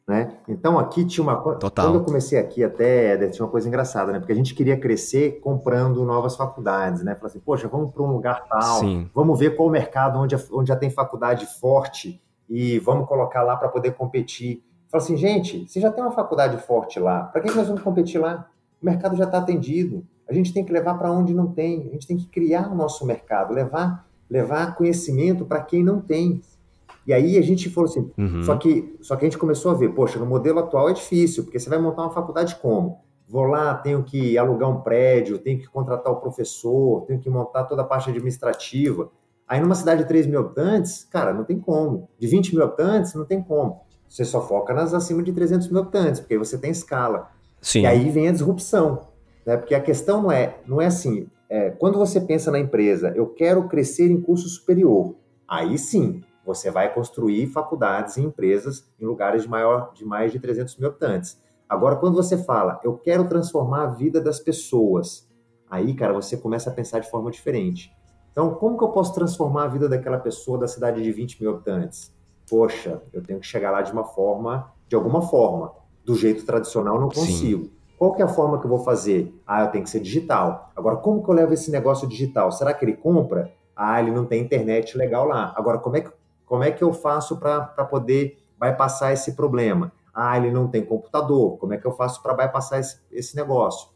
Né? 0.07 0.37
Então 0.47 0.77
aqui 0.77 1.03
tinha 1.03 1.23
uma 1.23 1.35
Total. 1.35 1.85
quando 1.85 1.95
eu 1.95 2.03
comecei 2.03 2.37
aqui 2.37 2.63
até 2.63 3.17
tinha 3.29 3.43
uma 3.43 3.51
coisa 3.51 3.67
engraçada, 3.67 4.11
né? 4.11 4.19
Porque 4.19 4.31
a 4.31 4.35
gente 4.35 4.53
queria 4.53 4.77
crescer 4.77 5.39
comprando 5.39 6.05
novas 6.05 6.35
faculdades, 6.35 7.03
né? 7.03 7.15
Falar 7.15 7.29
assim, 7.29 7.39
poxa, 7.39 7.67
vamos 7.67 7.91
para 7.91 8.03
um 8.03 8.11
lugar 8.11 8.45
tal, 8.47 8.79
Sim. 8.81 9.09
vamos 9.15 9.39
ver 9.39 9.55
qual 9.55 9.67
o 9.67 9.71
mercado 9.71 10.19
onde, 10.19 10.35
onde 10.51 10.67
já 10.67 10.75
tem 10.75 10.91
faculdade 10.91 11.47
forte 11.59 12.21
e 12.47 12.77
vamos 12.77 13.07
colocar 13.07 13.41
lá 13.41 13.57
para 13.57 13.67
poder 13.67 13.93
competir. 13.93 14.63
Fala 14.91 15.03
assim, 15.03 15.17
gente, 15.17 15.67
se 15.67 15.81
já 15.81 15.91
tem 15.91 16.03
uma 16.03 16.11
faculdade 16.11 16.57
forte 16.59 16.99
lá, 16.99 17.23
para 17.23 17.41
que 17.41 17.51
nós 17.55 17.67
vamos 17.67 17.81
competir 17.81 18.21
lá? 18.21 18.47
O 18.79 18.85
mercado 18.85 19.15
já 19.15 19.23
está 19.23 19.39
atendido. 19.39 20.05
A 20.29 20.33
gente 20.33 20.53
tem 20.53 20.63
que 20.63 20.71
levar 20.71 20.93
para 20.99 21.11
onde 21.11 21.33
não 21.33 21.47
tem. 21.47 21.87
A 21.89 21.93
gente 21.93 22.05
tem 22.05 22.15
que 22.15 22.27
criar 22.27 22.71
o 22.71 22.75
nosso 22.75 23.05
mercado, 23.05 23.53
levar 23.53 24.05
levar 24.29 24.75
conhecimento 24.75 25.45
para 25.45 25.61
quem 25.61 25.83
não 25.83 26.01
tem. 26.01 26.41
E 27.05 27.13
aí 27.13 27.37
a 27.37 27.41
gente 27.41 27.69
falou 27.69 27.89
assim, 27.89 28.11
uhum. 28.17 28.43
só, 28.43 28.55
que, 28.57 28.95
só 29.01 29.15
que 29.15 29.25
a 29.25 29.29
gente 29.29 29.37
começou 29.37 29.71
a 29.71 29.75
ver, 29.75 29.89
poxa, 29.89 30.17
no 30.17 30.25
modelo 30.25 30.59
atual 30.59 30.89
é 30.89 30.93
difícil, 30.93 31.43
porque 31.43 31.59
você 31.59 31.69
vai 31.69 31.77
montar 31.77 32.01
uma 32.01 32.11
faculdade 32.11 32.55
como? 32.55 32.99
Vou 33.27 33.43
lá, 33.43 33.75
tenho 33.75 34.03
que 34.03 34.37
alugar 34.37 34.69
um 34.69 34.81
prédio, 34.81 35.37
tenho 35.37 35.59
que 35.59 35.67
contratar 35.67 36.11
o 36.11 36.17
professor, 36.17 37.05
tenho 37.05 37.19
que 37.19 37.29
montar 37.29 37.63
toda 37.65 37.81
a 37.81 37.85
parte 37.85 38.09
administrativa. 38.09 39.09
Aí 39.47 39.59
numa 39.59 39.75
cidade 39.75 40.01
de 40.01 40.07
3 40.07 40.27
mil 40.27 40.39
habitantes, 40.39 41.03
cara, 41.03 41.33
não 41.33 41.43
tem 41.43 41.59
como. 41.59 42.09
De 42.19 42.27
20 42.27 42.55
mil 42.55 42.63
habitantes, 42.63 43.13
não 43.13 43.25
tem 43.25 43.41
como. 43.41 43.81
Você 44.07 44.25
só 44.25 44.41
foca 44.41 44.73
nas 44.73 44.93
acima 44.93 45.21
de 45.21 45.31
300 45.31 45.69
mil 45.69 45.81
habitantes, 45.81 46.19
porque 46.19 46.33
aí 46.33 46.39
você 46.39 46.57
tem 46.57 46.71
escala. 46.71 47.29
Sim. 47.61 47.81
E 47.81 47.85
aí 47.85 48.09
vem 48.09 48.27
a 48.27 48.31
disrupção. 48.31 49.07
Né? 49.45 49.57
Porque 49.57 49.75
a 49.75 49.81
questão 49.81 50.23
não 50.23 50.31
é, 50.31 50.57
não 50.67 50.81
é 50.81 50.87
assim, 50.87 51.27
é, 51.49 51.69
quando 51.69 51.97
você 51.97 52.19
pensa 52.19 52.51
na 52.51 52.59
empresa, 52.59 53.13
eu 53.15 53.27
quero 53.27 53.67
crescer 53.67 54.09
em 54.09 54.19
curso 54.19 54.47
superior, 54.49 55.15
aí 55.47 55.77
sim, 55.77 56.21
você 56.45 56.69
vai 56.69 56.93
construir 56.93 57.47
faculdades 57.47 58.17
e 58.17 58.21
empresas 58.21 58.87
em 58.99 59.05
lugares 59.05 59.43
de, 59.43 59.49
maior, 59.49 59.91
de 59.93 60.05
mais 60.05 60.31
de 60.31 60.39
300 60.39 60.77
mil 60.77 60.89
habitantes. 60.89 61.41
Agora, 61.67 61.95
quando 61.95 62.15
você 62.15 62.37
fala, 62.37 62.79
eu 62.83 62.95
quero 62.97 63.27
transformar 63.27 63.83
a 63.83 63.87
vida 63.87 64.21
das 64.21 64.39
pessoas, 64.39 65.27
aí, 65.69 65.95
cara, 65.95 66.13
você 66.13 66.37
começa 66.37 66.69
a 66.69 66.73
pensar 66.73 66.99
de 66.99 67.09
forma 67.09 67.31
diferente. 67.31 67.91
Então, 68.31 68.53
como 68.53 68.77
que 68.77 68.83
eu 68.83 68.89
posso 68.89 69.13
transformar 69.13 69.63
a 69.63 69.67
vida 69.67 69.89
daquela 69.89 70.19
pessoa 70.19 70.59
da 70.59 70.67
cidade 70.67 71.01
de 71.01 71.11
20 71.11 71.41
mil 71.41 71.51
habitantes? 71.51 72.13
Poxa, 72.49 73.01
eu 73.11 73.23
tenho 73.23 73.39
que 73.39 73.47
chegar 73.47 73.71
lá 73.71 73.81
de 73.81 73.91
uma 73.91 74.03
forma, 74.03 74.71
de 74.87 74.95
alguma 74.95 75.21
forma. 75.21 75.71
Do 76.03 76.13
jeito 76.15 76.45
tradicional, 76.45 76.99
não 76.99 77.09
consigo. 77.09 77.63
Sim. 77.63 77.71
Qual 77.97 78.13
que 78.13 78.21
é 78.21 78.25
a 78.25 78.27
forma 78.27 78.59
que 78.59 78.65
eu 78.65 78.69
vou 78.69 78.79
fazer? 78.79 79.33
Ah, 79.47 79.63
eu 79.63 79.71
tenho 79.71 79.83
que 79.83 79.89
ser 79.89 80.01
digital. 80.01 80.69
Agora, 80.75 80.97
como 80.97 81.23
que 81.23 81.29
eu 81.29 81.33
levo 81.33 81.53
esse 81.53 81.71
negócio 81.71 82.07
digital? 82.07 82.51
Será 82.51 82.73
que 82.73 82.83
ele 82.85 82.93
compra? 82.93 83.51
Ah, 83.75 84.01
ele 84.01 84.11
não 84.11 84.25
tem 84.25 84.43
internet 84.43 84.97
legal 84.97 85.25
lá. 85.25 85.53
Agora, 85.55 85.79
como 85.79 85.97
é 85.97 86.01
que 86.01 86.11
como 86.45 86.63
é 86.63 86.71
que 86.71 86.83
eu 86.83 86.93
faço 86.93 87.37
para 87.37 87.61
poder 87.85 88.37
bypassar 88.59 89.11
esse 89.11 89.33
problema? 89.33 89.91
Ah, 90.13 90.37
ele 90.37 90.51
não 90.51 90.67
tem 90.67 90.83
computador. 90.83 91.57
Como 91.57 91.73
é 91.73 91.77
que 91.77 91.85
eu 91.85 91.91
faço 91.91 92.21
para 92.23 92.33
bypassar 92.33 92.79
esse, 92.79 92.99
esse 93.11 93.35
negócio? 93.35 93.89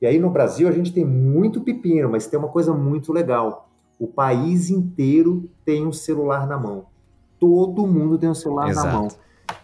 E 0.00 0.06
aí 0.06 0.18
no 0.18 0.28
Brasil 0.28 0.68
a 0.68 0.72
gente 0.72 0.92
tem 0.92 1.04
muito 1.04 1.60
pepino, 1.60 2.10
mas 2.10 2.26
tem 2.26 2.38
uma 2.38 2.48
coisa 2.48 2.72
muito 2.74 3.12
legal. 3.12 3.70
O 3.98 4.06
país 4.06 4.68
inteiro 4.68 5.48
tem 5.64 5.86
um 5.86 5.92
celular 5.92 6.46
na 6.46 6.58
mão. 6.58 6.86
Todo 7.38 7.86
mundo 7.86 8.18
tem 8.18 8.28
um 8.28 8.34
celular 8.34 8.68
exato. 8.68 8.86
na 8.86 8.92
mão. 8.92 9.08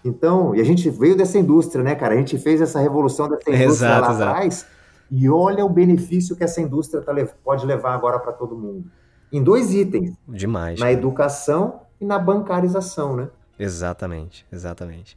Então, 0.05 0.55
e 0.55 0.61
a 0.61 0.65
gente 0.65 0.89
veio 0.91 1.17
dessa 1.17 1.39
indústria, 1.39 1.83
né, 1.83 1.95
cara? 1.95 2.15
A 2.15 2.17
gente 2.17 2.39
fez 2.39 2.61
essa 2.61 2.79
revolução 2.79 3.29
dessa 3.29 3.51
indústria 3.51 3.65
exato, 3.67 4.01
lá 4.01 4.11
exato. 4.13 4.31
atrás. 4.31 4.67
E 5.11 5.29
olha 5.29 5.65
o 5.65 5.69
benefício 5.69 6.37
que 6.37 6.45
essa 6.45 6.61
indústria 6.61 7.03
tá, 7.03 7.13
pode 7.43 7.67
levar 7.67 7.95
agora 7.95 8.19
para 8.19 8.33
todo 8.33 8.57
mundo. 8.57 8.85
Em 9.33 9.43
dois 9.43 9.75
itens. 9.75 10.17
Demais. 10.27 10.79
Na 10.79 10.87
cara. 10.87 10.93
educação 10.93 11.81
e 12.01 12.05
na 12.05 12.19
bancarização, 12.19 13.17
né? 13.17 13.29
Exatamente, 13.59 14.47
exatamente. 14.53 15.17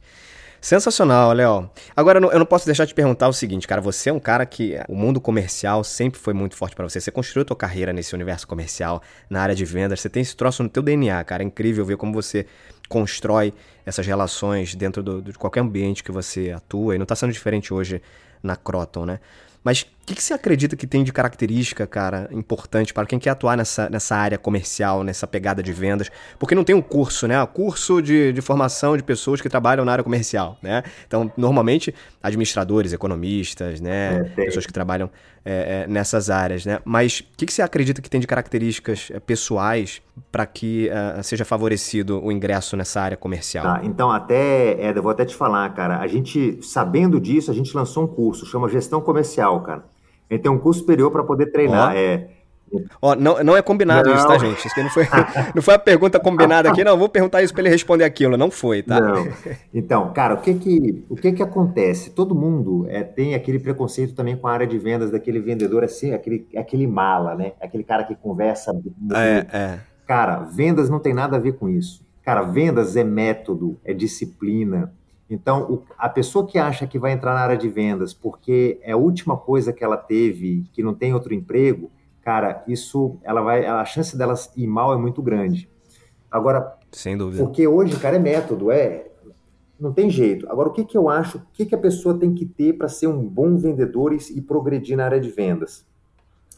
Sensacional, 0.60 1.32
Léo. 1.32 1.68
Agora, 1.96 2.20
eu 2.20 2.38
não 2.38 2.46
posso 2.46 2.66
deixar 2.66 2.84
de 2.84 2.94
perguntar 2.94 3.26
o 3.26 3.32
seguinte, 3.32 3.66
cara. 3.66 3.80
Você 3.80 4.10
é 4.10 4.12
um 4.12 4.20
cara 4.20 4.46
que 4.46 4.78
o 4.88 4.94
mundo 4.94 5.20
comercial 5.20 5.82
sempre 5.82 6.20
foi 6.20 6.32
muito 6.32 6.54
forte 6.54 6.76
para 6.76 6.88
você. 6.88 7.00
Você 7.00 7.10
construiu 7.10 7.42
a 7.42 7.46
tua 7.46 7.56
carreira 7.56 7.92
nesse 7.92 8.14
universo 8.14 8.46
comercial, 8.46 9.02
na 9.28 9.42
área 9.42 9.56
de 9.56 9.64
vendas. 9.64 9.98
Você 9.98 10.08
tem 10.08 10.22
esse 10.22 10.36
troço 10.36 10.62
no 10.62 10.68
teu 10.68 10.80
DNA, 10.80 11.24
cara. 11.24 11.42
É 11.42 11.46
incrível 11.46 11.84
ver 11.84 11.96
como 11.96 12.12
você 12.12 12.46
constrói 12.88 13.52
essas 13.84 14.06
relações 14.06 14.76
dentro 14.76 15.02
do, 15.02 15.20
de 15.20 15.32
qualquer 15.32 15.60
ambiente 15.60 16.04
que 16.04 16.12
você 16.12 16.52
atua. 16.52 16.94
E 16.94 16.98
não 16.98 17.04
está 17.04 17.16
sendo 17.16 17.32
diferente 17.32 17.74
hoje 17.74 18.00
na 18.40 18.54
Croton, 18.54 19.04
né? 19.04 19.18
Mas 19.64 19.84
o 20.02 20.04
que, 20.04 20.16
que, 20.16 20.22
você 20.22 20.34
acredita 20.34 20.74
que 20.74 20.84
tem 20.84 21.04
de 21.04 21.12
característica, 21.12 21.86
cara, 21.86 22.28
importante 22.32 22.92
para 22.92 23.06
quem 23.06 23.20
quer 23.20 23.30
atuar 23.30 23.56
nessa, 23.56 23.88
nessa 23.88 24.16
área 24.16 24.36
comercial, 24.36 25.04
nessa 25.04 25.28
pegada 25.28 25.62
de 25.62 25.72
vendas? 25.72 26.10
Porque 26.40 26.56
não 26.56 26.64
tem 26.64 26.74
um 26.74 26.82
curso, 26.82 27.28
né? 27.28 27.46
Curso 27.46 28.02
de, 28.02 28.32
de 28.32 28.40
formação 28.40 28.96
de 28.96 29.02
pessoas 29.04 29.40
que 29.40 29.48
trabalham 29.48 29.84
na 29.84 29.92
área 29.92 30.02
comercial, 30.02 30.58
né? 30.60 30.82
Então, 31.06 31.30
normalmente, 31.36 31.94
administradores, 32.20 32.92
economistas, 32.92 33.80
né? 33.80 34.32
É, 34.36 34.44
pessoas 34.44 34.66
que 34.66 34.72
trabalham 34.72 35.08
é, 35.44 35.84
é, 35.84 35.86
nessas 35.86 36.30
áreas, 36.30 36.66
né? 36.66 36.80
Mas 36.84 37.20
o 37.20 37.36
que, 37.36 37.46
que, 37.46 37.52
você 37.52 37.62
acredita 37.62 38.02
que 38.02 38.10
tem 38.10 38.20
de 38.20 38.26
características 38.26 39.08
é, 39.12 39.20
pessoais 39.20 40.02
para 40.30 40.46
que 40.46 40.90
uh, 40.90 41.22
seja 41.22 41.44
favorecido 41.44 42.22
o 42.22 42.30
ingresso 42.30 42.76
nessa 42.76 43.00
área 43.00 43.16
comercial? 43.16 43.64
Tá, 43.64 43.80
então, 43.84 44.10
até, 44.10 44.84
Eda, 44.84 45.00
vou 45.00 45.10
até 45.10 45.24
te 45.24 45.34
falar, 45.34 45.72
cara. 45.74 45.98
A 45.98 46.06
gente, 46.06 46.58
sabendo 46.62 47.20
disso, 47.20 47.50
a 47.50 47.54
gente 47.54 47.74
lançou 47.76 48.04
um 48.04 48.06
curso, 48.06 48.46
chama 48.46 48.68
Gestão 48.68 49.00
Comercial, 49.00 49.60
cara. 49.62 49.92
Gente 50.32 50.42
tem 50.42 50.50
um 50.50 50.58
curso 50.58 50.80
superior 50.80 51.10
para 51.10 51.22
poder 51.22 51.46
treinar. 51.46 51.92
Oh. 51.92 51.98
É, 51.98 52.28
Ó, 53.02 53.14
não, 53.14 53.42
não 53.44 53.56
é 53.56 53.60
combinado 53.60 54.08
não. 54.08 54.16
isso, 54.16 54.26
tá, 54.26 54.38
gente? 54.38 54.66
Isso 54.66 54.82
não 54.82 54.88
foi, 54.88 55.04
não 55.54 55.62
foi 55.62 55.74
a 55.74 55.78
pergunta 55.78 56.18
combinada 56.18 56.70
aqui, 56.70 56.82
não. 56.82 56.96
Vou 56.96 57.08
perguntar 57.08 57.42
isso 57.42 57.52
para 57.52 57.62
ele 57.62 57.68
responder 57.68 58.04
aquilo. 58.04 58.36
Não 58.36 58.50
foi, 58.50 58.82
tá? 58.82 58.98
Não. 58.98 59.28
Então, 59.74 60.10
cara, 60.12 60.34
o 60.34 60.38
que 60.38 60.54
que, 60.54 61.04
o 61.08 61.14
que 61.14 61.32
que 61.32 61.42
acontece? 61.42 62.10
Todo 62.10 62.34
mundo 62.34 62.86
é, 62.88 63.02
tem 63.02 63.34
aquele 63.34 63.58
preconceito 63.58 64.14
também 64.14 64.36
com 64.36 64.46
a 64.46 64.52
área 64.52 64.66
de 64.66 64.78
vendas 64.78 65.10
daquele 65.10 65.40
vendedor 65.40 65.84
assim, 65.84 66.14
aquele, 66.14 66.46
aquele 66.56 66.86
mala, 66.86 67.34
né? 67.34 67.52
Aquele 67.60 67.84
cara 67.84 68.04
que 68.04 68.14
conversa. 68.14 68.72
É, 69.14 69.56
é. 69.56 69.78
Cara, 70.06 70.40
vendas 70.40 70.88
não 70.88 70.98
tem 70.98 71.12
nada 71.12 71.36
a 71.36 71.40
ver 71.40 71.52
com 71.52 71.68
isso. 71.68 72.02
Cara, 72.24 72.42
vendas 72.42 72.96
é 72.96 73.04
método, 73.04 73.78
é 73.84 73.92
disciplina, 73.92 74.92
então, 75.32 75.62
o, 75.62 75.82
a 75.96 76.08
pessoa 76.08 76.46
que 76.46 76.58
acha 76.58 76.86
que 76.86 76.98
vai 76.98 77.12
entrar 77.12 77.34
na 77.34 77.40
área 77.40 77.56
de 77.56 77.68
vendas 77.68 78.12
porque 78.12 78.78
é 78.82 78.92
a 78.92 78.96
última 78.96 79.36
coisa 79.36 79.72
que 79.72 79.82
ela 79.82 79.96
teve, 79.96 80.64
que 80.72 80.82
não 80.82 80.94
tem 80.94 81.14
outro 81.14 81.32
emprego, 81.32 81.90
cara, 82.20 82.62
isso, 82.68 83.16
ela 83.22 83.40
vai, 83.40 83.64
a 83.64 83.84
chance 83.84 84.16
delas 84.16 84.52
ir 84.56 84.66
mal 84.66 84.92
é 84.92 84.96
muito 84.96 85.22
grande. 85.22 85.68
Agora, 86.30 86.76
sem 86.90 87.16
dúvida. 87.16 87.42
Porque 87.42 87.66
hoje, 87.66 87.98
cara, 87.98 88.16
é 88.16 88.18
método, 88.18 88.70
é, 88.70 89.06
não 89.80 89.92
tem 89.92 90.10
jeito. 90.10 90.48
Agora, 90.50 90.68
o 90.68 90.72
que, 90.72 90.84
que 90.84 90.96
eu 90.96 91.08
acho, 91.08 91.38
o 91.38 91.42
que, 91.52 91.66
que 91.66 91.74
a 91.74 91.78
pessoa 91.78 92.18
tem 92.18 92.34
que 92.34 92.46
ter 92.46 92.74
para 92.74 92.88
ser 92.88 93.06
um 93.06 93.26
bom 93.26 93.56
vendedor 93.56 94.12
e, 94.12 94.18
e 94.36 94.40
progredir 94.40 94.96
na 94.96 95.04
área 95.04 95.20
de 95.20 95.30
vendas? 95.30 95.86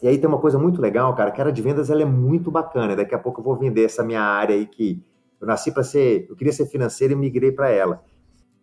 E 0.03 0.09
aí 0.09 0.19
tem 0.19 0.29
uma 0.29 0.39
coisa 0.39 0.59
muito 0.59 0.83
legal, 0.83 1.15
cara, 1.15 1.31
que 1.31 1.41
a 1.41 1.45
área 1.45 1.53
de 1.53 1.63
vendas 1.63 1.91
ela 1.91 2.03
é 2.03 2.07
muito 2.07 2.51
bacana. 2.51 2.97
Daqui 2.97 3.15
a 3.15 3.19
pouco 3.19 3.41
eu 3.41 3.45
vou 3.45 3.57
vender 3.57 3.85
essa 3.85 4.03
minha 4.03 4.21
área 4.21 4.55
aí 4.55 4.67
que 4.67 5.03
eu 5.41 5.47
nasci 5.47 5.73
para 5.73 5.83
ser, 5.83 6.27
eu 6.29 6.37
queria 6.37 6.53
ser 6.53 6.67
financeiro 6.67 7.15
e 7.15 7.17
migrei 7.17 7.53
para 7.53 7.71
ela. 7.71 8.03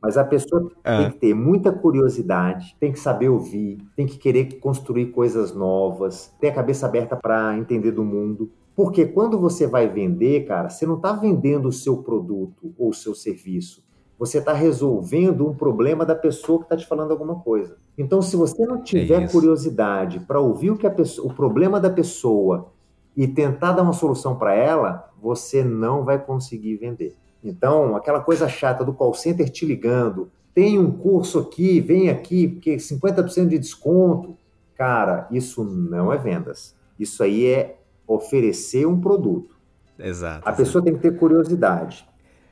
Mas 0.01 0.17
a 0.17 0.23
pessoa 0.23 0.71
é. 0.83 0.97
tem 0.97 1.11
que 1.11 1.17
ter 1.19 1.33
muita 1.35 1.71
curiosidade, 1.71 2.75
tem 2.79 2.91
que 2.91 2.99
saber 2.99 3.29
ouvir, 3.29 3.77
tem 3.95 4.07
que 4.07 4.17
querer 4.17 4.59
construir 4.59 5.07
coisas 5.07 5.53
novas, 5.53 6.33
ter 6.39 6.49
a 6.49 6.53
cabeça 6.53 6.87
aberta 6.87 7.15
para 7.15 7.55
entender 7.57 7.91
do 7.91 8.03
mundo. 8.03 8.51
Porque 8.75 9.05
quando 9.05 9.37
você 9.37 9.67
vai 9.67 9.87
vender, 9.87 10.45
cara, 10.45 10.69
você 10.69 10.87
não 10.87 10.95
está 10.95 11.11
vendendo 11.13 11.67
o 11.67 11.71
seu 11.71 11.97
produto 11.97 12.73
ou 12.79 12.89
o 12.89 12.93
seu 12.93 13.13
serviço. 13.13 13.83
Você 14.17 14.39
está 14.39 14.53
resolvendo 14.53 15.47
um 15.47 15.53
problema 15.53 16.05
da 16.05 16.15
pessoa 16.15 16.59
que 16.59 16.65
está 16.65 16.77
te 16.77 16.87
falando 16.87 17.11
alguma 17.11 17.39
coisa. 17.39 17.75
Então, 17.97 18.21
se 18.21 18.35
você 18.35 18.65
não 18.65 18.81
tiver 18.81 19.23
é 19.23 19.27
curiosidade 19.27 20.19
para 20.21 20.39
ouvir 20.39 20.71
o, 20.71 20.77
que 20.77 20.89
pessoa, 20.89 21.27
o 21.27 21.33
problema 21.33 21.79
da 21.79 21.89
pessoa 21.89 22.71
e 23.15 23.27
tentar 23.27 23.73
dar 23.73 23.83
uma 23.83 23.93
solução 23.93 24.35
para 24.35 24.53
ela, 24.53 25.11
você 25.21 25.63
não 25.63 26.03
vai 26.03 26.23
conseguir 26.23 26.77
vender. 26.77 27.15
Então, 27.43 27.95
aquela 27.95 28.19
coisa 28.19 28.47
chata 28.47 28.83
do 28.83 28.93
call 28.93 29.13
center 29.13 29.49
te 29.49 29.65
ligando, 29.65 30.29
tem 30.53 30.77
um 30.77 30.91
curso 30.91 31.39
aqui, 31.39 31.79
vem 31.79 32.09
aqui, 32.09 32.47
porque 32.47 32.75
50% 32.75 33.47
de 33.47 33.57
desconto. 33.57 34.37
Cara, 34.75 35.27
isso 35.31 35.63
não 35.63 36.11
é 36.11 36.17
vendas. 36.17 36.75
Isso 36.99 37.23
aí 37.23 37.45
é 37.45 37.77
oferecer 38.07 38.85
um 38.85 38.99
produto. 38.99 39.55
Exato. 39.97 40.47
A 40.47 40.51
pessoa 40.51 40.83
tem 40.83 40.93
que 40.93 41.01
ter 41.01 41.17
curiosidade. 41.17 42.07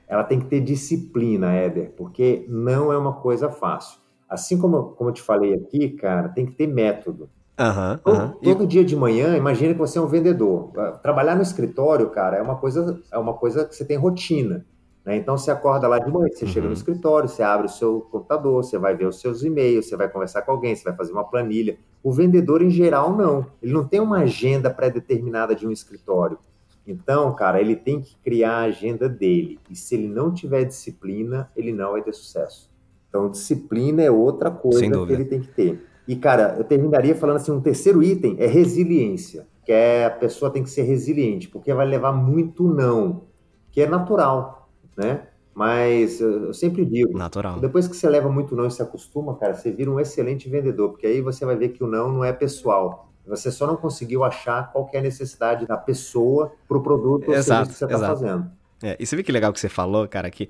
Ela 0.08 0.24
tem 0.24 0.40
que 0.40 0.48
ter 0.48 0.62
disciplina, 0.62 1.54
Éder, 1.54 1.92
porque 1.96 2.46
não 2.48 2.92
é 2.92 2.98
uma 2.98 3.14
coisa 3.14 3.50
fácil. 3.50 4.00
Assim 4.28 4.58
como, 4.58 4.92
como 4.92 5.10
eu 5.10 5.14
te 5.14 5.22
falei 5.22 5.54
aqui, 5.54 5.90
cara, 5.90 6.30
tem 6.30 6.46
que 6.46 6.54
ter 6.54 6.68
método. 6.68 7.30
Uhum, 7.60 7.98
todo, 7.98 8.38
todo 8.42 8.68
dia 8.68 8.86
de 8.86 8.96
manhã, 8.96 9.36
imagina 9.36 9.74
que 9.74 9.80
você 9.80 10.00
é 10.00 10.02
um 10.02 10.08
vendedor. 10.08 10.72
Trabalhar 11.02 11.36
no 11.36 11.42
escritório, 11.42 12.10
cara, 12.10 12.38
é 12.38 12.42
uma 12.42 12.56
coisa, 12.56 13.02
é 13.12 13.18
uma 13.18 13.34
coisa 13.34 13.66
que 13.66 13.76
você 13.76 13.84
tem 13.84 13.98
rotina. 13.98 14.66
Né? 15.10 15.18
Então 15.18 15.36
você 15.36 15.49
acorda 15.49 15.88
lá 15.88 15.97
de 15.97 16.12
manhã, 16.12 16.28
você 16.32 16.45
uhum. 16.45 16.51
chega 16.51 16.62
no 16.62 16.68
uhum. 16.68 16.74
escritório, 16.74 17.28
você 17.28 17.41
abre 17.41 17.66
o 17.66 17.70
seu 17.70 18.01
computador, 18.12 18.64
você 18.64 18.78
vai 18.78 18.95
ver 18.95 19.07
os 19.07 19.20
seus 19.20 19.41
e-mails, 19.41 19.88
você 19.88 19.97
vai 19.97 20.07
conversar 20.07 20.43
com 20.43 20.51
alguém, 20.51 20.76
você 20.76 20.84
vai 20.84 20.93
fazer 20.93 21.12
uma 21.12 21.24
planilha. 21.24 21.80
O 22.03 22.12
vendedor, 22.12 22.62
em 22.62 22.70
geral, 22.70 23.18
não. 23.18 23.43
Ele 23.60 23.74
não 23.74 23.88
tem 23.88 23.99
uma 23.99 24.20
agenda 24.20 24.70
pré-determinada 24.70 25.55
de 25.55 25.66
um 25.66 25.72
escritório. 25.72 26.38
Então, 26.86 27.34
cara, 27.34 27.60
ele 27.60 27.76
tem 27.76 28.01
que 28.01 28.16
criar 28.18 28.57
a 28.57 28.64
agenda 28.66 29.10
dele. 29.10 29.60
E 29.68 29.76
se 29.76 29.95
ele 29.95 30.07
não 30.07 30.32
tiver 30.32 30.64
disciplina, 30.64 31.49
ele 31.55 31.74
não 31.74 31.93
vai 31.93 32.03
ter 32.03 32.14
sucesso. 32.14 32.70
Então, 33.10 33.32
disciplina 33.32 34.03
é 34.03 34.12
outra 34.12 34.51
coisa 34.51 34.88
que 34.88 35.12
ele 35.12 35.26
tem 35.26 35.39
que 35.39 35.47
ter. 35.47 35.88
E, 36.07 36.16
cara, 36.18 36.55
eu 36.55 36.64
terminaria 36.64 37.16
falando 37.16 37.38
assim: 37.38 37.51
um 37.51 37.62
terceiro 37.62 38.03
item 38.03 38.36
é 38.38 38.45
resiliência, 38.45 39.47
que 39.66 39.72
é 39.72 40.05
a 40.05 40.12
pessoa 40.12 40.51
tem 40.51 40.62
que 40.62 40.70
ser 40.70 40.84
resiliente, 40.84 41.49
porque 41.49 41.74
vai 41.74 41.88
levar 41.88 42.12
muito 42.12 42.68
não, 42.68 43.24
que 43.72 43.82
é 43.82 43.88
natural 43.88 44.59
né? 45.00 45.22
Mas 45.56 46.22
eu 46.22 46.54
sempre 46.54 46.86
digo, 46.86 47.18
Natural. 47.18 47.60
depois 47.60 47.88
que 47.88 47.95
você 47.95 48.08
leva 48.08 48.30
muito 48.30 48.56
não 48.56 48.68
e 48.68 48.72
se 48.72 48.82
acostuma, 48.82 49.36
cara, 49.36 49.56
você 49.56 49.72
vira 49.72 49.89
um 49.89 50.00
excelente 50.00 50.47
vendedor, 50.47 50.89
porque 50.89 51.08
aí 51.08 51.22
você 51.22 51.45
vai 51.45 51.56
ver 51.56 51.70
que 51.70 51.84
o 51.84 51.88
não 51.88 52.12
não 52.12 52.24
é 52.24 52.32
pessoal. 52.32 53.12
Você 53.26 53.52
só 53.52 53.68
não 53.68 53.76
conseguiu 53.76 54.24
achar 54.24 54.72
qual 54.72 54.89
é 54.93 54.97
a 54.97 55.02
necessidade 55.02 55.68
da 55.68 55.78
pessoa 55.78 56.54
para 56.68 56.78
o 56.78 56.82
produto 56.82 57.30
ou 57.30 57.36
exato, 57.36 57.70
que 57.70 57.76
você 57.76 57.86
está 57.86 58.00
fazendo. 58.00 58.50
É, 58.82 58.95
e 59.00 59.06
você 59.06 59.16
vê 59.16 59.24
que 59.24 59.32
legal 59.32 59.52
que 59.52 59.60
você 59.60 59.70
falou, 59.70 60.08
cara, 60.08 60.30
que 60.32 60.50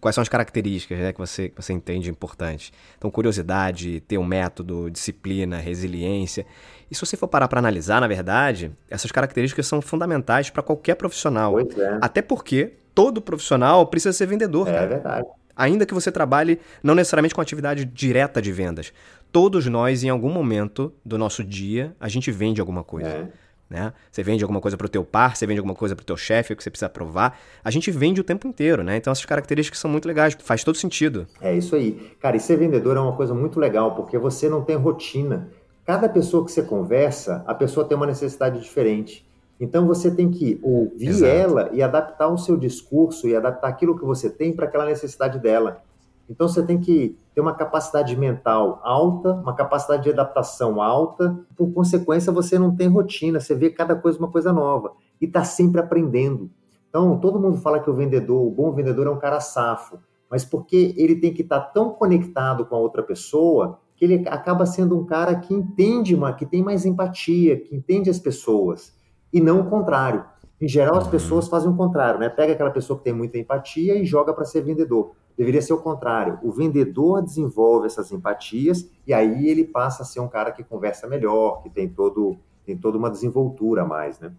quais 0.00 0.14
são 0.14 0.22
as 0.22 0.28
características 0.28 0.98
né, 0.98 1.12
que, 1.12 1.18
você, 1.18 1.48
que 1.48 1.62
você 1.62 1.72
entende 1.72 2.10
importantes. 2.10 2.72
Então, 2.96 3.10
curiosidade, 3.10 4.00
ter 4.00 4.18
um 4.18 4.24
método, 4.24 4.90
disciplina, 4.90 5.58
resiliência. 5.58 6.46
E 6.90 6.94
se 6.94 7.00
você 7.00 7.16
for 7.16 7.28
parar 7.28 7.48
para 7.48 7.58
analisar, 7.58 8.00
na 8.00 8.08
verdade, 8.08 8.72
essas 8.88 9.12
características 9.12 9.66
são 9.66 9.80
fundamentais 9.80 10.50
para 10.50 10.62
qualquer 10.62 10.94
profissional. 10.94 11.58
É. 11.60 11.64
Até 12.00 12.22
porque 12.22 12.74
todo 12.94 13.20
profissional 13.20 13.86
precisa 13.86 14.12
ser 14.12 14.26
vendedor, 14.26 14.68
é 14.68 14.72
cara. 14.72 14.84
É 14.84 14.88
verdade. 14.88 15.28
Ainda 15.56 15.84
que 15.84 15.92
você 15.92 16.10
trabalhe 16.10 16.58
não 16.82 16.94
necessariamente 16.94 17.34
com 17.34 17.40
atividade 17.40 17.84
direta 17.84 18.40
de 18.40 18.50
vendas. 18.50 18.92
Todos 19.30 19.66
nós, 19.66 20.02
em 20.02 20.08
algum 20.08 20.30
momento 20.30 20.92
do 21.04 21.18
nosso 21.18 21.44
dia, 21.44 21.94
a 22.00 22.08
gente 22.08 22.30
vende 22.30 22.60
alguma 22.60 22.82
coisa. 22.82 23.08
É. 23.08 23.28
Né? 23.68 23.92
Você 24.10 24.24
vende 24.24 24.42
alguma 24.42 24.60
coisa 24.60 24.76
para 24.76 24.86
o 24.86 24.88
teu 24.88 25.04
par, 25.04 25.36
você 25.36 25.46
vende 25.46 25.60
alguma 25.60 25.76
coisa 25.76 25.94
para 25.94 26.02
o 26.02 26.06
teu 26.06 26.16
chefe 26.16 26.56
que 26.56 26.62
você 26.62 26.70
precisa 26.70 26.88
provar. 26.88 27.38
A 27.62 27.70
gente 27.70 27.88
vende 27.92 28.20
o 28.20 28.24
tempo 28.24 28.48
inteiro, 28.48 28.82
né? 28.82 28.96
Então 28.96 29.12
essas 29.12 29.24
características 29.24 29.78
são 29.78 29.88
muito 29.88 30.08
legais, 30.08 30.36
faz 30.40 30.64
todo 30.64 30.74
sentido. 30.74 31.28
É 31.40 31.54
isso 31.54 31.76
aí. 31.76 31.92
Cara, 32.18 32.36
e 32.36 32.40
ser 32.40 32.56
vendedor 32.56 32.96
é 32.96 33.00
uma 33.00 33.14
coisa 33.14 33.32
muito 33.32 33.60
legal, 33.60 33.94
porque 33.94 34.18
você 34.18 34.48
não 34.48 34.64
tem 34.64 34.74
rotina. 34.74 35.48
Cada 35.84 36.08
pessoa 36.08 36.44
que 36.44 36.50
você 36.50 36.64
conversa, 36.64 37.44
a 37.46 37.54
pessoa 37.54 37.86
tem 37.86 37.96
uma 37.96 38.06
necessidade 38.06 38.60
diferente. 38.60 39.24
Então 39.60 39.86
você 39.86 40.10
tem 40.10 40.30
que 40.30 40.58
ouvir 40.62 41.08
Exato. 41.08 41.30
ela 41.30 41.70
e 41.72 41.82
adaptar 41.82 42.28
o 42.28 42.38
seu 42.38 42.56
discurso 42.56 43.28
e 43.28 43.36
adaptar 43.36 43.68
aquilo 43.68 43.98
que 43.98 44.04
você 44.06 44.30
tem 44.30 44.56
para 44.56 44.64
aquela 44.64 44.86
necessidade 44.86 45.38
dela. 45.38 45.82
Então 46.30 46.48
você 46.48 46.62
tem 46.62 46.80
que 46.80 47.18
ter 47.34 47.42
uma 47.42 47.52
capacidade 47.52 48.16
mental 48.16 48.80
alta, 48.82 49.34
uma 49.34 49.54
capacidade 49.54 50.04
de 50.04 50.10
adaptação 50.10 50.80
alta. 50.80 51.38
Por 51.54 51.70
consequência, 51.72 52.32
você 52.32 52.58
não 52.58 52.74
tem 52.74 52.88
rotina, 52.88 53.38
você 53.38 53.54
vê 53.54 53.68
cada 53.68 53.94
coisa 53.94 54.18
uma 54.18 54.30
coisa 54.30 54.50
nova 54.50 54.92
e 55.20 55.26
está 55.26 55.44
sempre 55.44 55.78
aprendendo. 55.78 56.50
Então 56.88 57.20
todo 57.20 57.38
mundo 57.38 57.58
fala 57.58 57.80
que 57.80 57.90
o 57.90 57.94
vendedor, 57.94 58.40
o 58.46 58.50
bom 58.50 58.72
vendedor 58.72 59.08
é 59.08 59.10
um 59.10 59.18
cara 59.18 59.40
safo, 59.40 59.98
mas 60.30 60.42
porque 60.42 60.94
ele 60.96 61.16
tem 61.16 61.34
que 61.34 61.42
estar 61.42 61.60
tá 61.60 61.66
tão 61.66 61.90
conectado 61.90 62.64
com 62.64 62.76
a 62.76 62.78
outra 62.78 63.02
pessoa 63.02 63.78
que 63.94 64.06
ele 64.06 64.26
acaba 64.28 64.64
sendo 64.64 64.98
um 64.98 65.04
cara 65.04 65.34
que 65.34 65.52
entende, 65.52 66.16
que 66.38 66.46
tem 66.46 66.62
mais 66.62 66.86
empatia, 66.86 67.60
que 67.60 67.76
entende 67.76 68.08
as 68.08 68.18
pessoas 68.18 68.98
e 69.32 69.40
não 69.40 69.60
o 69.60 69.70
contrário. 69.70 70.24
Em 70.60 70.68
geral, 70.68 70.98
as 70.98 71.04
uhum. 71.04 71.10
pessoas 71.10 71.48
fazem 71.48 71.70
o 71.70 71.76
contrário, 71.76 72.20
né? 72.20 72.28
Pega 72.28 72.52
aquela 72.52 72.70
pessoa 72.70 72.98
que 72.98 73.04
tem 73.04 73.14
muita 73.14 73.38
empatia 73.38 73.94
e 73.94 74.04
joga 74.04 74.34
para 74.34 74.44
ser 74.44 74.60
vendedor. 74.60 75.12
Deveria 75.36 75.62
ser 75.62 75.72
o 75.72 75.78
contrário. 75.78 76.38
O 76.42 76.52
vendedor 76.52 77.22
desenvolve 77.22 77.86
essas 77.86 78.12
empatias 78.12 78.90
e 79.06 79.14
aí 79.14 79.48
ele 79.48 79.64
passa 79.64 80.02
a 80.02 80.06
ser 80.06 80.20
um 80.20 80.28
cara 80.28 80.52
que 80.52 80.62
conversa 80.62 81.06
melhor, 81.06 81.62
que 81.62 81.70
tem 81.70 81.88
todo 81.88 82.36
tem 82.66 82.76
toda 82.76 82.98
uma 82.98 83.10
desenvoltura 83.10 83.82
a 83.82 83.84
mais, 83.86 84.20
né? 84.20 84.32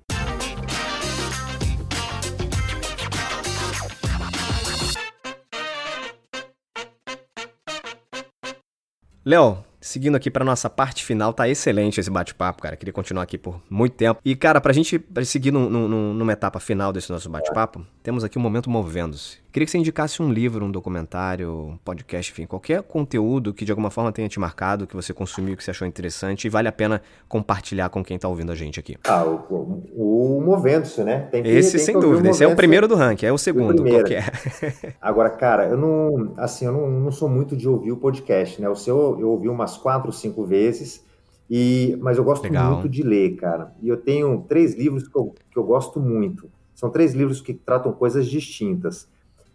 Léo, 9.25 9.57
Seguindo 9.81 10.15
aqui 10.15 10.29
para 10.29 10.45
nossa 10.45 10.69
parte 10.69 11.03
final, 11.03 11.33
tá 11.33 11.49
excelente 11.49 11.99
esse 11.99 12.09
bate-papo, 12.09 12.61
cara. 12.61 12.77
Queria 12.77 12.93
continuar 12.93 13.23
aqui 13.23 13.35
por 13.35 13.59
muito 13.67 13.93
tempo. 13.93 14.21
E, 14.23 14.35
cara, 14.35 14.61
pra 14.61 14.71
gente 14.71 15.03
seguir 15.25 15.49
num, 15.49 15.67
num, 15.67 16.13
numa 16.13 16.31
etapa 16.31 16.59
final 16.59 16.93
desse 16.93 17.11
nosso 17.11 17.27
bate-papo, 17.29 17.83
temos 18.03 18.23
aqui 18.23 18.37
um 18.37 18.41
momento 18.41 18.69
movendo-se. 18.69 19.40
Queria 19.51 19.65
que 19.65 19.71
você 19.71 19.77
indicasse 19.77 20.21
um 20.21 20.31
livro, 20.31 20.65
um 20.65 20.71
documentário, 20.71 21.51
um 21.51 21.77
podcast, 21.83 22.31
enfim, 22.31 22.45
qualquer 22.45 22.81
conteúdo 22.83 23.53
que 23.53 23.65
de 23.65 23.71
alguma 23.71 23.89
forma 23.89 24.09
tenha 24.11 24.29
te 24.29 24.39
marcado, 24.39 24.87
que 24.87 24.95
você 24.95 25.13
consumiu, 25.13 25.57
que 25.57 25.63
você 25.63 25.71
achou 25.71 25.85
interessante 25.85 26.45
e 26.45 26.49
vale 26.49 26.69
a 26.69 26.71
pena 26.71 27.01
compartilhar 27.27 27.89
com 27.89 28.01
quem 28.01 28.17
tá 28.17 28.29
ouvindo 28.29 28.53
a 28.53 28.55
gente 28.55 28.79
aqui. 28.79 28.95
Ah, 29.03 29.25
o, 29.25 29.83
o, 29.93 30.37
o 30.37 30.41
Movendo-se, 30.41 31.03
né? 31.03 31.27
Que, 31.29 31.37
esse, 31.37 31.79
sem 31.79 31.99
dúvida. 31.99 32.29
Esse 32.29 32.45
é 32.45 32.47
o 32.47 32.55
primeiro 32.55 32.87
do 32.87 32.95
ranking, 32.95 33.25
é 33.25 33.33
o 33.33 33.37
segundo. 33.37 33.83
Qual 33.83 34.03
que 34.05 34.15
é? 34.15 34.23
Agora, 35.01 35.29
cara, 35.29 35.67
eu 35.67 35.77
não, 35.77 36.33
assim, 36.37 36.65
eu 36.65 36.71
não, 36.71 36.89
não 36.89 37.11
sou 37.11 37.27
muito 37.27 37.57
de 37.57 37.67
ouvir 37.67 37.91
o 37.91 37.97
podcast, 37.97 38.61
né? 38.61 38.69
O 38.69 38.75
seu 38.75 39.19
eu 39.19 39.31
ouvi 39.31 39.49
umas 39.49 39.75
quatro, 39.77 40.13
cinco 40.13 40.45
vezes. 40.45 41.03
E, 41.49 41.97
mas 41.99 42.17
eu 42.17 42.23
gosto 42.23 42.43
Legal. 42.43 42.75
muito 42.75 42.87
de 42.87 43.03
ler, 43.03 43.35
cara. 43.35 43.73
E 43.81 43.89
eu 43.89 43.97
tenho 43.97 44.45
três 44.47 44.73
livros 44.73 45.09
que 45.09 45.17
eu, 45.17 45.35
que 45.51 45.57
eu 45.57 45.63
gosto 45.65 45.99
muito. 45.99 46.49
São 46.73 46.89
três 46.89 47.13
livros 47.13 47.41
que 47.41 47.53
tratam 47.53 47.91
coisas 47.91 48.25
distintas. 48.25 49.09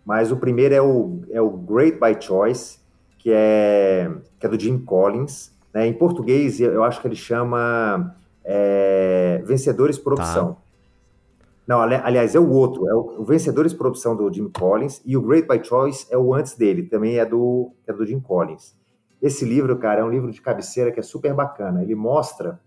Mas 0.07 0.31
o 0.31 0.37
primeiro 0.37 0.73
é 0.73 0.81
o, 0.81 1.23
é 1.33 1.41
o 1.41 1.51
Great 1.51 1.99
by 1.99 2.17
Choice, 2.19 2.79
que 3.19 3.33
é, 3.33 4.09
que 4.39 4.47
é 4.47 4.49
do 4.49 4.59
Jim 4.59 4.79
Collins. 4.79 5.51
Né? 5.75 5.89
Em 5.89 5.93
português, 5.93 6.61
eu 6.61 6.85
acho 6.85 7.01
que 7.01 7.09
ele 7.09 7.17
chama 7.17 8.15
é, 8.45 9.43
Vencedores 9.45 9.99
por 9.99 10.15
tá. 10.15 10.23
Opção. 10.23 10.53
Tá. 10.53 10.67
Não, 11.67 11.81
aliás, 11.81 12.37
é 12.37 12.39
o 12.39 12.49
outro, 12.49 12.89
é 12.89 12.95
o, 12.95 13.25
Vencedores 13.25 13.75
por 13.75 13.89
Opção 13.89 14.15
do 14.15 14.33
Jim 14.33 14.49
Collins, 14.49 15.03
e 15.05 15.17
o 15.17 15.21
Great 15.21 15.49
by 15.49 15.63
Choice 15.65 16.07
é 16.09 16.17
o 16.17 16.33
antes 16.33 16.55
dele, 16.55 16.85
também 16.85 17.19
é 17.19 17.27
do, 17.27 17.73
é 17.85 17.93
do 17.93 18.07
Jim 18.07 18.21
Collins. 18.21 18.77
Esse 19.21 19.45
livro, 19.45 19.77
cara, 19.77 20.03
é 20.03 20.05
um 20.05 20.11
livro 20.11 20.31
de 20.31 20.41
cabeceira 20.41 20.93
que 20.93 21.01
é 21.01 21.03
super 21.03 21.35
bacana. 21.35 21.83
Ele 21.83 21.97
mostra 21.97 22.61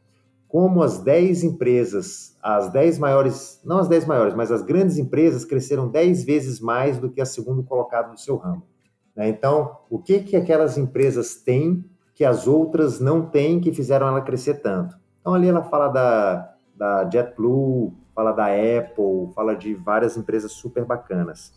como 0.49 0.81
as 0.81 0.97
10 0.97 1.43
empresas, 1.43 2.35
as 2.41 2.71
10 2.73 2.97
maiores, 2.97 3.61
não 3.63 3.77
as 3.77 3.87
10 3.87 4.05
maiores, 4.05 4.33
mas 4.33 4.51
as 4.51 4.63
grandes 4.63 4.97
empresas 4.97 5.45
cresceram 5.45 5.87
10 5.87 6.23
vezes 6.23 6.59
mais 6.59 6.97
do 6.97 7.09
que 7.09 7.21
a 7.21 7.25
segundo 7.25 7.63
colocado 7.63 8.09
no 8.09 8.17
seu 8.17 8.35
ramo. 8.35 8.63
Né? 9.15 9.29
Então, 9.29 9.77
o 9.91 9.99
que, 9.99 10.21
que 10.21 10.35
aquelas 10.35 10.75
empresas 10.75 11.35
têm 11.35 11.85
que 12.15 12.25
as 12.25 12.47
outras 12.47 12.99
não 12.99 13.21
têm 13.21 13.61
que 13.61 13.71
fizeram 13.71 14.07
ela 14.07 14.21
crescer 14.21 14.55
tanto? 14.55 14.97
Então, 15.21 15.35
ali 15.35 15.47
ela 15.47 15.61
fala 15.61 15.87
da, 15.87 16.55
da 16.75 17.07
JetBlue, 17.07 17.93
fala 18.15 18.31
da 18.31 18.47
Apple, 18.47 19.31
fala 19.35 19.55
de 19.55 19.75
várias 19.75 20.17
empresas 20.17 20.51
super 20.51 20.83
bacanas. 20.83 21.53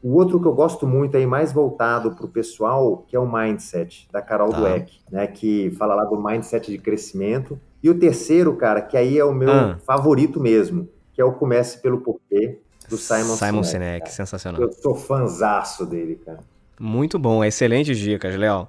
O 0.00 0.14
outro 0.14 0.40
que 0.40 0.46
eu 0.46 0.54
gosto 0.54 0.86
muito 0.86 1.16
aí, 1.16 1.26
mais 1.26 1.52
voltado 1.52 2.14
para 2.14 2.24
o 2.24 2.28
pessoal, 2.28 2.98
que 2.98 3.16
é 3.16 3.18
o 3.18 3.30
Mindset, 3.30 4.08
da 4.12 4.22
Carol 4.22 4.50
tá. 4.50 4.60
Dweck, 4.60 5.00
né? 5.10 5.26
Que 5.26 5.72
fala 5.72 5.96
lá 5.96 6.04
do 6.04 6.22
mindset 6.22 6.70
de 6.70 6.78
crescimento. 6.78 7.60
E 7.82 7.88
o 7.88 7.98
terceiro, 7.98 8.56
cara, 8.56 8.82
que 8.82 8.96
aí 8.96 9.18
é 9.18 9.24
o 9.24 9.32
meu 9.32 9.50
ah. 9.50 9.78
favorito 9.86 10.40
mesmo, 10.40 10.88
que 11.12 11.20
é 11.20 11.24
o 11.24 11.32
Comece 11.32 11.80
pelo 11.80 12.00
Porquê, 12.00 12.58
do 12.88 12.96
Simon, 12.96 13.36
Simon 13.36 13.62
Sinek. 13.62 14.06
Sinek 14.06 14.12
sensacional. 14.12 14.60
Eu 14.60 14.72
sou 14.72 14.94
fanzaço 14.94 15.84
dele, 15.86 16.16
cara. 16.24 16.40
Muito 16.80 17.18
bom, 17.18 17.44
excelentes 17.44 17.98
dicas, 17.98 18.34
Léo. 18.36 18.68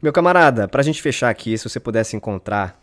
Meu 0.00 0.12
camarada, 0.12 0.66
para 0.68 0.80
a 0.80 0.84
gente 0.84 1.00
fechar 1.00 1.30
aqui, 1.30 1.56
se 1.56 1.68
você 1.68 1.80
pudesse 1.80 2.16
encontrar 2.16 2.80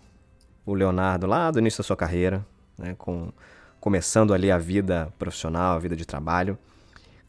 o 0.66 0.74
Leonardo 0.74 1.28
lá 1.28 1.52
do 1.52 1.60
início 1.60 1.80
da 1.80 1.84
sua 1.84 1.96
carreira, 1.96 2.46
né, 2.78 2.96
com, 2.98 3.32
começando 3.80 4.34
ali 4.34 4.52
a 4.52 4.58
vida 4.58 5.12
profissional, 5.18 5.76
a 5.76 5.80
vida 5.80 5.96
de 5.96 6.06
trabalho, 6.06 6.58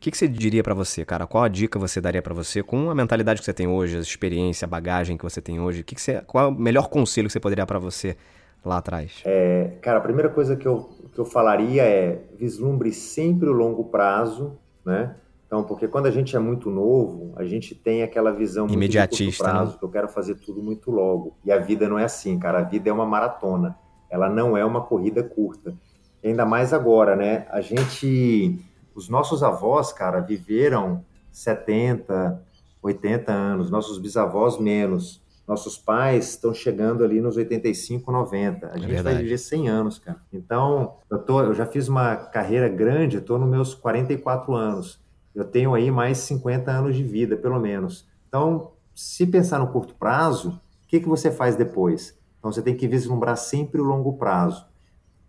que, 0.01 0.11
que 0.11 0.17
você 0.17 0.27
diria 0.27 0.63
para 0.63 0.73
você, 0.73 1.05
cara? 1.05 1.27
Qual 1.27 1.45
a 1.45 1.49
dica 1.49 1.79
você 1.79 2.01
daria 2.01 2.23
para 2.23 2.33
você 2.33 2.63
com 2.63 2.91
a 2.91 2.95
mentalidade 2.95 3.41
que 3.41 3.45
você 3.45 3.53
tem 3.53 3.69
hoje, 3.69 3.99
a 3.99 4.01
experiência, 4.01 4.65
a 4.65 4.69
bagagem 4.69 5.17
que 5.17 5.23
você 5.23 5.43
tem 5.43 5.61
hoje? 5.61 5.83
Que 5.83 5.95
que 5.95 6.01
você, 6.01 6.23
qual 6.23 6.47
é 6.47 6.49
o 6.49 6.53
melhor 6.53 6.89
conselho 6.89 7.27
que 7.27 7.33
você 7.33 7.41
poderia 7.41 7.67
para 7.67 7.79
você 7.79 8.17
lá 8.65 8.79
atrás? 8.79 9.21
É, 9.27 9.73
cara, 9.83 9.99
a 9.99 10.01
primeira 10.01 10.31
coisa 10.31 10.57
que 10.57 10.67
eu, 10.67 10.89
que 11.13 11.19
eu 11.19 11.25
falaria 11.27 11.83
é 11.83 12.23
vislumbre 12.39 12.93
sempre 12.93 13.49
o 13.49 13.53
longo 13.53 13.85
prazo, 13.85 14.59
né? 14.85 15.15
Então, 15.47 15.65
porque 15.65 15.87
quando 15.87 16.07
a 16.07 16.11
gente 16.11 16.35
é 16.35 16.39
muito 16.39 16.71
novo, 16.71 17.35
a 17.37 17.45
gente 17.45 17.75
tem 17.75 18.03
aquela 18.03 18.31
visão 18.31 18.67
muito 18.67 18.77
imediatista, 18.77 19.45
né? 19.45 19.51
prazo, 19.51 19.73
né? 19.73 19.79
que 19.81 19.85
eu 19.85 19.89
quero 19.91 20.09
fazer 20.09 20.37
tudo 20.37 20.63
muito 20.63 20.91
logo. 20.91 21.37
E 21.45 21.53
a 21.53 21.59
vida 21.59 21.89
não 21.89 21.99
é 21.99 22.05
assim, 22.05 22.39
cara. 22.39 22.61
A 22.61 22.63
vida 22.63 22.89
é 22.89 22.93
uma 22.93 23.05
maratona. 23.05 23.77
Ela 24.09 24.31
não 24.31 24.57
é 24.57 24.65
uma 24.65 24.81
corrida 24.81 25.23
curta. 25.23 25.75
E 26.23 26.29
ainda 26.29 26.47
mais 26.47 26.73
agora, 26.73 27.17
né? 27.17 27.47
A 27.51 27.61
gente 27.61 28.65
os 29.01 29.09
nossos 29.09 29.43
avós, 29.43 29.95
cara, 29.95 30.21
viveram 30.21 31.03
70, 31.33 32.43
80 32.83 33.33
anos, 33.33 33.71
nossos 33.71 33.99
bisavós 33.99 34.59
menos. 34.59 35.23
Nossos 35.49 35.79
pais 35.79 36.29
estão 36.29 36.53
chegando 36.53 37.03
ali 37.03 37.19
nos 37.21 37.37
85, 37.37 38.13
90. 38.13 38.67
A 38.67 38.77
é 38.77 38.79
gente 38.79 39.03
vai 39.03 39.17
viver 39.17 39.39
100 39.39 39.69
anos, 39.69 39.99
cara. 39.99 40.19
Então, 40.31 40.97
eu, 41.11 41.19
tô, 41.19 41.41
eu 41.41 41.55
já 41.55 41.65
fiz 41.65 41.89
uma 41.89 42.15
carreira 42.15 42.69
grande, 42.69 43.17
estou 43.17 43.39
nos 43.39 43.49
meus 43.49 43.75
44 43.75 44.55
anos. 44.55 45.01
Eu 45.35 45.45
tenho 45.45 45.75
aí 45.75 45.91
mais 45.91 46.19
50 46.19 46.71
anos 46.71 46.95
de 46.95 47.03
vida, 47.03 47.37
pelo 47.37 47.59
menos. 47.59 48.07
Então, 48.29 48.73
se 48.95 49.27
pensar 49.27 49.59
no 49.59 49.69
curto 49.69 49.95
prazo, 49.95 50.61
o 50.85 50.89
que, 50.89 51.01
que 51.01 51.09
você 51.09 51.31
faz 51.31 51.57
depois? 51.57 52.17
Então, 52.39 52.53
você 52.53 52.61
tem 52.61 52.77
que 52.77 52.87
vislumbrar 52.87 53.39
sempre 53.39 53.81
o 53.81 53.85
longo 53.85 54.19
prazo. 54.19 54.67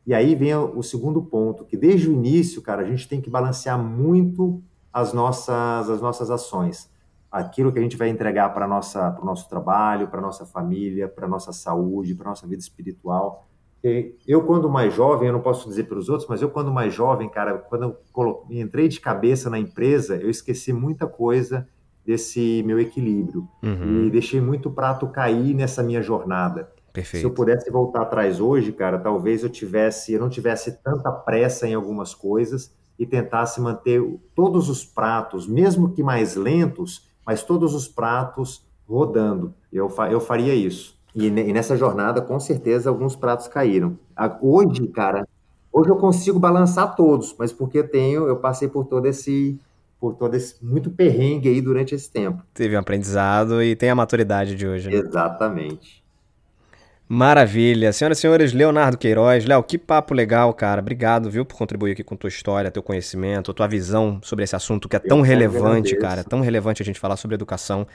E 0.06 0.14
aí 0.14 0.34
vem 0.34 0.56
o 0.56 0.82
segundo 0.82 1.22
ponto, 1.22 1.64
que 1.64 1.78
desde 1.78 2.10
o 2.10 2.14
início, 2.14 2.62
cara, 2.62 2.82
a 2.82 2.86
gente 2.86 3.08
tem 3.08 3.22
que 3.22 3.30
balancear 3.30 3.78
muito 3.78 4.62
as 4.91 5.14
nossas, 5.14 5.89
as 5.89 6.02
nossas 6.02 6.30
ações. 6.32 6.89
Aquilo 7.32 7.72
que 7.72 7.80
a 7.80 7.82
gente 7.82 7.95
vai 7.95 8.10
entregar 8.10 8.54
para 8.54 8.66
o 8.66 9.26
nosso 9.26 9.47
trabalho, 9.47 10.08
para 10.08 10.20
nossa 10.20 10.45
família, 10.45 11.08
para 11.08 11.28
nossa 11.28 11.54
saúde, 11.54 12.16
para 12.16 12.30
nossa 12.30 12.45
vida 12.47 12.62
espiritual. 12.62 13.47
Eu, 14.28 14.43
quando 14.43 14.70
mais 14.70 14.93
jovem, 14.93 15.28
eu 15.28 15.34
não 15.34 15.39
posso 15.39 15.68
dizer 15.68 15.86
para 15.86 15.97
os 15.97 16.10
outros, 16.10 16.28
mas 16.28 16.41
eu, 16.41 16.49
quando 16.49 16.72
mais 16.72 16.93
jovem, 16.93 17.30
cara, 17.30 17.58
quando 17.58 17.95
eu 18.16 18.45
entrei 18.49 18.88
de 18.88 18.99
cabeça 18.99 19.49
na 19.49 19.58
empresa, 19.58 20.18
eu 20.18 20.30
esqueci 20.30 20.74
muita 20.74 21.08
coisa 21.08 21.68
desse 22.06 22.64
meu 22.66 22.80
equilíbrio. 22.80 23.47
Uhum. 23.64 24.06
E 24.06 24.10
deixei 24.12 24.41
muito 24.41 24.70
prato 24.70 25.08
cair 25.08 25.54
nessa 25.54 25.82
minha 25.82 26.02
jornada. 26.02 26.70
Perfeito. 26.92 27.22
Se 27.22 27.28
eu 27.28 27.34
pudesse 27.34 27.70
voltar 27.72 28.02
atrás 28.02 28.39
hoje, 28.39 28.72
cara, 28.72 29.00
talvez 29.00 29.44
eu 29.44 29.50
tivesse, 29.50 30.14
eu 30.14 30.20
não 30.20 30.30
tivesse 30.30 30.72
tanta 30.84 31.12
pressa 31.12 31.68
em 31.68 31.74
algumas 31.74 32.14
coisas 32.14 32.72
e 33.00 33.06
tentasse 33.06 33.60
manter 33.60 34.02
todos 34.36 34.70
os 34.70 34.86
pratos, 34.86 35.48
mesmo 35.48 35.92
que 35.92 36.04
mais 36.04 36.36
lentos, 36.36 37.08
mas 37.26 37.44
todos 37.44 37.74
os 37.74 37.88
pratos 37.88 38.66
rodando. 38.88 39.54
Eu, 39.72 39.92
eu 40.10 40.20
faria 40.20 40.54
isso. 40.54 41.00
E, 41.16 41.28
e 41.28 41.54
nessa 41.54 41.76
jornada, 41.76 42.22
com 42.22 42.39
certeza, 42.39 42.89
alguns 42.89 43.16
pratos 43.16 43.48
caíram. 43.48 43.98
Hoje, 44.42 44.88
cara, 44.88 45.28
hoje 45.72 45.89
eu 45.89 45.96
consigo 45.96 46.39
balançar 46.39 46.96
todos, 46.96 47.36
mas 47.38 47.52
porque 47.52 47.80
eu 47.80 47.88
tenho, 47.88 48.28
eu 48.28 48.38
passei 48.38 48.68
por 48.68 48.86
todo 48.86 49.06
esse 49.06 49.60
por 50.00 50.16
todo 50.16 50.34
esse 50.34 50.56
muito 50.66 50.89
perrengue 50.89 51.48
aí 51.48 51.62
durante 51.62 51.94
esse 51.94 52.10
tempo. 52.10 52.42
Teve 52.56 52.76
um 52.76 52.80
aprendizado 52.80 53.62
e 53.62 53.76
tem 53.76 53.92
a 53.92 53.96
maturidade 53.96 54.56
de 54.56 54.68
hoje. 54.68 54.89
Né? 54.89 54.96
Exatamente. 54.96 56.01
Maravilha. 57.14 57.91
Senhoras 57.91 58.20
e 58.20 58.22
senhores, 58.22 58.53
Leonardo 58.53 58.97
Queiroz. 58.97 59.43
Léo, 59.43 59.62
que 59.62 59.78
papo 59.78 60.14
legal, 60.14 60.53
cara. 60.53 60.80
Obrigado, 60.80 61.30
viu, 61.30 61.43
por 61.43 61.57
contribuir 61.57 61.91
aqui 61.91 62.05
com 62.05 62.16
tua 62.16 62.30
história, 62.30 62.72
teu 62.72 62.82
conhecimento, 62.82 63.53
tua 63.53 63.68
visão 63.68 64.22
sobre 64.24 64.45
esse 64.45 64.55
assunto 64.55 64.88
que 64.88 64.95
é 64.95 64.99
tão 64.99 65.20
relevante, 65.20 65.93
cara. 65.97 66.24
Tão 66.24 66.39
relevante 66.39 66.82
a 66.82 66.86
gente 66.86 66.97
falar 66.97 67.18
sobre 67.18 67.36
educação, 67.36 67.86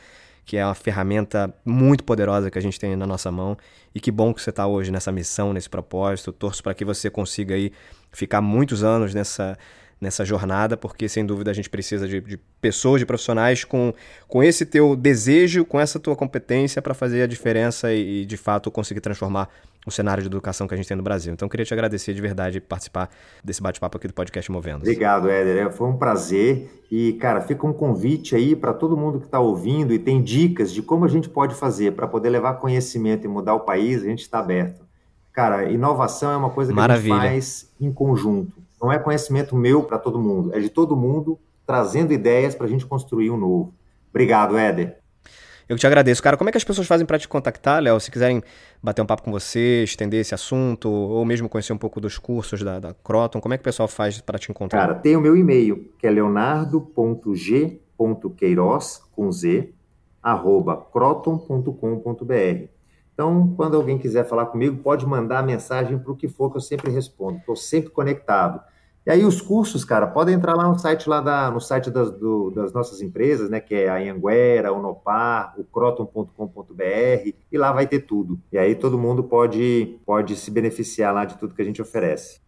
que 0.45 0.59
é 0.59 0.67
uma 0.67 0.75
ferramenta 0.75 1.51
muito 1.65 2.05
poderosa 2.05 2.51
que 2.51 2.59
a 2.59 2.61
gente 2.61 2.79
tem 2.79 2.95
na 2.95 3.07
nossa 3.07 3.33
mão. 3.33 3.57
E 3.95 4.01
que 4.01 4.11
bom 4.11 4.35
que 4.35 4.43
você 4.43 4.51
está 4.51 4.67
hoje 4.67 4.93
nessa 4.93 5.11
missão, 5.11 5.51
nesse 5.55 5.71
propósito. 5.71 6.31
Torço 6.31 6.63
para 6.63 6.75
que 6.75 6.85
você 6.85 7.09
consiga 7.09 7.55
aí 7.55 7.73
ficar 8.13 8.43
muitos 8.43 8.85
anos 8.85 9.15
nessa 9.15 9.57
nessa 10.01 10.25
jornada, 10.25 10.77
porque 10.77 11.09
sem 11.09 11.25
dúvida 11.25 11.51
a 11.51 11.55
gente 11.55 11.71
precisa 11.71 12.07
de, 12.07 12.21
de, 12.21 12.37
pessoas, 12.61 13.01
de 13.01 13.07
profissionais 13.07 13.65
com, 13.65 13.95
com 14.29 14.43
esse 14.43 14.67
teu 14.67 14.95
desejo, 14.95 15.65
com 15.65 15.81
essa 15.81 15.99
tua 15.99 16.15
competência 16.15 16.83
para 16.83 16.93
fazer 16.93 17.23
a 17.23 17.27
diferença 17.27 17.93
e, 17.93 18.23
e, 18.23 18.27
de 18.27 18.37
fato 18.37 18.71
conseguir 18.71 19.01
transformar 19.01 19.49
o 19.87 19.91
cenário 19.91 20.23
de 20.23 20.27
educação 20.27 20.67
que 20.67 20.75
a 20.75 20.77
gente 20.77 20.89
tem 20.89 20.97
no 20.97 21.03
Brasil. 21.03 21.33
Então 21.33 21.49
queria 21.49 21.65
te 21.65 21.73
agradecer 21.73 22.13
de 22.13 22.21
verdade 22.21 22.61
participar 22.61 23.09
desse 23.43 23.63
bate-papo 23.63 23.97
aqui 23.97 24.09
do 24.09 24.13
podcast 24.13 24.51
Movendo. 24.51 24.79
Obrigado, 24.79 25.31
Éder. 25.31 25.67
É, 25.67 25.71
foi 25.71 25.89
um 25.89 25.97
prazer 25.97 26.83
e 26.91 27.15
cara, 27.15 27.41
fica 27.41 27.67
um 27.67 27.73
convite 27.73 28.35
aí 28.35 28.55
para 28.55 28.75
todo 28.75 28.97
mundo 28.97 29.21
que 29.21 29.27
está 29.27 29.41
ouvindo 29.41 29.95
e 29.95 29.99
tem 29.99 30.21
dicas 30.21 30.73
de 30.73 30.83
como 30.83 31.05
a 31.05 31.09
gente 31.09 31.29
pode 31.29 31.55
fazer 31.55 31.93
para 31.93 32.07
poder 32.07 32.31
levar 32.31 32.55
conhecimento 32.55 33.25
e 33.25 33.29
mudar 33.29 33.55
o 33.55 33.61
país. 33.61 34.03
A 34.03 34.07
gente 34.07 34.23
está 34.23 34.41
aberto. 34.41 34.85
Cara, 35.33 35.71
inovação 35.71 36.33
é 36.33 36.37
uma 36.37 36.51
coisa 36.51 36.73
que 36.73 36.77
Maravilha. 36.77 37.15
a 37.15 37.19
gente 37.19 37.31
faz 37.31 37.73
em 37.81 37.93
conjunto 37.93 38.66
não 38.81 38.93
é 38.93 38.99
conhecimento 38.99 39.57
meu 39.57 39.83
para 39.83 39.99
todo 39.99 40.19
mundo, 40.19 40.55
é 40.55 40.61
de 40.61 40.69
todo 40.69 40.97
mundo 40.97 41.39
trazendo 41.67 42.13
ideias 42.13 42.55
para 42.55 42.67
a 42.67 42.69
gente 42.69 42.87
construir 42.87 43.31
um 43.31 43.37
novo. 43.37 43.75
Obrigado, 44.11 44.57
Éder. 44.57 44.99
Eu 45.69 45.77
te 45.77 45.85
agradeço. 45.87 46.23
Cara, 46.23 46.37
como 46.37 46.49
é 46.49 46.53
que 46.53 46.59
as 46.59 46.63
pessoas 46.63 46.87
fazem 46.87 47.05
para 47.05 47.19
te 47.19 47.27
contactar, 47.27 47.83
Léo? 47.83 47.99
Se 47.99 48.09
quiserem 48.09 48.41
bater 48.81 49.03
um 49.03 49.07
papo 49.07 49.25
com 49.25 49.33
você, 49.33 49.83
estender 49.83 50.21
esse 50.21 50.33
assunto, 50.33 50.89
ou 50.89 51.25
mesmo 51.25 51.49
conhecer 51.49 51.73
um 51.73 51.79
pouco 51.79 52.01
dos 52.01 52.19
cursos 52.19 52.63
da, 52.63 52.79
da 52.79 52.95
Croton, 52.95 53.41
como 53.41 53.53
é 53.53 53.57
que 53.57 53.63
o 53.63 53.65
pessoal 53.65 53.89
faz 53.89 54.21
para 54.21 54.39
te 54.39 54.49
encontrar? 54.49 54.79
Cara, 54.79 54.95
tem 54.95 55.17
o 55.17 55.21
meu 55.21 55.37
e-mail, 55.37 55.93
que 55.99 56.07
é 56.07 56.11
leonardo.g.queiroz, 56.11 59.03
com 59.11 59.33
Z, 59.33 59.75
croton.com.br. 60.93 62.76
Então, 63.17 63.55
quando 63.57 63.79
alguém 63.79 63.97
quiser 63.97 64.27
falar 64.27 64.45
comigo, 64.45 64.77
pode 64.83 65.07
mandar 65.07 65.43
mensagem 65.43 65.99
para 65.99 66.13
o 66.13 66.17
que 66.17 66.29
for 66.29 66.51
que 66.51 66.59
eu 66.59 66.61
sempre 66.61 66.91
respondo. 66.91 67.39
Estou 67.39 67.57
sempre 67.57 67.89
conectado. 67.89 68.61
E 69.07 69.11
aí 69.11 69.25
os 69.25 69.41
cursos, 69.41 69.87
cara, 69.87 70.07
podem 70.07 70.35
entrar 70.35 70.55
lá 70.55 70.69
no 70.69 70.79
site 70.79 71.09
lá 71.09 71.23
da, 71.23 71.51
no 71.51 71.59
site 71.59 71.91
das, 71.91 72.11
do, 72.11 72.51
das 72.51 72.75
nossas 72.75 73.01
empresas, 73.01 73.49
né? 73.49 73.59
Que 73.59 73.75
é 73.75 73.89
a 73.89 73.97
Anguera, 73.97 74.71
o 74.71 74.83
Nopar, 74.83 75.55
o 75.57 75.65
croton.com.br, 75.65 76.83
e 77.51 77.57
lá 77.57 77.73
vai 77.73 77.87
ter 77.87 78.01
tudo. 78.01 78.39
E 78.53 78.59
aí 78.59 78.75
todo 78.75 78.99
mundo 78.99 79.25
pode, 79.25 79.99
pode 80.05 80.37
se 80.37 80.51
beneficiar 80.51 81.15
lá 81.15 81.25
de 81.25 81.39
tudo 81.39 81.55
que 81.55 81.63
a 81.63 81.65
gente 81.65 81.81
oferece. 81.81 82.41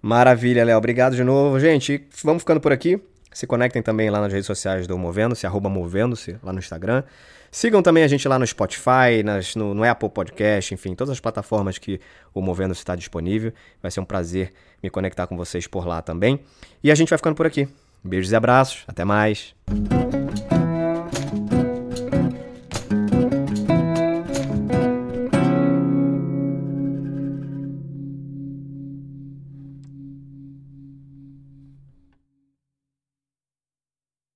Maravilha, 0.00 0.64
Léo. 0.64 0.78
Obrigado 0.78 1.16
de 1.16 1.24
novo. 1.24 1.58
Gente, 1.58 2.06
vamos 2.22 2.42
ficando 2.42 2.60
por 2.60 2.70
aqui. 2.70 3.02
Se 3.32 3.48
conectem 3.48 3.82
também 3.82 4.10
lá 4.10 4.20
nas 4.20 4.32
redes 4.32 4.46
sociais 4.46 4.86
do 4.86 4.96
Movendo-se, 4.96 5.44
arroba 5.44 5.68
Movendo-se, 5.68 6.36
lá 6.40 6.52
no 6.52 6.60
Instagram. 6.60 7.02
Sigam 7.50 7.82
também 7.82 8.02
a 8.04 8.08
gente 8.08 8.26
lá 8.28 8.38
no 8.38 8.46
Spotify, 8.46 9.22
nas, 9.24 9.56
no, 9.56 9.74
no, 9.74 9.84
Apple 9.84 10.08
Podcast, 10.08 10.74
enfim, 10.74 10.94
todas 10.94 11.12
as 11.12 11.20
plataformas 11.20 11.78
que 11.78 12.00
o 12.34 12.40
Movendo-se 12.40 12.80
está 12.80 12.94
disponível. 12.94 13.52
Vai 13.82 13.90
ser 13.90 14.00
um 14.00 14.04
prazer 14.04 14.52
me 14.82 14.90
conectar 14.90 15.26
com 15.26 15.36
vocês 15.36 15.66
por 15.66 15.86
lá 15.86 16.02
também. 16.02 16.40
E 16.82 16.90
a 16.90 16.94
gente 16.94 17.08
vai 17.08 17.18
ficando 17.18 17.34
por 17.34 17.46
aqui. 17.46 17.68
Beijos 18.04 18.32
e 18.32 18.36
abraços. 18.36 18.84
Até 18.86 19.04
mais. 19.04 19.54